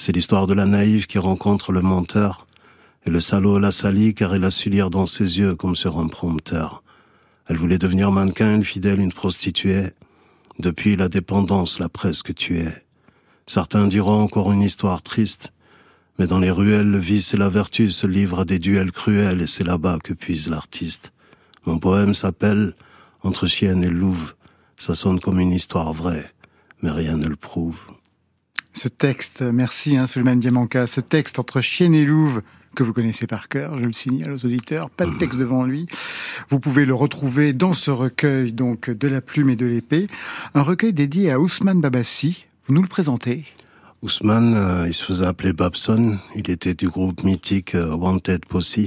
C'est 0.04 0.14
l'histoire 0.14 0.48
de 0.48 0.56
la 0.56 0.66
naïve 0.66 1.06
qui 1.06 1.20
rencontre 1.20 1.72
le 1.72 1.82
menteur, 1.82 2.48
et 3.06 3.12
le 3.12 3.20
salaud 3.20 3.60
la 3.60 3.70
salit 3.70 4.16
car 4.16 4.36
il 4.36 4.44
a 4.44 4.50
su 4.50 4.72
lire 4.72 4.90
dans 4.90 5.06
ses 5.06 5.38
yeux 5.38 5.54
comme 5.54 5.76
sur 5.76 6.00
un 6.00 6.08
prompteur. 6.08 6.82
Elle 7.46 7.58
voulait 7.58 7.78
devenir 7.78 8.12
mannequin, 8.12 8.56
une 8.56 8.64
fidèle, 8.64 9.00
une 9.00 9.14
prostituée. 9.14 9.92
Depuis, 10.58 10.96
la 10.96 11.08
dépendance 11.08 11.78
l'a 11.78 11.88
presque 11.88 12.34
tuée. 12.34 12.74
Certains 13.46 13.86
diront 13.86 14.24
encore 14.24 14.52
une 14.52 14.64
histoire 14.64 15.04
triste, 15.04 15.54
mais 16.18 16.26
dans 16.26 16.40
les 16.40 16.50
ruelles, 16.50 16.90
le 16.90 16.98
vice 16.98 17.36
et 17.36 17.38
la 17.38 17.50
vertu 17.50 17.92
se 17.92 18.08
livrent 18.08 18.40
à 18.40 18.46
des 18.46 18.58
duels 18.58 18.92
cruels 18.92 19.42
et 19.42 19.48
c'est 19.48 19.64
là-bas 19.64 20.00
que 20.04 20.16
puise 20.16 20.50
l'artiste. 20.50 21.14
Mon 21.68 21.78
poème 21.78 22.16
s'appelle 22.16 22.74
Entre 23.22 23.46
chienne 23.46 23.84
et 23.84 23.90
louve. 23.92 24.34
Ça 24.80 24.96
sonne 24.96 25.20
comme 25.20 25.40
une 25.40 25.54
histoire 25.54 25.94
vraie, 25.94 26.34
mais 26.82 26.90
rien 26.90 27.18
ne 27.18 27.28
le 27.28 27.36
prouve. 27.36 27.78
Ce 28.74 28.88
texte, 28.88 29.42
merci 29.42 29.98
hein, 29.98 30.08
Suleiman 30.08 30.36
Diamanka, 30.36 30.88
ce 30.88 31.02
texte 31.02 31.40
entre 31.40 31.62
Chienne 31.62 31.94
et 31.94 32.06
Louve, 32.06 32.42
que 32.76 32.84
vous 32.84 32.94
connaissez 32.94 33.28
par 33.28 33.50
cœur, 33.50 33.78
je 33.78 33.86
le 33.86 33.92
signale 33.92 34.32
aux 34.32 34.46
auditeurs, 34.46 34.90
pas 34.90 35.06
de 35.06 35.18
texte 35.18 35.40
devant 35.40 35.66
lui. 35.66 35.88
Vous 36.50 36.60
pouvez 36.60 36.86
le 36.86 36.94
retrouver 36.94 37.52
dans 37.54 37.74
ce 37.74 37.92
recueil 37.92 38.54
donc 38.54 38.90
de 38.90 39.08
la 39.08 39.22
plume 39.22 39.50
et 39.50 39.56
de 39.56 39.66
l'épée, 39.66 40.08
un 40.54 40.62
recueil 40.62 40.94
dédié 40.94 41.32
à 41.32 41.40
Ousmane 41.40 41.82
Babassi. 41.82 42.46
Vous 42.68 42.74
nous 42.74 42.82
le 42.82 42.88
présentez. 42.88 43.46
Ousmane, 44.04 44.56
euh, 44.56 44.88
il 44.88 44.94
se 44.94 45.04
faisait 45.04 45.26
appeler 45.26 45.54
Babson, 45.54 46.18
il 46.36 46.50
était 46.50 46.74
du 46.74 46.88
groupe 46.88 47.24
mythique 47.24 47.76
euh, 47.76 47.96
Wanted 47.96 48.46
Posse 48.46 48.80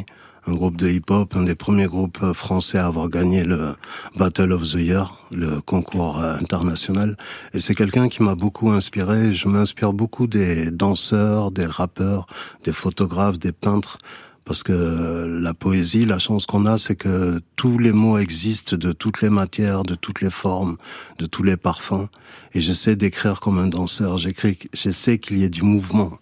un 0.46 0.54
groupe 0.54 0.76
de 0.76 0.88
hip-hop, 0.88 1.34
un 1.36 1.42
des 1.42 1.54
premiers 1.54 1.86
groupes 1.86 2.32
français 2.32 2.78
à 2.78 2.86
avoir 2.86 3.08
gagné 3.08 3.44
le 3.44 3.74
Battle 4.16 4.52
of 4.52 4.62
the 4.70 4.74
Year, 4.74 5.18
le 5.32 5.60
concours 5.60 6.20
euh, 6.20 6.36
international. 6.36 7.16
Et 7.52 7.60
c'est 7.60 7.74
quelqu'un 7.74 8.08
qui 8.08 8.22
m'a 8.22 8.34
beaucoup 8.34 8.70
inspiré. 8.70 9.34
Je 9.34 9.48
m'inspire 9.48 9.92
beaucoup 9.92 10.26
des 10.26 10.70
danseurs, 10.70 11.50
des 11.50 11.66
rappeurs, 11.66 12.26
des 12.64 12.72
photographes, 12.72 13.38
des 13.38 13.52
peintres. 13.52 13.98
Parce 14.44 14.62
que 14.62 15.38
la 15.40 15.54
poésie, 15.54 16.04
la 16.04 16.18
chance 16.18 16.44
qu'on 16.44 16.66
a, 16.66 16.76
c'est 16.76 16.96
que 16.96 17.40
tous 17.56 17.78
les 17.78 17.92
mots 17.92 18.18
existent 18.18 18.76
de 18.76 18.92
toutes 18.92 19.22
les 19.22 19.30
matières, 19.30 19.84
de 19.84 19.94
toutes 19.94 20.20
les 20.20 20.28
formes, 20.28 20.76
de 21.18 21.24
tous 21.24 21.42
les 21.42 21.56
parfums. 21.56 22.08
Et 22.52 22.60
j'essaie 22.60 22.94
d'écrire 22.94 23.40
comme 23.40 23.58
un 23.58 23.68
danseur. 23.68 24.18
J'essaie 24.18 25.18
qu'il 25.18 25.38
y 25.38 25.44
ait 25.44 25.48
du 25.48 25.62
mouvement 25.62 26.18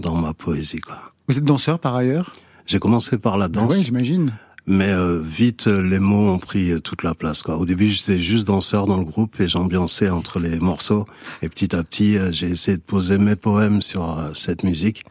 dans 0.00 0.16
ma 0.16 0.34
poésie. 0.34 0.80
Quoi. 0.80 0.98
Vous 1.28 1.38
êtes 1.38 1.44
danseur 1.44 1.78
par 1.78 1.94
ailleurs? 1.94 2.34
J'ai 2.70 2.78
commencé 2.78 3.18
par 3.18 3.36
la 3.36 3.48
danse. 3.48 3.74
oui, 3.74 3.82
j'imagine. 3.82 4.32
Mais 4.68 4.92
euh, 4.92 5.20
vite, 5.20 5.66
les 5.66 5.98
mots 5.98 6.28
ont 6.28 6.38
pris 6.38 6.70
euh, 6.70 6.78
toute 6.78 7.02
la 7.02 7.16
place. 7.16 7.42
Quoi. 7.42 7.56
Au 7.56 7.64
début, 7.64 7.88
j'étais 7.88 8.20
juste 8.20 8.46
danseur 8.46 8.86
dans 8.86 8.98
le 8.98 9.04
groupe 9.04 9.40
et 9.40 9.48
j'ambiançais 9.48 10.08
entre 10.08 10.38
les 10.38 10.60
morceaux. 10.60 11.04
Et 11.42 11.48
petit 11.48 11.74
à 11.74 11.82
petit, 11.82 12.16
euh, 12.16 12.30
j'ai 12.30 12.46
essayé 12.46 12.76
de 12.76 12.82
poser 12.82 13.18
mes 13.18 13.34
poèmes 13.34 13.82
sur 13.82 14.30
cette 14.34 14.62
musique. 14.62 15.04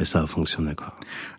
Et 0.00 0.04
ça 0.04 0.24
a 0.24 0.26
fonctionné. 0.26 0.74
Quoi. 0.74 0.92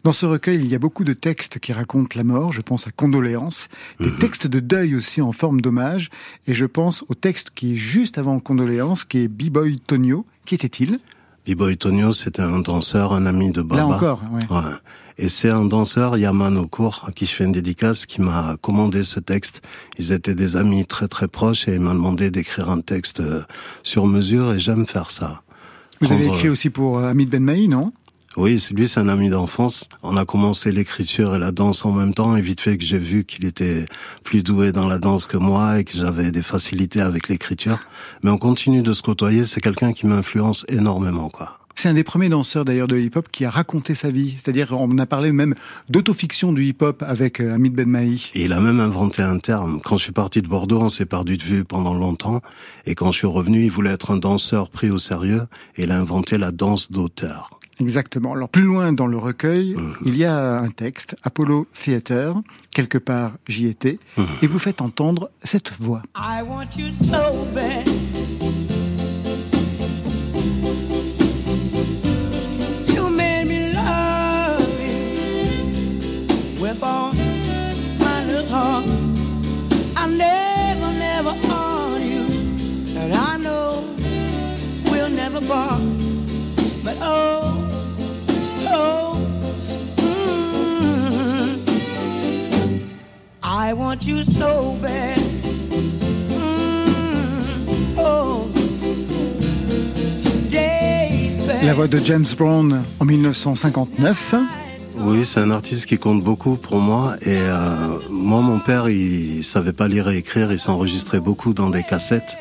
Dans 0.05 0.13
ce 0.13 0.25
recueil, 0.25 0.55
il 0.55 0.67
y 0.67 0.75
a 0.75 0.79
beaucoup 0.79 1.03
de 1.03 1.11
textes 1.11 1.59
qui 1.59 1.73
racontent 1.73 2.15
la 2.15 2.23
mort. 2.23 2.53
Je 2.53 2.61
pense 2.61 2.87
à 2.87 2.91
Condoléances. 2.91 3.67
Des 3.99 4.09
mhm. 4.09 4.19
textes 4.19 4.47
de 4.47 4.61
deuil 4.61 4.95
aussi 4.95 5.21
en 5.21 5.33
forme 5.33 5.59
d'hommage. 5.59 6.09
Et 6.47 6.53
je 6.53 6.65
pense 6.65 7.03
au 7.09 7.13
texte 7.13 7.49
qui 7.53 7.73
est 7.73 7.77
juste 7.77 8.17
avant 8.17 8.39
Condoléances, 8.39 9.03
qui 9.03 9.19
est 9.19 9.27
B-Boy 9.27 9.81
Tonio. 9.85 10.25
Qui 10.45 10.55
était-il? 10.55 10.99
B-Boy 11.45 11.75
Tonio, 11.75 12.13
c'était 12.13 12.41
un 12.41 12.59
danseur, 12.59 13.11
un 13.11 13.25
ami 13.25 13.51
de 13.51 13.61
Baba. 13.61 13.81
Là 13.81 13.87
encore, 13.87 14.21
ouais. 14.31 14.43
ouais. 14.49 14.73
Et 15.19 15.29
c'est 15.29 15.49
un 15.49 15.65
danseur, 15.65 16.15
Yaman 16.17 16.57
Okur, 16.57 17.03
à 17.07 17.11
qui 17.11 17.25
je 17.25 17.33
fais 17.33 17.43
une 17.43 17.51
dédicace, 17.51 18.05
qui 18.05 18.21
m'a 18.21 18.55
commandé 18.61 19.03
ce 19.03 19.19
texte. 19.19 19.61
Ils 19.97 20.11
étaient 20.11 20.35
des 20.35 20.57
amis 20.57 20.85
très 20.85 21.07
très 21.07 21.27
proches 21.27 21.67
et 21.67 21.73
il 21.73 21.79
m'a 21.79 21.93
demandé 21.93 22.29
d'écrire 22.29 22.69
un 22.69 22.81
texte 22.81 23.19
euh, 23.19 23.41
sur 23.81 24.05
mesure 24.05 24.53
et 24.53 24.59
j'aime 24.59 24.85
faire 24.85 25.09
ça. 25.09 25.41
Vous 26.01 26.11
avez 26.11 26.27
écrit 26.27 26.49
aussi 26.49 26.69
pour 26.69 26.99
euh, 26.99 27.09
Hamid 27.09 27.29
Ben 27.29 27.43
Maï, 27.43 27.67
non? 27.67 27.91
Oui, 28.37 28.63
lui, 28.69 28.87
c'est 28.87 28.99
un 28.99 29.09
ami 29.09 29.29
d'enfance. 29.29 29.89
On 30.03 30.15
a 30.15 30.23
commencé 30.23 30.71
l'écriture 30.71 31.33
et 31.33 31.39
la 31.39 31.51
danse 31.51 31.83
en 31.85 31.91
même 31.91 32.13
temps, 32.13 32.35
et 32.35 32.41
vite 32.41 32.61
fait 32.61 32.77
que 32.77 32.83
j'ai 32.83 32.99
vu 32.99 33.25
qu'il 33.25 33.45
était 33.45 33.85
plus 34.23 34.43
doué 34.43 34.71
dans 34.71 34.87
la 34.87 34.99
danse 34.99 35.25
que 35.25 35.37
moi 35.37 35.79
et 35.79 35.83
que 35.83 35.97
j'avais 35.97 36.29
des 36.29 36.43
facilités 36.43 37.01
avec 37.01 37.29
l'écriture. 37.29 37.79
Mais 38.21 38.29
on 38.29 38.37
continue 38.37 38.83
de 38.83 38.93
se 38.93 39.01
côtoyer. 39.01 39.45
C'est 39.45 39.61
quelqu'un 39.61 39.91
qui 39.91 40.05
m'influence 40.05 40.65
énormément, 40.69 41.29
quoi. 41.29 41.56
C'est 41.79 41.89
un 41.89 41.93
des 41.93 42.03
premiers 42.03 42.29
danseurs 42.29 42.65
d'ailleurs 42.65 42.87
de 42.87 42.97
hip-hop 42.97 43.29
qui 43.31 43.45
a 43.45 43.51
raconté 43.51 43.93
sa 43.93 44.09
vie. 44.09 44.33
C'est-à-dire, 44.39 44.73
on 44.73 44.97
a 44.97 45.05
parlé 45.05 45.31
même 45.31 45.53
d'autofiction 45.89 46.51
du 46.51 46.65
hip-hop 46.65 47.03
avec 47.05 47.39
euh, 47.39 47.53
Hamid 47.53 47.75
Ben 47.75 47.87
Mahi. 47.87 48.31
Et 48.33 48.45
il 48.45 48.53
a 48.53 48.59
même 48.59 48.79
inventé 48.79 49.21
un 49.21 49.37
terme. 49.37 49.79
Quand 49.83 49.95
je 49.99 50.05
suis 50.05 50.11
parti 50.11 50.41
de 50.41 50.47
Bordeaux, 50.47 50.81
on 50.81 50.89
s'est 50.89 51.05
perdu 51.05 51.37
de 51.37 51.43
vue 51.43 51.63
pendant 51.65 51.93
longtemps. 51.93 52.41
Et 52.87 52.95
quand 52.95 53.11
je 53.11 53.19
suis 53.19 53.27
revenu, 53.27 53.63
il 53.63 53.69
voulait 53.69 53.91
être 53.91 54.09
un 54.09 54.17
danseur 54.17 54.71
pris 54.71 54.89
au 54.89 54.97
sérieux. 54.97 55.43
Et 55.75 55.83
il 55.83 55.91
a 55.91 55.99
inventé 55.99 56.39
la 56.39 56.51
danse 56.51 56.91
d'auteur. 56.91 57.51
Exactement. 57.79 58.33
Alors 58.33 58.49
plus 58.49 58.63
loin 58.63 58.91
dans 58.91 59.05
le 59.05 59.19
recueil, 59.19 59.75
mhm. 59.75 59.93
il 60.03 60.17
y 60.17 60.25
a 60.25 60.57
un 60.57 60.71
texte, 60.71 61.15
Apollo 61.21 61.67
Theater, 61.79 62.33
quelque 62.73 62.97
part 62.97 63.33
j'y 63.47 63.67
étais, 63.67 63.99
mhm. 64.17 64.25
et 64.41 64.47
vous 64.47 64.57
faites 64.57 64.81
entendre 64.81 65.29
cette 65.43 65.71
voix. 65.79 66.01
I 66.15 66.41
want 66.41 66.75
you 66.75 66.87
so 66.89 67.45
bad. 67.53 68.06
We'll 85.47 85.57
never 85.57 85.69
part. 85.69 85.79
But 86.83 86.97
oh. 87.01 87.53
I 93.43 93.73
want 93.73 94.05
you 94.05 94.23
so 94.23 94.77
bad. 94.81 95.19
Mm, 96.29 97.97
oh. 97.99 98.43
La 101.63 101.73
voix 101.73 101.87
de 101.87 101.97
James 101.97 102.25
Brown 102.37 102.81
en 102.99 103.05
1959. 103.05 104.35
Oui, 104.99 105.25
c'est 105.25 105.39
un 105.41 105.51
artiste 105.51 105.85
qui 105.85 105.97
compte 105.97 106.23
beaucoup 106.23 106.55
pour 106.55 106.79
moi. 106.79 107.15
Et 107.21 107.35
euh, 107.35 107.99
moi, 108.09 108.41
mon 108.41 108.59
père, 108.59 108.89
il 108.89 109.43
savait 109.43 109.73
pas 109.73 109.87
lire 109.87 110.07
et 110.09 110.17
écrire. 110.17 110.51
Il 110.51 110.59
s'enregistrait 110.59 111.19
beaucoup 111.19 111.53
dans 111.53 111.69
des 111.69 111.83
cassettes 111.83 112.37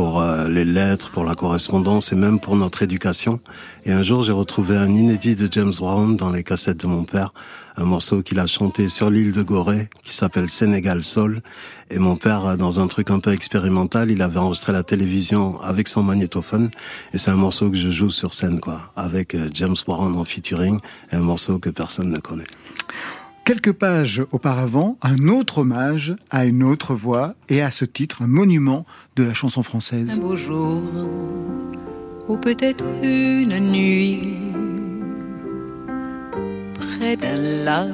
pour 0.00 0.22
euh, 0.22 0.48
les 0.48 0.64
lettres, 0.64 1.10
pour 1.10 1.24
la 1.24 1.34
correspondance 1.34 2.10
et 2.10 2.16
même 2.16 2.40
pour 2.40 2.56
notre 2.56 2.82
éducation. 2.82 3.38
Et 3.84 3.92
un 3.92 4.02
jour, 4.02 4.22
j'ai 4.22 4.32
retrouvé 4.32 4.74
un 4.74 4.88
inédit 4.88 5.36
de 5.36 5.46
James 5.52 5.74
Brown 5.78 6.16
dans 6.16 6.30
les 6.30 6.42
cassettes 6.42 6.78
de 6.78 6.86
mon 6.86 7.04
père, 7.04 7.34
un 7.76 7.84
morceau 7.84 8.22
qu'il 8.22 8.38
a 8.38 8.46
chanté 8.46 8.88
sur 8.88 9.10
l'île 9.10 9.32
de 9.32 9.42
Gorée, 9.42 9.90
qui 10.02 10.14
s'appelle 10.14 10.48
Sénégal 10.48 11.04
Sol. 11.04 11.42
Et 11.90 11.98
mon 11.98 12.16
père, 12.16 12.56
dans 12.56 12.80
un 12.80 12.86
truc 12.86 13.10
un 13.10 13.18
peu 13.18 13.34
expérimental, 13.34 14.10
il 14.10 14.22
avait 14.22 14.38
enregistré 14.38 14.72
la 14.72 14.84
télévision 14.84 15.60
avec 15.60 15.86
son 15.86 16.02
magnétophone. 16.02 16.70
Et 17.12 17.18
c'est 17.18 17.30
un 17.30 17.36
morceau 17.36 17.70
que 17.70 17.76
je 17.76 17.90
joue 17.90 18.10
sur 18.10 18.32
scène, 18.32 18.58
quoi, 18.58 18.92
avec 18.96 19.34
euh, 19.34 19.50
James 19.52 19.76
Brown 19.86 20.16
en 20.16 20.24
featuring, 20.24 20.80
un 21.12 21.20
morceau 21.20 21.58
que 21.58 21.68
personne 21.68 22.08
ne 22.08 22.20
connaît. 22.20 22.48
Quelques 23.44 23.72
pages 23.72 24.22
auparavant, 24.32 24.96
un 25.02 25.28
autre 25.28 25.58
hommage 25.58 26.14
à 26.30 26.46
une 26.46 26.62
autre 26.62 26.94
voix 26.94 27.34
et 27.48 27.62
à 27.62 27.70
ce 27.70 27.84
titre, 27.84 28.22
un 28.22 28.26
monument 28.26 28.86
de 29.16 29.24
la 29.24 29.34
chanson 29.34 29.62
française. 29.62 30.12
Un 30.12 30.20
beau 30.20 30.36
jour, 30.36 30.82
ou 32.28 32.36
peut-être 32.36 32.84
une 33.02 33.58
nuit, 33.58 34.36
près 36.74 37.16
d'un 37.16 37.64
lac, 37.64 37.90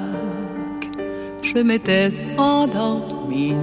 je 1.43 1.63
m'étais 1.63 2.11
endormi. 2.37 3.55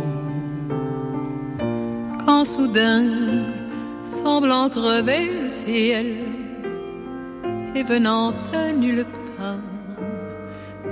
Quand 2.25 2.45
soudain, 2.45 3.05
semblant 4.23 4.69
crever 4.69 5.43
le 5.43 5.49
ciel, 5.49 6.15
et 7.75 7.83
venant 7.83 8.31
de 8.31 8.71
nulle 8.75 9.05
part, 9.05 9.22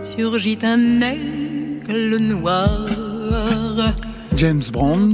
surgit 0.02 0.60
un 0.64 1.02
aigle 1.02 2.18
noir. 2.18 2.88
James 4.36 4.64
Brown, 4.72 5.14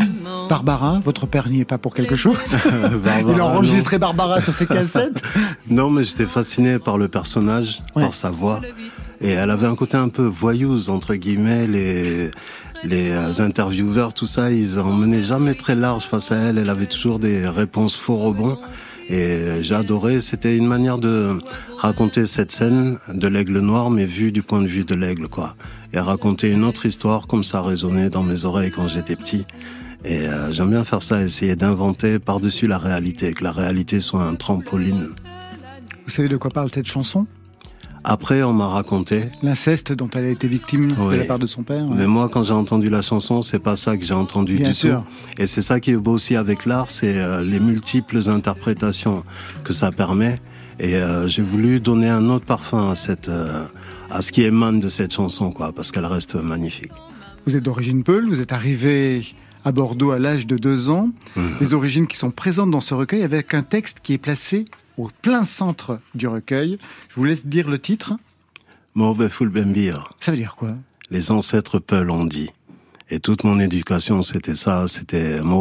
Barbara, 0.49 0.99
votre 1.03 1.25
père 1.27 1.49
n'y 1.49 1.61
est 1.61 1.65
pas 1.65 1.77
pour 1.77 1.93
quelque 1.93 2.15
chose 2.15 2.55
Il 3.27 3.39
a 3.39 3.45
enregistré 3.45 3.97
Barbara 3.97 4.39
sur 4.39 4.53
ses 4.53 4.65
cassettes 4.65 5.21
Non, 5.69 5.89
mais 5.89 6.03
j'étais 6.03 6.25
fasciné 6.25 6.79
par 6.79 6.97
le 6.97 7.07
personnage, 7.07 7.81
par 7.93 8.13
sa 8.13 8.29
voix. 8.29 8.61
Et 9.19 9.31
elle 9.31 9.49
avait 9.49 9.67
un 9.67 9.75
côté 9.75 9.97
un 9.97 10.09
peu 10.09 10.23
voyeuse, 10.23 10.89
entre 10.89 11.15
guillemets, 11.15 11.65
les, 11.65 12.29
les 12.83 13.11
euh, 13.11 13.39
intervieweurs, 13.39 14.13
tout 14.13 14.27
ça, 14.27 14.51
ils 14.51 14.79
en 14.79 14.91
menaient 14.91 15.23
jamais 15.23 15.55
très 15.55 15.75
large 15.75 16.03
face 16.03 16.31
à 16.31 16.35
elle. 16.35 16.59
Elle 16.59 16.69
avait 16.69 16.85
toujours 16.85 17.17
des 17.17 17.47
réponses 17.47 17.95
faux 17.95 18.17
rebonds. 18.17 18.59
Et 19.09 19.71
adoré, 19.71 20.21
c'était 20.21 20.57
une 20.57 20.67
manière 20.67 20.97
de 20.97 21.39
raconter 21.77 22.27
cette 22.27 22.51
scène 22.51 22.97
de 23.13 23.27
l'aigle 23.27 23.59
noir, 23.59 23.89
mais 23.89 24.05
vue 24.05 24.31
du 24.31 24.41
point 24.41 24.61
de 24.61 24.67
vue 24.67 24.83
de 24.83 24.95
l'aigle, 24.95 25.27
quoi. 25.29 25.55
Et 25.93 25.99
raconter 25.99 26.49
une 26.51 26.63
autre 26.65 26.85
histoire 26.85 27.27
comme 27.27 27.43
ça 27.43 27.61
résonnait 27.61 28.09
dans 28.09 28.23
mes 28.23 28.43
oreilles 28.43 28.71
quand 28.71 28.87
j'étais 28.87 29.15
petit. 29.15 29.45
Et 30.03 30.27
euh, 30.27 30.51
j'aime 30.51 30.71
bien 30.71 30.83
faire 30.83 31.03
ça, 31.03 31.23
essayer 31.23 31.55
d'inventer 31.55 32.19
par-dessus 32.19 32.67
la 32.67 32.77
réalité, 32.77 33.33
que 33.33 33.43
la 33.43 33.51
réalité 33.51 34.01
soit 34.01 34.23
un 34.23 34.35
trampoline. 34.35 35.09
Vous 36.05 36.11
savez 36.11 36.27
de 36.27 36.37
quoi 36.37 36.51
parle 36.51 36.69
cette 36.73 36.87
chanson? 36.87 37.27
Après, 38.09 38.41
on 38.41 38.53
m'a 38.53 38.67
raconté 38.67 39.25
l'inceste 39.43 39.91
dont 39.91 40.09
elle 40.15 40.23
a 40.23 40.29
été 40.29 40.47
victime 40.47 40.93
de 40.95 41.15
la 41.15 41.25
part 41.25 41.39
de 41.39 41.45
son 41.45 41.63
père. 41.63 41.85
Mais 41.89 42.07
moi, 42.07 42.29
quand 42.31 42.41
j'ai 42.41 42.53
entendu 42.53 42.89
la 42.89 43.01
chanson, 43.01 43.43
c'est 43.43 43.59
pas 43.59 43.75
ça 43.75 43.97
que 43.97 44.05
j'ai 44.05 44.13
entendu 44.13 44.55
Bien 44.55 44.69
du 44.69 44.73
sûr. 44.73 45.03
tout. 45.03 45.41
Et 45.41 45.45
c'est 45.45 45.61
ça 45.61 45.81
qui 45.81 45.91
est 45.91 45.97
beau 45.97 46.13
aussi 46.13 46.37
avec 46.37 46.65
l'art, 46.65 46.89
c'est 46.89 47.17
euh, 47.17 47.43
les 47.43 47.59
multiples 47.59 48.29
interprétations 48.29 49.25
que 49.65 49.73
ça 49.73 49.91
permet. 49.91 50.37
Et 50.79 50.95
euh, 50.95 51.27
j'ai 51.27 51.41
voulu 51.41 51.81
donner 51.81 52.07
un 52.07 52.29
autre 52.29 52.45
parfum 52.45 52.91
à 52.91 52.95
cette, 52.95 53.27
euh, 53.27 53.65
à 54.09 54.21
ce 54.21 54.31
qui 54.31 54.43
émane 54.43 54.79
de 54.79 54.87
cette 54.87 55.13
chanson, 55.13 55.51
quoi, 55.51 55.73
parce 55.73 55.91
qu'elle 55.91 56.05
reste 56.05 56.35
magnifique. 56.35 56.93
Vous 57.45 57.57
êtes 57.57 57.63
d'origine 57.63 58.05
Peul, 58.05 58.25
vous 58.29 58.39
êtes 58.39 58.53
arrivé 58.53 59.25
à 59.65 59.73
Bordeaux 59.73 60.11
à 60.11 60.19
l'âge 60.19 60.47
de 60.47 60.55
deux 60.55 60.89
ans. 60.89 61.09
Mhm. 61.35 61.55
Les 61.59 61.73
origines 61.73 62.07
qui 62.07 62.15
sont 62.15 62.31
présentes 62.31 62.71
dans 62.71 62.79
ce 62.79 62.93
recueil 62.93 63.23
avec 63.23 63.53
un 63.53 63.63
texte 63.63 63.97
qui 64.01 64.13
est 64.13 64.17
placé 64.17 64.63
au 64.97 65.09
plein 65.21 65.43
centre 65.43 65.99
du 66.15 66.27
recueil. 66.27 66.79
Je 67.09 67.15
vous 67.15 67.23
laisse 67.23 67.45
dire 67.45 67.69
le 67.69 67.79
titre. 67.79 68.13
Ça 70.19 70.31
veut 70.31 70.37
dire 70.37 70.55
quoi? 70.55 70.73
Les 71.09 71.31
ancêtres 71.31 71.79
Peul 71.79 72.09
ont 72.09 72.25
dit. 72.25 72.49
Et 73.09 73.21
toute 73.21 73.45
mon 73.45 73.57
éducation, 73.61 74.21
c'était 74.21 74.57
ça, 74.57 74.85
c'était 74.89 75.41
Ma 75.41 75.55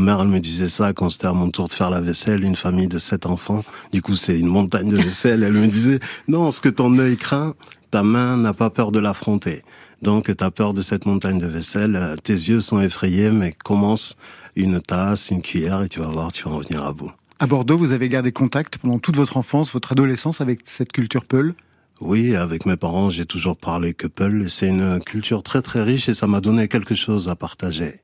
mère, 0.00 0.20
elle 0.20 0.28
me 0.28 0.38
disait 0.38 0.68
ça 0.68 0.92
quand 0.92 1.10
c'était 1.10 1.26
à 1.26 1.32
mon 1.32 1.50
tour 1.50 1.66
de 1.66 1.72
faire 1.72 1.90
la 1.90 2.00
vaisselle, 2.00 2.44
une 2.44 2.54
famille 2.54 2.86
de 2.86 3.00
sept 3.00 3.26
enfants. 3.26 3.64
Du 3.92 4.02
coup, 4.02 4.14
c'est 4.14 4.38
une 4.38 4.46
montagne 4.46 4.88
de 4.88 4.96
vaisselle. 4.96 5.42
Elle 5.42 5.54
me 5.54 5.66
disait, 5.66 5.98
non, 6.28 6.52
ce 6.52 6.60
que 6.60 6.68
ton 6.68 6.96
œil 6.98 7.16
craint, 7.16 7.56
ta 7.90 8.04
main 8.04 8.36
n'a 8.36 8.54
pas 8.54 8.70
peur 8.70 8.92
de 8.92 9.00
l'affronter. 9.00 9.64
Donc, 10.00 10.34
tu 10.34 10.44
as 10.44 10.52
peur 10.52 10.74
de 10.74 10.82
cette 10.82 11.06
montagne 11.06 11.40
de 11.40 11.48
vaisselle, 11.48 12.14
tes 12.22 12.32
yeux 12.32 12.60
sont 12.60 12.80
effrayés, 12.80 13.32
mais 13.32 13.52
commence 13.64 14.16
une 14.56 14.80
tasse, 14.80 15.30
une 15.30 15.42
cuillère, 15.42 15.82
et 15.82 15.88
tu 15.88 16.00
vas 16.00 16.08
voir, 16.08 16.32
tu 16.32 16.44
vas 16.44 16.50
en 16.50 16.58
venir 16.58 16.84
à 16.84 16.92
bout. 16.92 17.12
À 17.38 17.46
Bordeaux, 17.46 17.78
vous 17.78 17.92
avez 17.92 18.08
gardé 18.08 18.32
contact 18.32 18.78
pendant 18.78 18.98
toute 18.98 19.16
votre 19.16 19.36
enfance, 19.36 19.72
votre 19.72 19.92
adolescence 19.92 20.40
avec 20.40 20.60
cette 20.64 20.92
culture 20.92 21.24
Peul? 21.24 21.54
Oui, 22.00 22.34
avec 22.34 22.66
mes 22.66 22.76
parents, 22.76 23.10
j'ai 23.10 23.26
toujours 23.26 23.56
parlé 23.56 23.94
que 23.94 24.06
Peul. 24.06 24.50
C'est 24.50 24.68
une 24.68 25.00
culture 25.00 25.42
très 25.42 25.62
très 25.62 25.82
riche 25.82 26.08
et 26.08 26.14
ça 26.14 26.26
m'a 26.26 26.40
donné 26.40 26.68
quelque 26.68 26.94
chose 26.94 27.28
à 27.28 27.36
partager. 27.36 28.00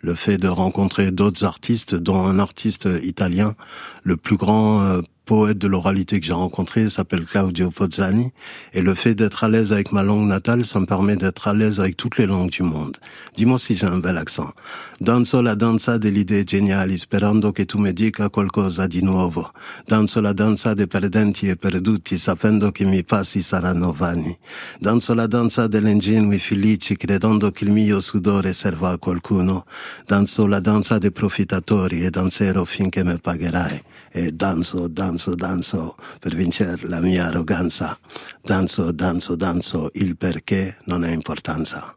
Le 0.00 0.14
fait 0.14 0.36
de 0.36 0.48
rencontrer 0.48 1.10
d'autres 1.10 1.44
artistes, 1.44 1.94
dont 1.94 2.24
un 2.24 2.38
artiste 2.38 2.88
italien, 3.02 3.54
le 4.02 4.16
plus 4.16 4.36
grand 4.36 4.82
euh, 4.82 5.00
poète 5.26 5.58
de 5.58 5.66
l'oralité 5.66 6.20
que 6.20 6.26
j'ai 6.26 6.32
rencontré 6.32 6.88
s'appelle 6.88 7.26
Claudio 7.26 7.70
Pozzani. 7.70 8.30
Et 8.72 8.80
le 8.80 8.94
fait 8.94 9.14
d'être 9.14 9.42
à 9.42 9.48
l'aise 9.48 9.72
avec 9.72 9.90
ma 9.90 10.04
langue 10.04 10.26
natale, 10.26 10.64
ça 10.64 10.78
me 10.78 10.86
permet 10.86 11.16
d'être 11.16 11.48
à 11.48 11.52
l'aise 11.52 11.80
avec 11.80 11.96
toutes 11.96 12.16
les 12.16 12.26
langues 12.26 12.50
du 12.50 12.62
monde. 12.62 12.96
Dis-moi 13.36 13.58
si 13.58 13.74
j'ai 13.74 13.86
un 13.86 13.98
bel 13.98 14.16
accent. 14.16 14.52
Danzo 15.00 15.42
la 15.42 15.56
danza 15.56 15.98
delle 15.98 16.20
idee 16.20 16.44
geniali, 16.44 16.96
sperando 16.96 17.52
che 17.52 17.66
tu 17.66 17.78
mi 17.78 17.92
dica 17.92 18.30
qualcosa 18.30 18.86
di 18.86 19.02
nuovo. 19.02 19.50
Danzo 19.84 20.20
la 20.20 20.32
danza 20.32 20.72
dei 20.74 20.86
perdenti 20.86 21.48
e 21.48 21.56
perduti, 21.56 22.16
sapendo 22.18 22.70
che 22.70 22.84
i 22.84 22.86
miei 22.86 23.04
passi 23.04 23.42
saranno 23.42 23.92
vani. 23.92 24.38
Danzo 24.78 25.12
la 25.12 25.26
danza 25.26 25.66
degli 25.66 25.88
ingenui 25.88 26.38
felici, 26.38 26.96
credendo 26.96 27.50
che 27.50 27.64
il 27.64 27.72
mio 27.72 28.00
sudore 28.00 28.52
serva 28.52 28.90
a 28.90 28.98
qualcuno. 28.98 29.66
Danzo 30.06 30.46
la 30.46 30.60
danza 30.60 30.98
dei 30.98 31.10
profittatori 31.10 32.04
e 32.04 32.10
danzerò 32.10 32.64
finché 32.64 33.02
mi 33.02 33.18
pagherai. 33.18 33.82
E 34.16 34.32
danzo, 34.32 34.88
danzo, 34.88 35.34
danzo 35.34 35.94
per 36.18 36.34
vincere 36.34 36.88
la 36.88 37.00
mia 37.00 37.26
arroganza. 37.26 37.98
Danzo, 38.42 38.90
danzo, 38.90 39.36
danzo, 39.36 39.90
il 39.92 40.16
perché 40.16 40.78
non 40.86 41.04
ha 41.04 41.10
importanza. 41.10 41.94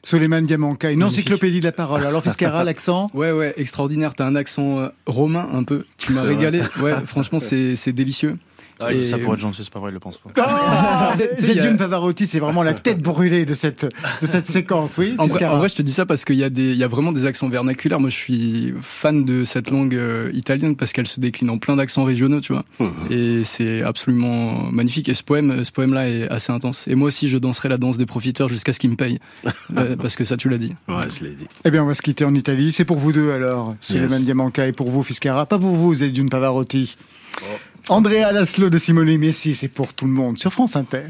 Soleiman 0.00 0.44
Diamanka, 0.46 0.92
une 0.92 1.02
encyclopédie 1.02 1.58
de 1.58 1.64
la 1.64 1.72
parole. 1.72 2.06
Alors 2.06 2.22
Fiscara, 2.22 2.62
l'accent 2.70 3.10
Ouais, 3.14 3.32
ouais, 3.32 3.52
extraordinaire. 3.56 4.14
T'as 4.14 4.26
un 4.26 4.36
accent 4.36 4.78
euh, 4.78 4.88
romain 5.06 5.48
un 5.52 5.64
peu. 5.64 5.84
Tu 5.98 6.12
m'as 6.12 6.22
régalé. 6.22 6.62
Ouais, 6.80 6.94
franchement, 7.04 7.40
c'est 7.40 7.92
délicieux. 7.92 8.38
Ah, 8.78 8.90
ça 9.00 9.18
pour 9.18 9.34
être 9.34 9.40
gentil, 9.40 9.62
c'est 9.64 9.72
pas 9.72 9.80
vrai, 9.80 9.90
il 9.90 9.94
le 9.94 10.00
pense 10.00 10.18
pas. 10.18 10.30
Ah 10.36 11.14
Pavarotti, 11.78 12.26
c'est 12.26 12.38
vraiment 12.38 12.62
la 12.62 12.74
tête 12.74 13.00
brûlée 13.00 13.44
de 13.44 13.54
cette, 13.54 13.84
de 13.84 14.26
cette 14.26 14.46
séquence, 14.46 14.98
oui. 14.98 15.14
En 15.18 15.26
vrai, 15.26 15.68
je 15.68 15.74
te 15.74 15.82
dis 15.82 15.92
ça 15.92 16.06
parce 16.06 16.24
qu'il 16.24 16.36
y, 16.36 16.44
a 16.44 16.50
des, 16.50 16.72
il 16.72 16.76
y 16.76 16.84
a 16.84 16.88
vraiment 16.88 17.12
des 17.12 17.26
accents 17.26 17.48
vernaculaires. 17.48 18.00
Moi, 18.00 18.10
je 18.10 18.16
suis 18.16 18.74
fan 18.82 19.24
de 19.24 19.44
cette 19.44 19.70
langue 19.70 19.94
euh, 19.94 20.30
italienne 20.34 20.76
parce 20.76 20.92
qu'elle 20.92 21.06
se 21.06 21.20
décline 21.20 21.50
en 21.50 21.58
plein 21.58 21.76
d'accents 21.76 22.04
régionaux, 22.04 22.40
tu 22.40 22.52
vois. 22.52 22.64
Mmh. 22.78 23.12
Et 23.12 23.44
c'est 23.44 23.82
absolument 23.82 24.70
magnifique. 24.70 25.08
Et 25.08 25.14
ce 25.14 25.22
poème, 25.22 25.64
ce 25.64 25.72
poème-là 25.72 26.08
est 26.08 26.28
assez 26.28 26.52
intense. 26.52 26.86
Et 26.88 26.94
moi 26.94 27.08
aussi, 27.08 27.28
je 27.28 27.38
danserai 27.38 27.68
la 27.68 27.78
danse 27.78 27.98
des 27.98 28.06
profiteurs 28.06 28.48
jusqu'à 28.48 28.72
ce 28.72 28.80
qu'ils 28.80 28.90
me 28.90 28.96
payent. 28.96 29.20
Euh, 29.76 29.96
parce 29.96 30.16
que 30.16 30.24
ça, 30.24 30.36
tu 30.36 30.48
l'as 30.48 30.58
dit. 30.58 30.74
Ouais, 30.88 31.02
je 31.18 31.24
l'ai 31.24 31.34
dit. 31.34 31.48
Eh 31.64 31.70
bien, 31.70 31.82
on 31.82 31.86
va 31.86 31.94
se 31.94 32.00
quitter 32.00 32.24
en 32.24 32.34
Italie. 32.34 32.72
C'est 32.72 32.84
pour 32.84 32.96
vous 32.96 33.12
deux, 33.12 33.32
alors. 33.32 33.74
Suleiman 33.80 34.20
Diamanca 34.20 34.66
et 34.66 34.72
pour 34.72 34.90
vous, 34.90 35.02
Fiscara. 35.02 35.44
Pas 35.44 35.58
pour 35.58 35.74
vous, 35.74 35.94
Zedjun 35.94 36.28
Pavarotti. 36.28 36.96
Oh. 37.42 37.44
Andrea 37.88 38.32
Laszlo 38.32 38.68
de 38.68 38.78
Simone 38.78 39.16
Messi, 39.16 39.54
c'est 39.54 39.68
pour 39.68 39.94
tout 39.94 40.06
le 40.06 40.10
monde 40.10 40.38
sur 40.38 40.52
France 40.52 40.74
Inter. 40.74 41.06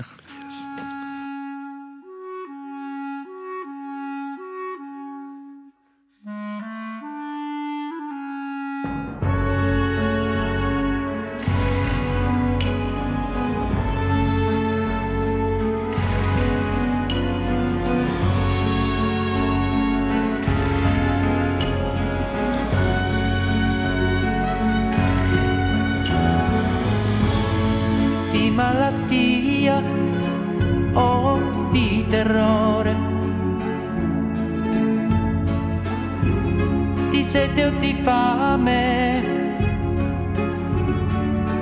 muoio 37.67 37.79
di 37.81 38.01
fame 38.03 39.23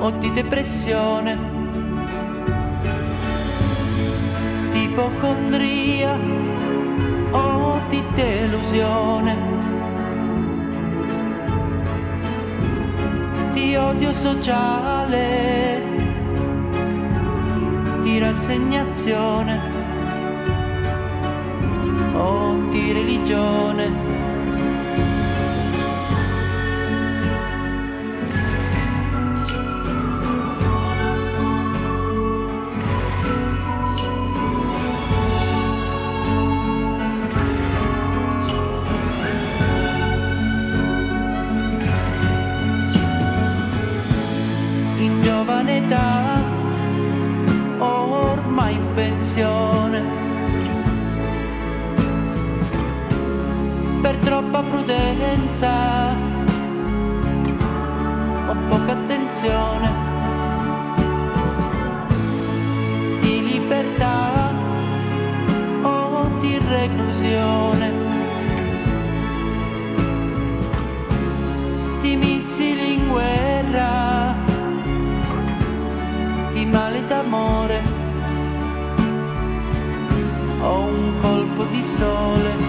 o 0.01 0.11
di 0.19 0.33
depressione, 0.33 1.39
di 4.71 4.83
ipocondria 4.85 6.19
o 7.31 7.81
di 7.89 8.03
delusione, 8.15 9.37
di 13.53 13.77
odio 13.77 14.13
sociale, 14.13 15.83
di 18.03 18.19
rassegnazione 18.19 19.61
o 22.13 22.69
di 22.71 22.93
religione. 22.93 24.14
confusione 67.05 67.93
di 72.01 72.17
missili 72.17 72.95
in 72.95 73.09
guerra, 73.09 74.35
di 76.53 76.65
male 76.67 77.07
d'amore 77.07 77.83
o 80.61 80.81
un 80.85 81.21
colpo 81.21 81.65
di 81.65 81.83
sole. 81.83 82.64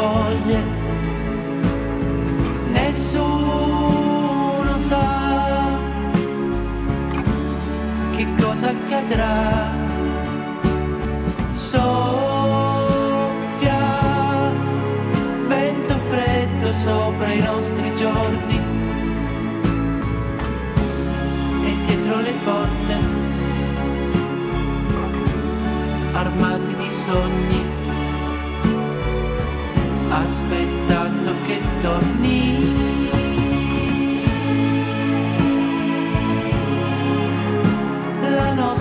California 0.00 0.79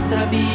L'Italie, 0.10 0.49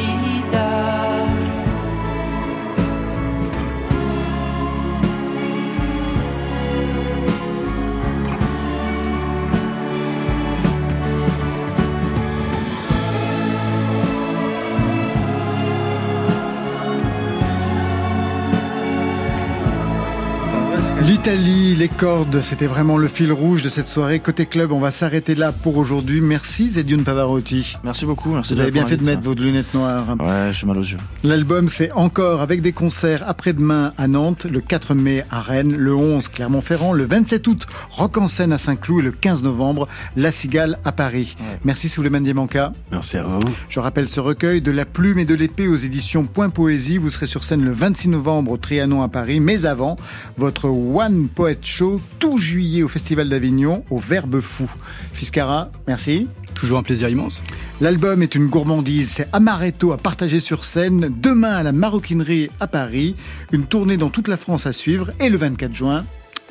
les 21.85 21.89
cordes, 21.91 22.41
c'était 22.41 22.67
vraiment 22.67 22.97
le 22.97 23.09
fil 23.09 23.31
rouge 23.31 23.63
de 23.63 23.69
cette 23.69 23.89
soirée. 23.89 24.19
Côté 24.19 24.47
club, 24.47 24.73
on 24.73 24.81
va 24.81 24.91
s'arrêter 24.91 25.35
là 25.35 25.53
pour 25.53 25.77
aujourd'hui. 25.77 26.23
Merci 26.23 26.71
Zedune 26.71 27.05
Pavarotti. 27.05 27.77
Merci 27.85 28.07
beaucoup. 28.07 28.31
Merci 28.31 28.55
Vous 28.55 28.61
avez 28.61 28.71
bien 28.71 28.87
fait 28.87 28.97
de 28.97 29.05
mettre 29.05 29.21
vos 29.21 29.35
lunettes 29.35 29.75
noires. 29.75 30.17
Ouais, 30.19 30.51
j'ai 30.53 30.67
mal 30.67 30.79
aux 30.79 30.83
yeux. 30.83 30.97
L'album, 31.25 31.69
c'est 31.69 31.93
encore 31.93 32.41
avec 32.41 32.63
des 32.63 32.73
concerts 32.73 33.23
après-demain 33.29 33.93
à 33.99 34.09
Nantes, 34.09 34.47
le 34.47 34.63
4 34.63 34.95
mai 34.95 35.25
à 35.29 35.43
Rennes, 35.43 35.77
le 35.77 35.95
11 35.95 36.29
Clermont-Ferrand, 36.29 36.95
le 36.95 37.05
27 37.05 37.47
août 37.49 37.67
Rock 37.91 38.17
en 38.17 38.29
scène 38.29 38.55
à 38.55 38.59
Saint-Cloud 38.59 39.01
et 39.01 39.05
le 39.05 39.13
15 39.13 39.43
novembre 39.43 39.87
La 40.17 40.33
Cigale 40.33 40.79
à 40.87 40.93
Paris. 40.93 41.37
Merci 41.65 41.91
Souleymane 41.91 42.25
Diamanka. 42.25 42.73
Merci 42.93 43.19
à 43.19 43.25
vous. 43.25 43.41
Je 43.69 43.79
rappelle 43.79 44.09
ce 44.09 44.21
recueil 44.21 44.63
de 44.63 44.71
la 44.71 44.87
plume 44.87 45.19
et 45.19 45.27
de 45.27 45.35
l'épée 45.35 45.69
aux 45.69 45.77
éditions 45.77 46.25
Point 46.25 46.49
Poésie. 46.49 46.97
Vous 46.97 47.11
serez 47.11 47.27
sur 47.27 47.45
scène 47.45 47.63
le 47.63 47.73
26 47.73 48.09
novembre 48.09 48.53
au 48.53 48.57
Trianon 48.57 49.03
à 49.03 49.09
Paris, 49.09 49.39
mais 49.39 49.67
avant, 49.67 49.99
votre 50.39 50.71
One 50.71 51.29
Poet 51.29 51.59
Show 51.75 52.01
tout 52.21 52.39
juillet 52.39 52.85
au 52.85 52.89
Festival 52.89 53.29
d'Avignon 53.29 53.85
au 53.91 53.99
Verbe 53.99 54.41
Fou. 54.41 54.71
Fiscara, 55.13 55.73
merci. 55.89 56.29
Toujours 56.55 56.79
un 56.79 56.85
plaisir 56.85 57.09
immense. 57.09 57.43
L'album 57.81 58.23
est 58.23 58.37
une 58.37 58.47
gourmandise, 58.47 59.11
c'est 59.11 59.29
Amaretto 59.33 59.91
à 59.91 59.97
partager 59.97 60.39
sur 60.39 60.65
scène, 60.65 61.13
demain 61.21 61.51
à 61.51 61.65
la 61.65 61.73
Maroquinerie 61.73 62.49
à 62.61 62.69
Paris, 62.69 63.17
une 63.51 63.65
tournée 63.65 63.97
dans 63.97 64.09
toute 64.09 64.29
la 64.29 64.37
France 64.37 64.69
à 64.69 64.73
suivre 64.73 65.11
et 65.19 65.29
le 65.29 65.37
24 65.37 65.75
juin 65.75 66.05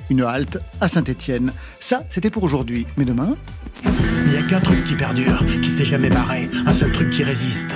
une 0.09 0.23
halte 0.23 0.57
à 0.81 0.89
Saint-Étienne. 0.89 1.53
Ça, 1.79 2.03
c'était 2.09 2.29
pour 2.29 2.43
aujourd'hui. 2.43 2.85
Mais 2.97 3.05
demain? 3.05 3.37
Il 3.85 4.31
n'y 4.31 4.37
a 4.37 4.41
qu'un 4.41 4.59
truc 4.59 4.83
qui 4.83 4.95
perdure, 4.95 5.41
qui 5.61 5.69
s'est 5.69 5.85
jamais 5.85 6.09
barré, 6.09 6.49
un 6.65 6.73
seul 6.73 6.91
truc 6.91 7.09
qui 7.09 7.23
résiste. 7.23 7.71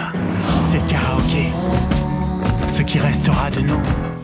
C'est 0.63 0.79
le 0.79 0.87
karaoké. 0.89 1.53
Ce 2.67 2.81
qui 2.81 2.99
restera 2.99 3.49
de 3.51 3.61
nous. 3.61 4.16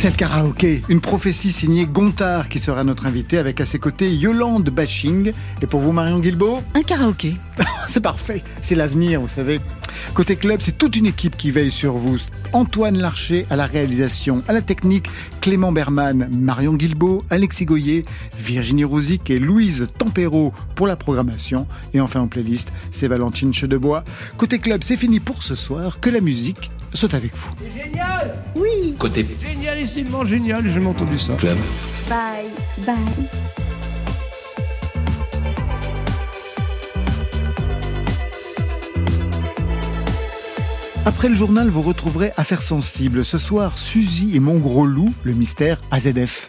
C'est 0.00 0.10
le 0.10 0.14
karaoké, 0.14 0.82
une 0.88 1.00
prophétie 1.00 1.50
signée 1.50 1.84
Gontard 1.84 2.48
qui 2.48 2.60
sera 2.60 2.84
notre 2.84 3.06
invité 3.06 3.36
avec 3.36 3.60
à 3.60 3.64
ses 3.64 3.80
côtés 3.80 4.14
Yolande 4.14 4.70
Bashing. 4.70 5.32
Et 5.60 5.66
pour 5.66 5.80
vous, 5.80 5.90
Marion 5.90 6.20
Guilbeault 6.20 6.60
Un 6.74 6.84
karaoké. 6.84 7.34
c'est 7.88 8.00
parfait, 8.00 8.44
c'est 8.62 8.76
l'avenir, 8.76 9.20
vous 9.20 9.26
savez. 9.26 9.60
Côté 10.14 10.36
club, 10.36 10.60
c'est 10.60 10.78
toute 10.78 10.94
une 10.94 11.06
équipe 11.06 11.36
qui 11.36 11.50
veille 11.50 11.72
sur 11.72 11.94
vous. 11.94 12.16
Antoine 12.52 12.96
Larcher 12.96 13.44
à 13.50 13.56
la 13.56 13.66
réalisation, 13.66 14.44
à 14.46 14.52
la 14.52 14.60
technique, 14.60 15.08
Clément 15.40 15.72
Berman, 15.72 16.28
Marion 16.30 16.74
Guilbeault, 16.74 17.24
Alexis 17.28 17.64
Goyer, 17.64 18.04
Virginie 18.38 18.84
Rouzic 18.84 19.28
et 19.30 19.40
Louise 19.40 19.88
Tempero 19.98 20.52
pour 20.76 20.86
la 20.86 20.94
programmation. 20.94 21.66
Et 21.92 22.00
enfin 22.00 22.20
en 22.20 22.28
playlist, 22.28 22.70
c'est 22.92 23.08
Valentine 23.08 23.52
Chedebois. 23.52 24.04
Côté 24.36 24.60
club, 24.60 24.84
c'est 24.84 24.96
fini 24.96 25.18
pour 25.18 25.42
ce 25.42 25.56
soir. 25.56 25.98
Que 25.98 26.08
la 26.08 26.20
musique 26.20 26.70
soit 26.94 27.14
avec 27.14 27.34
vous. 27.34 27.50
C'est 27.60 27.84
génial 27.84 28.36
Oui 28.54 28.94
Côté 28.98 29.26
Génialissimement 29.42 30.24
génial, 30.24 30.62
j'ai 30.64 30.70
jamais 30.70 30.86
entendu 30.86 31.18
ça. 31.18 31.34
Club. 31.34 31.58
Bye, 32.08 32.46
bye. 32.86 32.94
Après 41.08 41.30
le 41.30 41.34
journal, 41.34 41.70
vous 41.70 41.80
retrouverez 41.80 42.32
Affaires 42.36 42.60
sensibles. 42.60 43.24
Ce 43.24 43.38
soir, 43.38 43.78
Suzy 43.78 44.36
et 44.36 44.40
mon 44.40 44.58
gros 44.58 44.84
loup, 44.84 45.12
le 45.22 45.32
mystère 45.32 45.78
AZF. 45.90 46.46